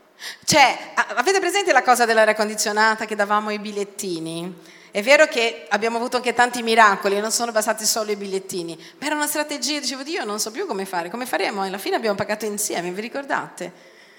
Cioè, 0.43 0.93
avete 1.15 1.39
presente 1.39 1.71
la 1.71 1.81
cosa 1.81 2.05
dell'aria 2.05 2.35
condizionata 2.35 3.05
che 3.05 3.15
davamo 3.15 3.49
i 3.49 3.59
bigliettini? 3.59 4.53
È 4.95 5.03
vero 5.03 5.27
che 5.27 5.65
abbiamo 5.67 5.97
avuto 5.97 6.15
anche 6.15 6.33
tanti 6.33 6.63
miracoli, 6.63 7.19
non 7.19 7.29
sono 7.29 7.51
bastati 7.51 7.85
solo 7.85 8.11
i 8.11 8.15
bigliettini, 8.15 8.81
ma 8.97 9.05
era 9.05 9.15
una 9.15 9.27
strategia, 9.27 9.81
dicevo 9.81 10.03
Dio, 10.03 10.23
non 10.23 10.39
so 10.39 10.51
più 10.51 10.65
come 10.65 10.85
fare, 10.85 11.09
come 11.09 11.25
faremo? 11.25 11.63
Alla 11.63 11.77
fine 11.77 11.97
abbiamo 11.97 12.15
pagato 12.15 12.45
insieme, 12.45 12.91
vi 12.91 13.01
ricordate? 13.01 13.73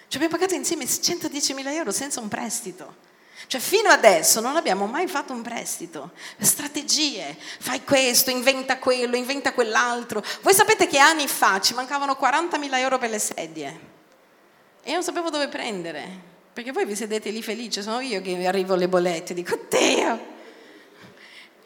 Ci 0.07 0.19
abbiamo 0.19 0.35
pagato 0.35 0.53
insieme 0.53 0.85
110.000 0.85 1.67
euro 1.69 1.93
senza 1.93 2.21
un 2.21 2.29
prestito. 2.29 2.95
Cioè 3.47 3.59
fino 3.59 3.89
adesso 3.89 4.43
non 4.43 4.55
abbiamo 4.55 4.85
mai 4.85 5.07
fatto 5.07 5.33
un 5.33 5.41
prestito. 5.41 6.11
Strategie, 6.39 7.35
fai 7.59 7.83
questo, 7.83 8.29
inventa 8.29 8.77
quello, 8.77 9.17
inventa 9.17 9.55
quell'altro. 9.55 10.23
Voi 10.43 10.53
sapete 10.53 10.87
che 10.89 10.99
anni 10.99 11.27
fa 11.27 11.59
ci 11.59 11.73
mancavano 11.73 12.19
40.000 12.21 12.77
euro 12.81 12.99
per 12.99 13.09
le 13.09 13.19
sedie 13.19 13.81
e 14.83 14.89
io 14.89 14.97
non 14.97 15.03
sapevo 15.03 15.31
dove 15.31 15.49
prendere, 15.49 16.07
perché 16.53 16.71
voi 16.71 16.85
vi 16.85 16.95
sedete 16.95 17.31
lì 17.31 17.41
felici, 17.41 17.81
sono 17.81 18.01
io 18.01 18.21
che 18.21 18.47
arrivo 18.47 18.75
alle 18.75 18.89
bollette, 18.89 19.33
dico 19.33 19.59
Dio, 19.71 20.35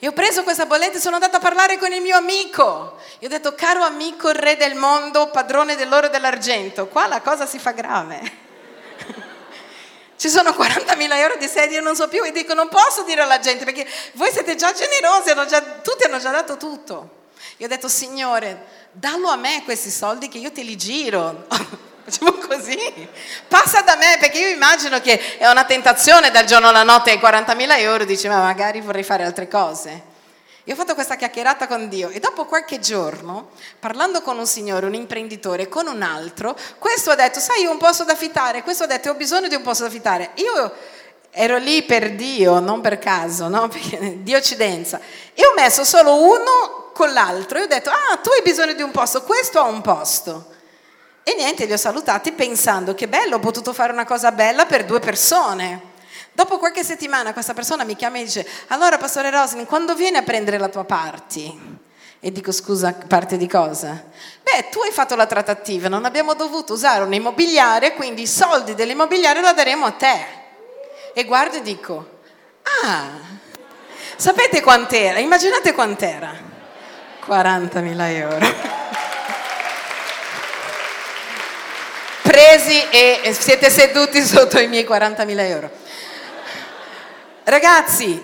e 0.02 0.08
ho 0.08 0.12
preso 0.12 0.42
questa 0.42 0.64
bolletta 0.64 0.96
e 0.96 1.00
sono 1.00 1.16
andata 1.16 1.36
a 1.36 1.40
parlare 1.40 1.76
con 1.76 1.92
il 1.92 2.00
mio 2.00 2.16
amico. 2.16 2.96
E 3.18 3.26
ho 3.26 3.28
detto, 3.28 3.54
caro 3.54 3.82
amico, 3.82 4.30
re 4.30 4.56
del 4.56 4.74
mondo, 4.74 5.28
padrone 5.28 5.76
dell'oro 5.76 6.06
e 6.06 6.10
dell'argento, 6.10 6.88
qua 6.88 7.06
la 7.06 7.20
cosa 7.20 7.44
si 7.44 7.58
fa 7.58 7.72
grave. 7.72 8.20
Ci 10.16 10.30
sono 10.30 10.52
40.000 10.52 11.12
euro 11.16 11.36
di 11.36 11.46
sedie 11.46 11.78
e 11.78 11.80
non 11.82 11.94
so 11.94 12.08
più 12.08 12.24
e 12.24 12.32
dico, 12.32 12.54
non 12.54 12.68
posso 12.68 13.02
dire 13.02 13.20
alla 13.20 13.40
gente 13.40 13.66
perché 13.66 13.86
voi 14.14 14.32
siete 14.32 14.56
già 14.56 14.72
generosi, 14.72 15.30
hanno 15.30 15.44
già, 15.44 15.60
tutti 15.60 16.04
hanno 16.04 16.18
già 16.18 16.30
dato 16.30 16.56
tutto. 16.56 17.18
Io 17.58 17.66
ho 17.66 17.68
detto, 17.68 17.88
Signore, 17.88 18.88
dallo 18.92 19.28
a 19.28 19.36
me 19.36 19.62
questi 19.64 19.90
soldi 19.90 20.28
che 20.28 20.38
io 20.38 20.50
te 20.50 20.62
li 20.62 20.76
giro. 20.78 21.46
Facciamo 22.10 22.32
così. 22.32 23.08
Passa 23.46 23.82
da 23.82 23.94
me 23.94 24.16
perché 24.18 24.40
io 24.40 24.48
immagino 24.48 25.00
che 25.00 25.38
è 25.38 25.48
una 25.48 25.64
tentazione 25.64 26.32
dal 26.32 26.44
giorno 26.44 26.68
alla 26.68 26.82
notte 26.82 27.12
ai 27.12 27.18
40.000 27.18 27.78
euro, 27.78 28.04
dice 28.04 28.28
ma 28.28 28.42
magari 28.42 28.80
vorrei 28.80 29.04
fare 29.04 29.22
altre 29.22 29.46
cose. 29.46 30.08
Io 30.64 30.74
ho 30.74 30.76
fatto 30.76 30.94
questa 30.94 31.14
chiacchierata 31.14 31.68
con 31.68 31.88
Dio 31.88 32.08
e 32.08 32.18
dopo 32.18 32.46
qualche 32.46 32.80
giorno, 32.80 33.50
parlando 33.78 34.22
con 34.22 34.38
un 34.38 34.46
signore, 34.46 34.86
un 34.86 34.94
imprenditore, 34.94 35.68
con 35.68 35.86
un 35.86 36.02
altro, 36.02 36.56
questo 36.78 37.12
ha 37.12 37.14
detto, 37.14 37.38
sai, 37.38 37.64
ho 37.64 37.70
un 37.70 37.78
posto 37.78 38.02
da 38.02 38.12
affittare, 38.12 38.62
questo 38.62 38.84
ha 38.84 38.86
detto, 38.86 39.10
ho 39.10 39.14
bisogno 39.14 39.46
di 39.46 39.54
un 39.54 39.62
posto 39.62 39.84
da 39.84 39.88
affittare. 39.88 40.30
Io 40.34 40.72
ero 41.30 41.58
lì 41.58 41.84
per 41.84 42.14
Dio, 42.14 42.58
non 42.58 42.80
per 42.80 42.98
caso, 42.98 43.46
no? 43.48 43.68
Perché 43.68 44.22
Dio 44.22 44.40
ci 44.40 44.56
densa. 44.56 45.00
E 45.32 45.46
ho 45.46 45.54
messo 45.54 45.84
solo 45.84 46.22
uno 46.22 46.90
con 46.92 47.12
l'altro 47.12 47.58
e 47.58 47.62
ho 47.62 47.66
detto, 47.68 47.90
ah, 47.90 48.16
tu 48.16 48.30
hai 48.30 48.42
bisogno 48.42 48.72
di 48.72 48.82
un 48.82 48.90
posto, 48.90 49.22
questo 49.22 49.60
ha 49.60 49.64
un 49.64 49.80
posto. 49.80 50.58
E 51.22 51.34
niente, 51.34 51.66
li 51.66 51.72
ho 51.72 51.76
salutati 51.76 52.32
pensando 52.32 52.94
che 52.94 53.08
bello, 53.08 53.36
ho 53.36 53.40
potuto 53.40 53.72
fare 53.72 53.92
una 53.92 54.04
cosa 54.04 54.32
bella 54.32 54.66
per 54.66 54.84
due 54.84 55.00
persone. 55.00 55.88
Dopo 56.32 56.58
qualche 56.58 56.82
settimana 56.82 57.32
questa 57.32 57.54
persona 57.54 57.84
mi 57.84 57.96
chiama 57.96 58.18
e 58.18 58.24
dice, 58.24 58.48
allora 58.68 58.96
Pastore 58.98 59.30
Roslin, 59.30 59.66
quando 59.66 59.94
vieni 59.94 60.16
a 60.16 60.22
prendere 60.22 60.58
la 60.58 60.68
tua 60.68 60.84
party? 60.84 61.78
E 62.22 62.32
dico, 62.32 62.52
scusa, 62.52 62.92
parte 62.92 63.36
di 63.36 63.48
cosa? 63.48 64.02
Beh, 64.42 64.68
tu 64.70 64.80
hai 64.80 64.92
fatto 64.92 65.16
la 65.16 65.26
trattativa, 65.26 65.88
non 65.88 66.04
abbiamo 66.04 66.34
dovuto 66.34 66.74
usare 66.74 67.02
un 67.02 67.12
immobiliare, 67.12 67.94
quindi 67.94 68.22
i 68.22 68.26
soldi 68.26 68.74
dell'immobiliare 68.74 69.40
lo 69.40 69.52
daremo 69.52 69.86
a 69.86 69.92
te. 69.92 70.26
E 71.14 71.24
guardo 71.24 71.56
e 71.56 71.62
dico, 71.62 72.20
ah, 72.84 73.08
sapete 74.16 74.60
quant'era? 74.60 75.18
Immaginate 75.18 75.72
quant'era? 75.72 76.32
40.000 77.26 78.00
euro. 78.10 78.88
Presi 82.30 82.80
e 82.90 83.36
siete 83.36 83.68
seduti 83.70 84.22
sotto 84.24 84.60
i 84.60 84.68
miei 84.68 84.84
40.000 84.84 85.38
euro. 85.40 85.70
Ragazzi, 87.42 88.22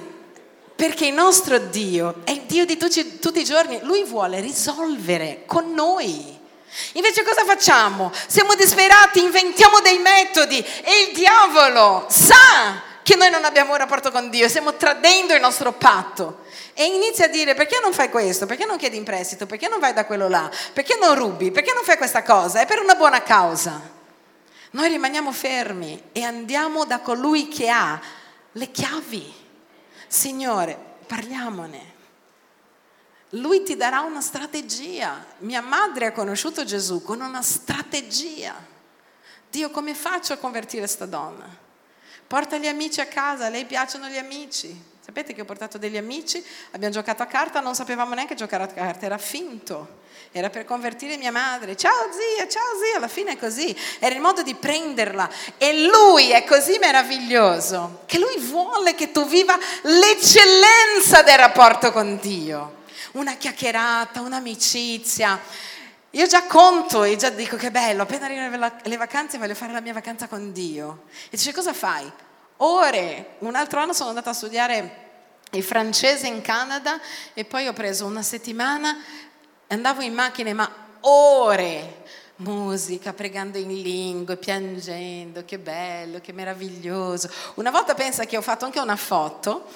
perché 0.76 1.06
il 1.06 1.12
nostro 1.12 1.58
Dio 1.58 2.20
è 2.22 2.30
il 2.30 2.42
Dio 2.42 2.64
di 2.64 2.76
tutti, 2.76 3.18
tutti 3.18 3.40
i 3.40 3.44
giorni, 3.44 3.80
Lui 3.82 4.04
vuole 4.04 4.38
risolvere 4.38 5.42
con 5.44 5.72
noi. 5.72 6.38
Invece 6.92 7.24
cosa 7.24 7.44
facciamo? 7.44 8.12
Siamo 8.28 8.54
disperati, 8.54 9.22
inventiamo 9.22 9.80
dei 9.80 9.98
metodi 9.98 10.58
e 10.58 11.08
il 11.08 11.14
diavolo 11.16 12.06
sa 12.08 12.82
che 13.02 13.16
noi 13.16 13.30
non 13.30 13.44
abbiamo 13.44 13.72
un 13.72 13.78
rapporto 13.78 14.12
con 14.12 14.30
Dio, 14.30 14.48
stiamo 14.48 14.74
tradendo 14.74 15.34
il 15.34 15.40
nostro 15.40 15.72
patto. 15.72 16.44
E 16.74 16.84
inizia 16.84 17.24
a 17.24 17.28
dire 17.28 17.54
perché 17.54 17.80
non 17.82 17.92
fai 17.92 18.08
questo, 18.08 18.46
perché 18.46 18.66
non 18.66 18.76
chiedi 18.76 18.98
in 18.98 19.04
prestito, 19.04 19.46
perché 19.46 19.66
non 19.66 19.80
vai 19.80 19.94
da 19.94 20.04
quello 20.04 20.28
là, 20.28 20.48
perché 20.72 20.96
non 21.00 21.16
rubi, 21.16 21.50
perché 21.50 21.72
non 21.72 21.82
fai 21.82 21.96
questa 21.96 22.22
cosa, 22.22 22.60
è 22.60 22.66
per 22.66 22.78
una 22.78 22.94
buona 22.94 23.22
causa. 23.22 23.95
Noi 24.76 24.90
rimaniamo 24.90 25.32
fermi 25.32 26.10
e 26.12 26.22
andiamo 26.22 26.84
da 26.84 27.00
colui 27.00 27.48
che 27.48 27.70
ha 27.70 27.98
le 28.52 28.70
chiavi. 28.70 29.32
Signore, 30.06 30.78
parliamone. 31.06 31.94
Lui 33.30 33.62
ti 33.62 33.74
darà 33.74 34.00
una 34.00 34.20
strategia. 34.20 35.24
Mia 35.38 35.62
madre 35.62 36.04
ha 36.04 36.12
conosciuto 36.12 36.62
Gesù 36.64 37.02
con 37.02 37.22
una 37.22 37.40
strategia. 37.40 38.54
Dio, 39.50 39.70
come 39.70 39.94
faccio 39.94 40.34
a 40.34 40.36
convertire 40.36 40.82
questa 40.82 41.06
donna? 41.06 41.48
Porta 42.26 42.58
gli 42.58 42.68
amici 42.68 43.00
a 43.00 43.06
casa, 43.06 43.46
a 43.46 43.48
lei 43.48 43.64
piacciono 43.64 44.08
gli 44.08 44.18
amici. 44.18 44.78
Sapete 45.06 45.34
che 45.34 45.42
ho 45.42 45.44
portato 45.44 45.78
degli 45.78 45.96
amici, 45.96 46.44
abbiamo 46.72 46.92
giocato 46.92 47.22
a 47.22 47.26
carta, 47.26 47.60
non 47.60 47.76
sapevamo 47.76 48.12
neanche 48.12 48.34
giocare 48.34 48.64
a 48.64 48.66
carta, 48.66 49.06
era 49.06 49.18
finto. 49.18 50.02
Era 50.32 50.50
per 50.50 50.64
convertire 50.64 51.16
mia 51.16 51.30
madre. 51.30 51.76
Ciao 51.76 52.10
zia, 52.10 52.48
ciao 52.48 52.76
zia, 52.82 52.96
alla 52.96 53.06
fine 53.06 53.34
è 53.34 53.36
così. 53.36 53.74
Era 54.00 54.16
il 54.16 54.20
modo 54.20 54.42
di 54.42 54.56
prenderla. 54.56 55.30
E 55.58 55.86
lui 55.86 56.32
è 56.32 56.42
così 56.42 56.78
meraviglioso 56.80 58.02
che 58.06 58.18
lui 58.18 58.36
vuole 58.38 58.96
che 58.96 59.12
tu 59.12 59.24
viva 59.28 59.56
l'eccellenza 59.82 61.22
del 61.22 61.38
rapporto 61.38 61.92
con 61.92 62.18
Dio. 62.18 62.78
Una 63.12 63.36
chiacchierata, 63.36 64.22
un'amicizia. 64.22 65.40
Io 66.10 66.26
già 66.26 66.46
conto 66.46 67.04
e 67.04 67.14
già 67.14 67.30
dico 67.30 67.56
che 67.56 67.70
bello, 67.70 68.02
appena 68.02 68.24
arrivano 68.24 68.72
le 68.82 68.96
vacanze 68.96 69.38
voglio 69.38 69.54
fare 69.54 69.72
la 69.72 69.80
mia 69.80 69.92
vacanza 69.92 70.26
con 70.26 70.50
Dio. 70.52 71.04
E 71.30 71.36
dice 71.36 71.52
cosa 71.52 71.72
fai? 71.72 72.10
Ore. 72.58 73.36
Un 73.40 73.54
altro 73.54 73.80
anno 73.80 73.92
sono 73.92 74.08
andata 74.10 74.30
a 74.30 74.34
studiare 74.34 75.04
il 75.52 75.62
francese 75.62 76.26
in 76.26 76.42
Canada 76.42 76.98
e 77.34 77.44
poi 77.44 77.66
ho 77.66 77.72
preso 77.72 78.06
una 78.06 78.22
settimana 78.22 78.96
andavo 79.68 80.00
in 80.02 80.12
macchina 80.12 80.52
ma 80.54 80.70
ore 81.00 82.04
musica, 82.36 83.12
pregando 83.12 83.56
in 83.56 83.68
lingue, 83.80 84.36
piangendo, 84.36 85.44
che 85.44 85.58
bello, 85.58 86.20
che 86.20 86.32
meraviglioso. 86.32 87.30
Una 87.54 87.70
volta 87.70 87.94
pensa 87.94 88.24
che 88.24 88.36
ho 88.36 88.42
fatto 88.42 88.64
anche 88.64 88.78
una 88.78 88.96
foto, 88.96 89.66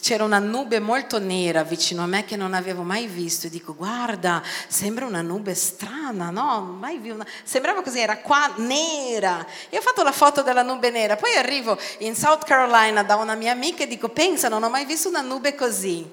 c'era 0.00 0.24
una 0.24 0.38
nube 0.38 0.80
molto 0.80 1.18
nera 1.18 1.62
vicino 1.62 2.02
a 2.02 2.06
me 2.06 2.24
che 2.24 2.36
non 2.36 2.52
avevo 2.52 2.82
mai 2.82 3.06
visto 3.06 3.46
e 3.46 3.50
dico 3.50 3.74
guarda, 3.74 4.42
sembra 4.68 5.06
una 5.06 5.22
nube 5.22 5.54
strana, 5.54 6.30
no? 6.30 6.76
Mai 6.78 6.98
vi 6.98 7.10
una... 7.10 7.26
Sembrava 7.42 7.82
così, 7.82 8.00
era 8.00 8.18
qua 8.18 8.52
nera. 8.56 9.46
E 9.68 9.78
ho 9.78 9.80
fatto 9.80 10.02
la 10.02 10.12
foto 10.12 10.42
della 10.42 10.62
nube 10.62 10.90
nera, 10.90 11.16
poi 11.16 11.34
arrivo 11.36 11.78
in 11.98 12.14
South 12.14 12.44
Carolina 12.44 13.02
da 13.02 13.16
una 13.16 13.34
mia 13.34 13.52
amica 13.52 13.84
e 13.84 13.86
dico 13.86 14.10
pensa, 14.10 14.48
non 14.48 14.62
ho 14.62 14.68
mai 14.68 14.84
visto 14.84 15.08
una 15.08 15.22
nube 15.22 15.54
così. 15.54 16.06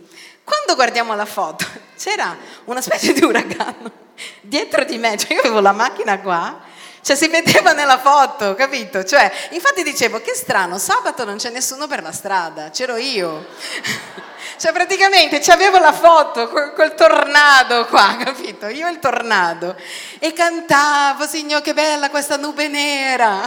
Quando 0.48 0.76
guardiamo 0.76 1.14
la 1.14 1.26
foto, 1.26 1.66
c'era 2.00 2.34
una 2.66 2.80
specie 2.80 3.12
di 3.12 3.22
uragano 3.22 3.92
dietro 4.40 4.86
di 4.86 4.98
me, 4.98 5.18
cioè 5.18 5.34
io 5.34 5.42
avevo 5.42 5.60
la 5.60 5.74
macchina 5.74 6.22
qua, 6.22 6.62
cioè 7.02 7.18
si 7.18 7.28
vedeva 7.28 7.74
nella 7.74 8.00
foto, 8.00 8.56
capito? 8.56 9.04
Cioè, 9.04 9.30
infatti 9.50 9.84
dicevo, 9.84 10.22
che 10.22 10.34
strano, 10.34 10.78
sabato 10.78 11.26
non 11.26 11.36
c'è 11.36 11.50
nessuno 11.50 11.86
per 11.88 12.02
la 12.02 12.14
strada, 12.14 12.70
c'ero 12.70 12.96
io. 12.96 13.46
Cioè 14.58 14.72
praticamente 14.72 15.40
avevo 15.52 15.78
la 15.78 15.94
foto 15.94 16.48
col, 16.48 16.74
col 16.74 16.96
tornado 16.96 17.86
qua, 17.86 18.18
capito? 18.18 18.66
Io 18.68 18.88
e 18.88 18.92
il 18.92 18.98
tornado. 18.98 19.76
E 20.18 20.34
cantavo, 20.34 21.28
signor, 21.28 21.62
che 21.62 21.76
bella 21.76 22.10
questa 22.10 22.38
nube 22.38 22.68
nera. 22.68 23.42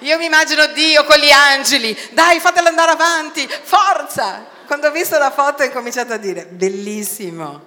Io 0.00 0.16
mi 0.16 0.26
immagino 0.26 0.66
Dio 0.66 1.04
con 1.04 1.18
gli 1.18 1.30
angeli, 1.30 1.98
dai 2.12 2.38
fatela 2.38 2.68
andare 2.68 2.92
avanti, 2.92 3.48
forza. 3.62 4.58
Quando 4.70 4.86
ho 4.86 4.92
visto 4.92 5.18
la 5.18 5.32
foto 5.32 5.64
ho 5.64 5.66
incominciato 5.66 6.12
a 6.12 6.16
dire, 6.16 6.44
bellissimo. 6.46 7.66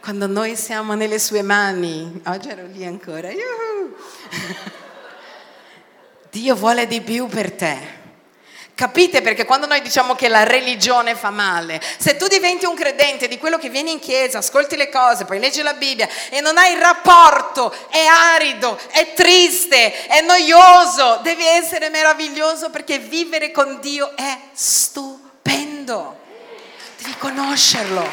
Quando 0.00 0.26
noi 0.26 0.56
siamo 0.56 0.94
nelle 0.94 1.18
sue 1.18 1.42
mani, 1.42 2.22
oggi 2.24 2.48
ero 2.48 2.64
lì 2.68 2.86
ancora, 2.86 3.28
Yuhu. 3.30 3.94
Dio 6.32 6.54
vuole 6.54 6.86
di 6.86 7.02
più 7.02 7.26
per 7.26 7.52
te. 7.52 7.78
Capite? 8.74 9.20
Perché 9.20 9.44
quando 9.44 9.66
noi 9.66 9.82
diciamo 9.82 10.14
che 10.14 10.28
la 10.28 10.44
religione 10.44 11.16
fa 11.16 11.28
male, 11.28 11.78
se 11.98 12.16
tu 12.16 12.26
diventi 12.28 12.64
un 12.64 12.76
credente 12.76 13.28
di 13.28 13.36
quello 13.36 13.58
che 13.58 13.68
vieni 13.68 13.92
in 13.92 13.98
chiesa, 13.98 14.38
ascolti 14.38 14.74
le 14.76 14.88
cose, 14.88 15.26
poi 15.26 15.38
leggi 15.38 15.60
la 15.60 15.74
Bibbia 15.74 16.08
e 16.30 16.40
non 16.40 16.56
hai 16.56 16.72
il 16.72 16.80
rapporto, 16.80 17.70
è 17.90 18.06
arido, 18.06 18.78
è 18.90 19.12
triste, 19.12 20.06
è 20.06 20.22
noioso, 20.22 21.20
devi 21.22 21.44
essere 21.44 21.90
meraviglioso 21.90 22.70
perché 22.70 22.96
vivere 22.96 23.50
con 23.50 23.80
Dio 23.82 24.16
è 24.16 24.38
stupendo 24.54 26.20
devi 27.02 27.16
conoscerlo. 27.18 28.08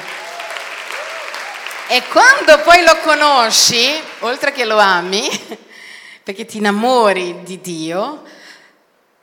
E 1.88 2.04
quando 2.08 2.60
poi 2.64 2.84
lo 2.84 2.98
conosci, 3.00 4.02
oltre 4.20 4.52
che 4.52 4.66
lo 4.66 4.78
ami, 4.78 5.28
perché 6.24 6.46
ti 6.46 6.58
innamori 6.58 7.44
di 7.44 7.62
Dio, 7.62 8.24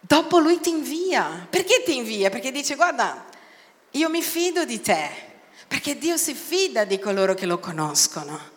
dopo 0.01 0.39
lui 0.39 0.61
ti 0.61 0.71
invia. 0.71 1.47
Perché 1.51 1.83
ti 1.85 1.97
invia? 1.97 2.31
Perché 2.31 2.53
dice 2.53 2.77
guarda, 2.77 3.25
io 3.93 4.09
mi 4.09 4.23
fido 4.23 4.65
di 4.65 4.81
te, 4.81 5.11
perché 5.67 5.99
Dio 5.99 6.17
si 6.17 6.35
fida 6.35 6.85
di 6.85 6.99
coloro 6.99 7.35
che 7.35 7.47
lo 7.47 7.59
conoscono. 7.59 8.55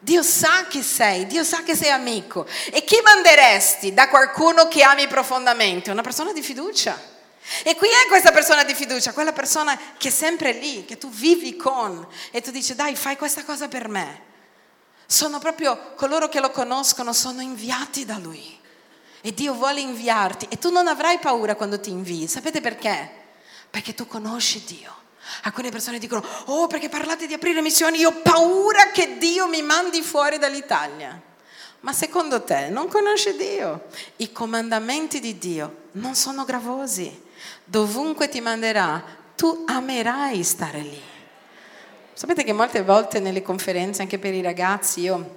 Dio 0.00 0.22
sa 0.22 0.66
chi 0.68 0.82
sei, 0.82 1.26
Dio 1.26 1.44
sa 1.44 1.62
che 1.62 1.74
sei 1.74 1.90
amico. 1.90 2.46
E 2.70 2.84
chi 2.84 3.00
manderesti 3.02 3.92
da 3.92 4.08
qualcuno 4.08 4.68
che 4.68 4.82
ami 4.82 5.06
profondamente? 5.08 5.90
Una 5.90 6.02
persona 6.02 6.32
di 6.32 6.42
fiducia. 6.42 7.16
E 7.64 7.74
qui 7.76 7.88
è 7.88 8.06
questa 8.08 8.30
persona 8.30 8.62
di 8.62 8.74
fiducia, 8.74 9.12
quella 9.12 9.32
persona 9.32 9.78
che 9.96 10.08
è 10.08 10.10
sempre 10.10 10.52
lì, 10.52 10.84
che 10.84 10.98
tu 10.98 11.08
vivi 11.08 11.56
con 11.56 12.06
e 12.30 12.40
tu 12.40 12.50
dici 12.50 12.74
dai 12.74 12.94
fai 12.94 13.16
questa 13.16 13.44
cosa 13.44 13.68
per 13.68 13.88
me. 13.88 14.26
Sono 15.06 15.38
proprio 15.38 15.94
coloro 15.94 16.28
che 16.28 16.40
lo 16.40 16.50
conoscono, 16.50 17.12
sono 17.12 17.40
inviati 17.40 18.04
da 18.04 18.18
lui. 18.18 18.56
E 19.20 19.32
Dio 19.32 19.54
vuole 19.54 19.80
inviarti 19.80 20.46
e 20.50 20.58
tu 20.58 20.70
non 20.70 20.86
avrai 20.86 21.18
paura 21.18 21.54
quando 21.54 21.80
ti 21.80 21.90
invii. 21.90 22.28
Sapete 22.28 22.60
perché? 22.60 23.10
Perché 23.70 23.94
tu 23.94 24.06
conosci 24.06 24.62
Dio. 24.64 24.94
Alcune 25.42 25.70
persone 25.70 25.98
dicono, 25.98 26.24
oh 26.46 26.66
perché 26.66 26.88
parlate 26.88 27.26
di 27.26 27.34
aprire 27.34 27.60
missioni, 27.60 27.98
io 27.98 28.10
ho 28.10 28.20
paura 28.22 28.90
che 28.90 29.18
Dio 29.18 29.48
mi 29.48 29.62
mandi 29.62 30.02
fuori 30.02 30.38
dall'Italia. 30.38 31.20
Ma 31.80 31.92
secondo 31.92 32.42
te 32.42 32.68
non 32.68 32.88
conosci 32.88 33.36
Dio? 33.36 33.86
I 34.16 34.32
comandamenti 34.32 35.20
di 35.20 35.38
Dio 35.38 35.86
non 35.92 36.14
sono 36.14 36.44
gravosi 36.44 37.26
dovunque 37.64 38.28
ti 38.28 38.40
manderà, 38.40 39.02
tu 39.36 39.64
amerai 39.66 40.42
stare 40.42 40.80
lì. 40.80 41.00
Sapete 42.12 42.42
che 42.42 42.52
molte 42.52 42.82
volte 42.82 43.20
nelle 43.20 43.42
conferenze, 43.42 44.02
anche 44.02 44.18
per 44.18 44.34
i 44.34 44.42
ragazzi, 44.42 45.00
io 45.00 45.36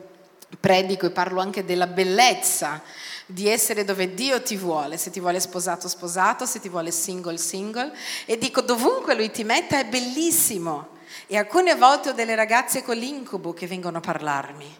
predico 0.59 1.05
e 1.05 1.11
parlo 1.11 1.39
anche 1.39 1.63
della 1.63 1.87
bellezza 1.87 2.81
di 3.25 3.47
essere 3.47 3.85
dove 3.85 4.13
Dio 4.13 4.41
ti 4.41 4.57
vuole, 4.57 4.97
se 4.97 5.11
ti 5.11 5.19
vuole 5.19 5.39
sposato 5.39 5.87
sposato, 5.87 6.45
se 6.45 6.59
ti 6.59 6.69
vuole 6.69 6.91
single 6.91 7.37
single 7.37 7.93
e 8.25 8.37
dico 8.37 8.61
dovunque 8.61 9.15
lui 9.15 9.31
ti 9.31 9.43
metta 9.43 9.79
è 9.79 9.85
bellissimo. 9.85 10.99
E 11.27 11.37
alcune 11.37 11.75
volte 11.75 12.09
ho 12.09 12.13
delle 12.13 12.35
ragazze 12.35 12.83
con 12.83 12.97
l'incubo 12.97 13.53
che 13.53 13.67
vengono 13.67 13.97
a 13.97 14.01
parlarmi. 14.01 14.79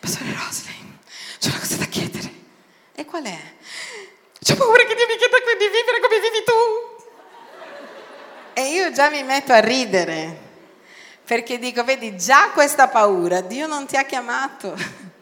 Pastore 0.00 0.34
Roslin, 0.34 0.98
c'è 1.38 1.48
una 1.50 1.58
cosa 1.58 1.76
da 1.76 1.84
chiedere. 1.86 2.32
E 2.94 3.04
qual 3.04 3.24
è? 3.24 3.38
C'ho 4.48 4.56
paura 4.56 4.82
che 4.84 4.94
Dio 4.94 5.06
mi 5.06 5.16
chieda 5.16 5.36
di 5.58 5.66
vivere 5.66 6.00
come 6.00 6.20
vivi 6.20 6.42
tu. 6.42 6.52
E 8.54 8.70
io 8.70 8.90
già 8.92 9.10
mi 9.10 9.22
metto 9.22 9.52
a 9.52 9.60
ridere, 9.60 10.38
perché 11.22 11.58
dico, 11.58 11.84
vedi, 11.84 12.16
già 12.16 12.48
questa 12.54 12.88
paura, 12.88 13.42
Dio 13.42 13.66
non 13.66 13.84
ti 13.84 13.96
ha 13.96 14.04
chiamato. 14.04 14.74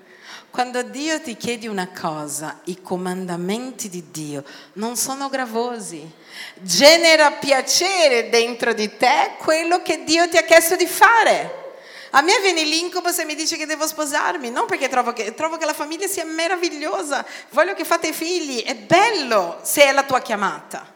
Quando 0.48 0.84
Dio 0.84 1.20
ti 1.20 1.36
chiede 1.36 1.66
una 1.66 1.88
cosa, 1.88 2.60
i 2.66 2.80
comandamenti 2.80 3.88
di 3.88 4.12
Dio 4.12 4.44
non 4.74 4.96
sono 4.96 5.28
gravosi. 5.28 6.08
Genera 6.54 7.32
piacere 7.32 8.28
dentro 8.28 8.74
di 8.74 8.96
te 8.96 9.32
quello 9.38 9.82
che 9.82 10.04
Dio 10.04 10.28
ti 10.28 10.36
ha 10.36 10.44
chiesto 10.44 10.76
di 10.76 10.86
fare. 10.86 11.65
A 12.10 12.20
me 12.20 12.40
viene 12.40 12.62
l'incubo 12.62 13.10
se 13.10 13.24
mi 13.24 13.34
dice 13.34 13.56
che 13.56 13.66
devo 13.66 13.86
sposarmi, 13.86 14.50
non 14.50 14.66
perché 14.66 14.88
trovo 14.88 15.12
che, 15.12 15.34
trovo 15.34 15.56
che 15.56 15.64
la 15.64 15.74
famiglia 15.74 16.06
sia 16.06 16.24
meravigliosa, 16.24 17.24
voglio 17.50 17.74
che 17.74 17.84
fate 17.84 18.12
figli, 18.12 18.62
è 18.62 18.74
bello 18.74 19.58
se 19.62 19.84
è 19.84 19.92
la 19.92 20.04
tua 20.04 20.20
chiamata, 20.20 20.86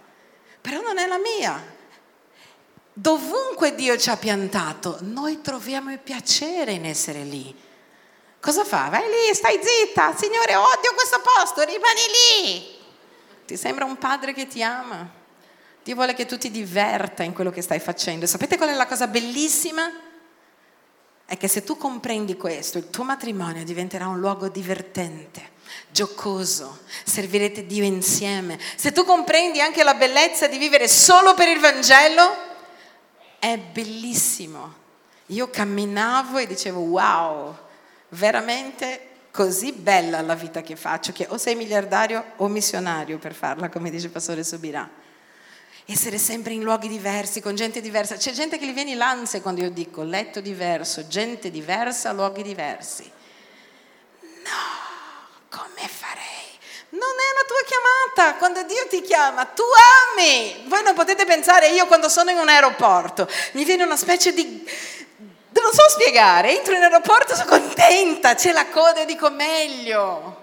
però 0.61 0.81
non 0.81 0.99
è 0.99 1.07
la 1.07 1.19
mia. 1.19 1.79
Dovunque 2.93 3.75
Dio 3.75 3.97
ci 3.97 4.11
ha 4.11 4.17
piantato, 4.17 4.99
noi 5.01 5.41
troviamo 5.41 5.91
il 5.91 5.99
piacere 5.99 6.73
in 6.73 6.85
essere 6.85 7.23
lì. 7.23 7.55
Cosa 8.41 8.65
fa? 8.65 8.89
Vai 8.91 9.05
lì, 9.05 9.35
stai 9.35 9.61
zitta, 9.63 10.15
Signore, 10.17 10.55
odio 10.55 10.95
questo 10.95 11.21
posto, 11.21 11.63
rimani 11.63 12.01
lì. 12.45 12.79
Ti 13.47 13.57
sembra 13.57 13.85
un 13.85 13.99
padre 13.99 14.33
che 14.33 14.47
ti 14.47 14.63
ama. 14.63 15.09
Dio 15.83 15.95
vuole 15.95 16.15
che 16.15 16.27
tu 16.27 16.39
ti 16.39 16.51
diverta 16.51 17.23
in 17.23 17.33
quello 17.33 17.51
che 17.51 17.63
stai 17.63 17.81
facendo. 17.81 18.27
Sapete 18.27 18.57
qual 18.57 18.71
è 18.71 18.75
la 18.75 18.87
cosa 18.87 19.07
bellissima? 19.07 20.09
È 21.31 21.37
che 21.37 21.47
se 21.47 21.63
tu 21.63 21.77
comprendi 21.77 22.37
questo, 22.37 22.77
il 22.77 22.91
tuo 22.91 23.05
matrimonio 23.05 23.63
diventerà 23.63 24.09
un 24.09 24.19
luogo 24.19 24.49
divertente, 24.49 25.51
giocoso, 25.93 26.81
servirete 27.05 27.67
Dio 27.67 27.85
insieme. 27.85 28.59
Se 28.75 28.91
tu 28.91 29.05
comprendi 29.05 29.61
anche 29.61 29.85
la 29.85 29.95
bellezza 29.95 30.49
di 30.49 30.59
vivere 30.59 30.89
solo 30.89 31.35
per 31.35 31.47
il 31.47 31.61
Vangelo, 31.61 32.35
è 33.39 33.57
bellissimo. 33.59 34.75
Io 35.27 35.49
camminavo 35.49 36.39
e 36.39 36.49
dicevo, 36.49 36.81
wow, 36.81 37.57
veramente 38.09 39.11
così 39.31 39.71
bella 39.71 40.23
la 40.23 40.35
vita 40.35 40.63
che 40.63 40.75
faccio, 40.75 41.13
che 41.13 41.29
o 41.31 41.39
sei 41.39 41.55
miliardario 41.55 42.33
o 42.39 42.49
missionario 42.49 43.19
per 43.19 43.35
farla, 43.35 43.69
come 43.69 43.91
dice 43.91 44.07
il 44.07 44.13
pastore 44.13 44.43
Subirà. 44.43 44.91
Essere 45.93 46.19
sempre 46.19 46.53
in 46.53 46.63
luoghi 46.63 46.89
diversi, 46.89 47.41
con 47.41 47.55
gente 47.55 47.81
diversa. 47.81 48.17
C'è 48.17 48.33
gente 48.33 48.59
che 48.59 48.67
gli 48.67 48.73
viene 48.73 48.95
l'ansia 48.95 49.41
quando 49.41 49.63
io 49.63 49.71
dico 49.71 50.03
letto 50.03 50.41
diverso, 50.41 51.07
gente 51.07 51.51
diversa, 51.51 52.13
luoghi 52.13 52.43
diversi. 52.43 53.11
No, 54.21 55.49
come 55.49 55.89
farei? 55.89 56.49
Non 56.91 57.01
è 57.01 57.31
la 57.37 57.47
tua 57.47 57.63
chiamata, 57.67 58.39
quando 58.39 58.63
Dio 58.65 58.87
ti 58.89 59.01
chiama, 59.03 59.45
tu 59.45 59.63
ami. 60.17 60.65
Voi 60.67 60.83
non 60.83 60.95
potete 60.95 61.25
pensare, 61.25 61.69
io 61.69 61.87
quando 61.87 62.09
sono 62.09 62.31
in 62.31 62.39
un 62.39 62.49
aeroporto, 62.49 63.29
mi 63.53 63.65
viene 63.65 63.85
una 63.85 63.97
specie 63.97 64.33
di... 64.33 64.69
Non 65.53 65.73
so 65.73 65.89
spiegare, 65.91 66.57
entro 66.57 66.75
in 66.75 66.83
aeroporto, 66.83 67.35
sono 67.35 67.49
contenta, 67.49 68.35
c'è 68.35 68.53
la 68.53 68.67
coda 68.69 69.01
e 69.01 69.05
dico 69.05 69.31
meglio. 69.31 70.40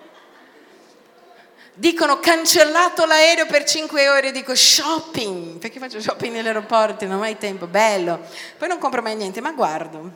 Dicono 1.80 2.20
cancellato 2.20 3.06
l'aereo 3.06 3.46
per 3.46 3.64
5 3.64 4.10
ore, 4.10 4.32
dico 4.32 4.56
shopping, 4.56 5.60
perché 5.60 5.78
faccio 5.78 6.02
shopping 6.02 6.34
negli 6.34 6.48
aeroporti, 6.48 7.06
non 7.06 7.18
ho 7.18 7.20
mai 7.20 7.38
tempo, 7.38 7.68
bello. 7.68 8.20
Poi 8.58 8.68
non 8.68 8.80
compro 8.80 9.04
mai 9.04 9.16
niente, 9.16 9.42
ma 9.42 9.52
guardo. 9.52 10.12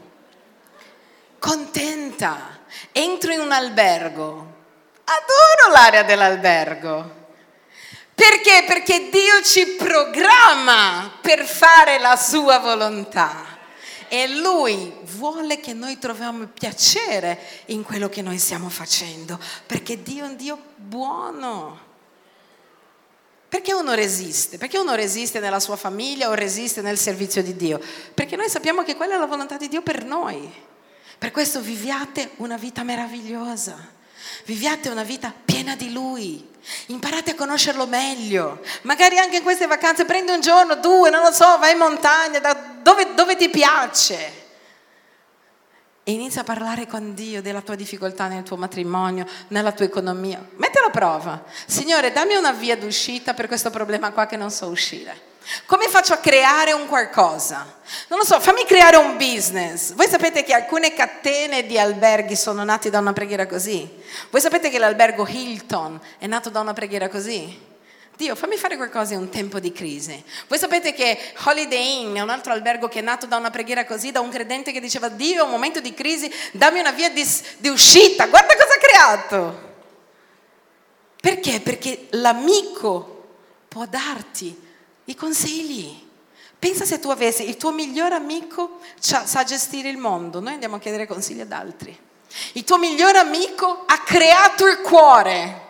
Contenta, 1.38 2.62
entro 2.91 3.32
in 3.32 3.41
un 3.41 3.51
albergo, 3.51 4.53
adoro 5.03 5.72
l'area 5.72 6.01
dell'albergo. 6.01 7.20
Perché? 8.16 8.64
Perché 8.66 9.09
Dio 9.12 9.43
ci 9.43 9.76
programma 9.78 11.12
per 11.22 11.45
fare 11.45 11.99
la 11.99 12.16
sua 12.16 12.57
volontà 12.57 13.59
e 14.07 14.28
Lui 14.30 14.91
vuole 15.03 15.59
che 15.59 15.74
noi 15.74 15.99
troviamo 15.99 16.47
piacere 16.47 17.39
in 17.68 17.84
quello 17.84 18.09
che 18.09 18.24
noi 18.24 18.39
stiamo 18.39 18.68
facendo, 18.68 19.39
perché 19.68 20.01
Dio 20.01 20.26
è 20.26 20.28
un 20.28 20.36
Dio 20.36 20.70
buono. 20.92 21.80
Perché 23.48 23.74
uno 23.74 23.94
resiste? 23.94 24.58
Perché 24.58 24.78
uno 24.78 24.94
resiste 24.94 25.39
nella 25.39 25.62
sua 25.62 25.78
famiglia 25.78 26.28
o 26.28 26.34
resiste 26.34 26.82
nel 26.82 26.98
servizio 26.98 27.42
di 27.42 27.56
Dio? 27.56 27.80
Perché 28.14 28.36
noi 28.36 28.50
sappiamo 28.50 28.84
che 28.84 28.98
quella 28.98 29.16
è 29.16 29.18
la 29.18 29.26
volontà 29.26 29.56
di 29.56 29.70
Dio 29.70 29.82
per 29.82 30.04
noi. 30.04 30.52
Per 31.18 31.32
questo 31.32 31.62
viviate 31.62 32.32
una 32.38 32.58
vita 32.58 32.84
meravigliosa. 32.84 33.78
Viviate 34.46 34.89
una 34.89 35.04
vita 35.04 35.34
piena 35.46 35.78
di 35.78 35.94
Lui. 35.94 36.50
Imparate 36.88 37.32
a 37.32 37.36
conoscerlo 37.36 37.88
meglio. 37.88 38.62
Magari 38.82 39.18
anche 39.18 39.38
in 39.38 39.44
queste 39.44 39.68
vacanze 39.68 40.04
prendi 40.04 40.32
un 40.32 40.42
giorno, 40.42 40.76
due, 40.76 41.10
non 41.10 41.24
lo 41.24 41.32
so, 41.32 41.58
vai 41.58 41.72
in 41.72 41.78
montagna, 41.78 42.39
dove, 42.82 43.14
dove 43.14 43.38
ti 43.38 43.50
piace. 43.50 44.41
Inizia 46.12 46.41
a 46.41 46.43
parlare 46.43 46.88
con 46.88 47.14
Dio 47.14 47.41
della 47.41 47.62
tua 47.62 47.76
difficoltà 47.76 48.28
nel 48.28 48.43
tuo 48.43 48.57
matrimonio, 48.57 49.26
nella 49.47 49.72
tua 49.72 49.86
economia. 49.86 50.45
Metti 50.57 50.78
alla 50.78 50.89
prova. 50.89 51.41
Signore, 51.66 52.12
dammi 52.12 52.36
una 52.36 52.51
via 52.51 52.76
d'uscita 52.76 53.34
per 53.34 53.47
questo 53.47 53.70
problema 53.70 54.12
qua 54.12 54.26
che 54.26 54.36
non 54.36 54.51
so 54.51 54.68
uscire. 54.68 55.30
Come 55.66 55.88
faccio 55.88 56.12
a 56.14 56.18
creare 56.18 56.74
un 56.74 56.86
qualcosa? 56.88 57.80
Non 58.09 58.20
lo 58.20 58.26
so, 58.26 58.41
fammi 58.41 58.66
creare 58.66 58.97
un 58.97 59.16
business. 59.16 59.93
Voi 59.93 60.07
sapete 60.07 60.43
che 60.43 60.53
alcune 60.53 60.93
catene 60.93 61.66
di 61.66 61.80
alberghi 61.80 62.36
sono 62.36 62.66
nate 62.66 62.89
da 62.89 62.99
una 62.99 63.14
preghiera 63.14 63.47
così? 63.47 63.89
Voi 64.30 64.41
sapete 64.41 64.70
che 64.70 64.80
l'albergo 64.80 65.26
Hilton 65.26 65.99
è 66.18 66.28
nato 66.28 66.49
da 66.49 66.59
una 66.59 66.74
preghiera 66.74 67.07
così? 67.07 67.70
Dio, 68.18 68.36
fammi 68.36 68.55
fare 68.55 68.76
qualcosa 68.76 69.14
in 69.14 69.20
un 69.20 69.30
tempo 69.30 69.59
di 69.59 69.72
crisi. 69.72 70.24
Voi 70.47 70.59
sapete 70.59 70.93
che 70.93 71.18
Holiday 71.43 72.01
Inn 72.01 72.16
è 72.16 72.22
un 72.22 72.30
altro 72.30 72.53
albergo 72.53 72.88
che 72.88 72.99
è 72.99 73.01
nato 73.01 73.26
da 73.26 73.38
una 73.38 73.49
preghiera 73.49 73.86
così, 73.86 74.12
da 74.12 74.20
un 74.20 74.30
credente 74.30 74.72
che 74.72 74.80
diceva, 74.80 75.09
Dio, 75.09 75.45
un 75.45 75.49
momento 75.49 75.80
di 75.80 75.93
crisi, 75.93 76.32
dammi 76.51 76.80
una 76.80 76.91
via 76.91 77.09
di, 77.09 77.28
di 77.57 77.70
uscita. 77.70 78.28
Guarda 78.28 78.53
cosa 78.55 78.74
ha 78.74 78.80
creato. 78.80 79.70
Perché? 81.20 81.62
Perché 81.62 82.07
l'amico 82.12 83.28
può 83.68 83.86
darti 83.86 84.70
i 85.05 85.16
consigli. 85.16 86.09
Pensa 86.59 86.86
se 86.86 86.99
tu 86.99 87.09
avessi 87.09 87.47
il 87.47 87.57
tuo 87.57 87.72
migliore 87.72 88.14
amico 88.14 88.80
sa 88.99 89.43
gestire 89.43 89.89
il 89.89 89.97
mondo, 89.97 90.39
noi 90.39 90.53
andiamo 90.53 90.76
a 90.76 90.80
chiedere 90.80 91.07
consigli 91.07 91.41
ad 91.41 91.51
altri. 91.51 91.97
Il 92.53 92.64
tuo 92.64 92.78
migliore 92.78 93.18
amico 93.18 93.84
ha 93.88 93.99
creato 94.01 94.68
il 94.68 94.82
cuore. 94.82 95.70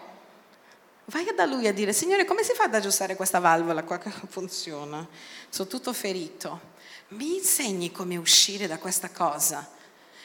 Vai 1.05 1.25
da 1.35 1.45
lui 1.45 1.67
a 1.67 1.73
dire, 1.73 1.93
Signore, 1.93 2.25
come 2.25 2.43
si 2.43 2.53
fa 2.53 2.65
ad 2.65 2.75
aggiustare 2.75 3.15
questa 3.15 3.39
valvola 3.39 3.83
qua 3.83 3.97
che 3.97 4.11
funziona? 4.29 5.05
Sono 5.49 5.67
tutto 5.67 5.93
ferito. 5.93 6.69
Mi 7.09 7.35
insegni 7.35 7.91
come 7.91 8.15
uscire 8.17 8.67
da 8.67 8.77
questa 8.77 9.09
cosa. 9.09 9.67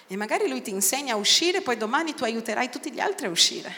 E 0.07 0.17
magari 0.17 0.49
lui 0.49 0.63
ti 0.63 0.71
insegna 0.71 1.15
a 1.15 1.17
uscire, 1.17 1.63
poi 1.63 1.77
domani 1.77 2.15
tu 2.15 2.25
aiuterai 2.25 2.71
tutti 2.71 2.93
gli 2.93 3.01
altri 3.01 3.27
a 3.27 3.31
uscire. 3.31 3.75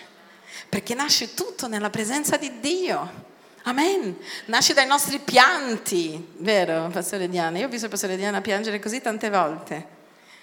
Perché 0.69 0.95
nasce 0.95 1.35
tutto 1.35 1.69
nella 1.69 1.89
presenza 1.89 2.37
di 2.37 2.61
Dio. 2.61 3.27
Amen. 3.63 4.17
Nasce 4.47 4.75
dai 4.75 4.87
nostri 4.87 5.19
pianti, 5.19 6.35
vero, 6.39 6.89
Pastore 6.89 7.29
Diana? 7.29 7.59
Io 7.59 7.67
ho 7.67 7.71
visto 7.71 7.89
Pastore 7.89 8.17
Diana 8.17 8.41
piangere 8.41 8.79
così 8.79 9.01
tante 9.01 9.31
volte. 9.31 9.97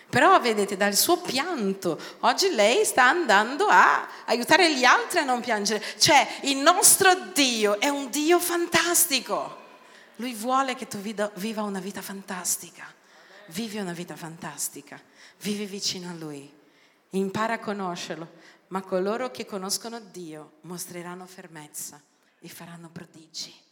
Però 0.10 0.40
vedete, 0.40 0.78
dal 0.78 0.96
suo 0.96 1.20
pianto, 1.20 2.00
oggi 2.22 2.54
lei 2.54 2.86
sta 2.86 3.08
andando 3.08 3.68
a 3.68 4.08
aiutare 4.26 4.74
gli 4.74 4.84
altri 4.84 5.20
a 5.20 5.24
non 5.24 5.42
piangere. 5.42 5.84
Cioè, 5.98 6.40
il 6.44 6.58
nostro 6.58 7.14
Dio 7.34 7.80
è 7.80 7.90
un 7.90 8.10
Dio 8.10 8.40
fantastico. 8.40 9.64
Lui 10.18 10.34
vuole 10.34 10.76
che 10.76 10.88
tu 10.88 10.98
viva 11.00 11.64
una 11.64 11.80
vita 11.80 12.02
fantastica. 12.02 12.86
Vivi 13.48 13.78
una 13.78 13.94
vita 13.94 14.16
fantastica. 14.16 15.02
Vivi 15.42 15.66
vicino 15.66 16.10
a 16.10 16.14
Lui. 16.14 16.50
Impara 17.12 17.54
a 17.56 17.60
conoscerlo. 17.60 18.44
Ma 18.68 18.82
coloro 18.82 19.32
che 19.32 19.46
conoscono 19.46 20.00
Dio 20.00 20.54
mostreranno 20.62 21.26
fermezza 21.26 22.02
e 22.40 22.48
faranno 22.48 22.90
prodigi. 22.90 23.65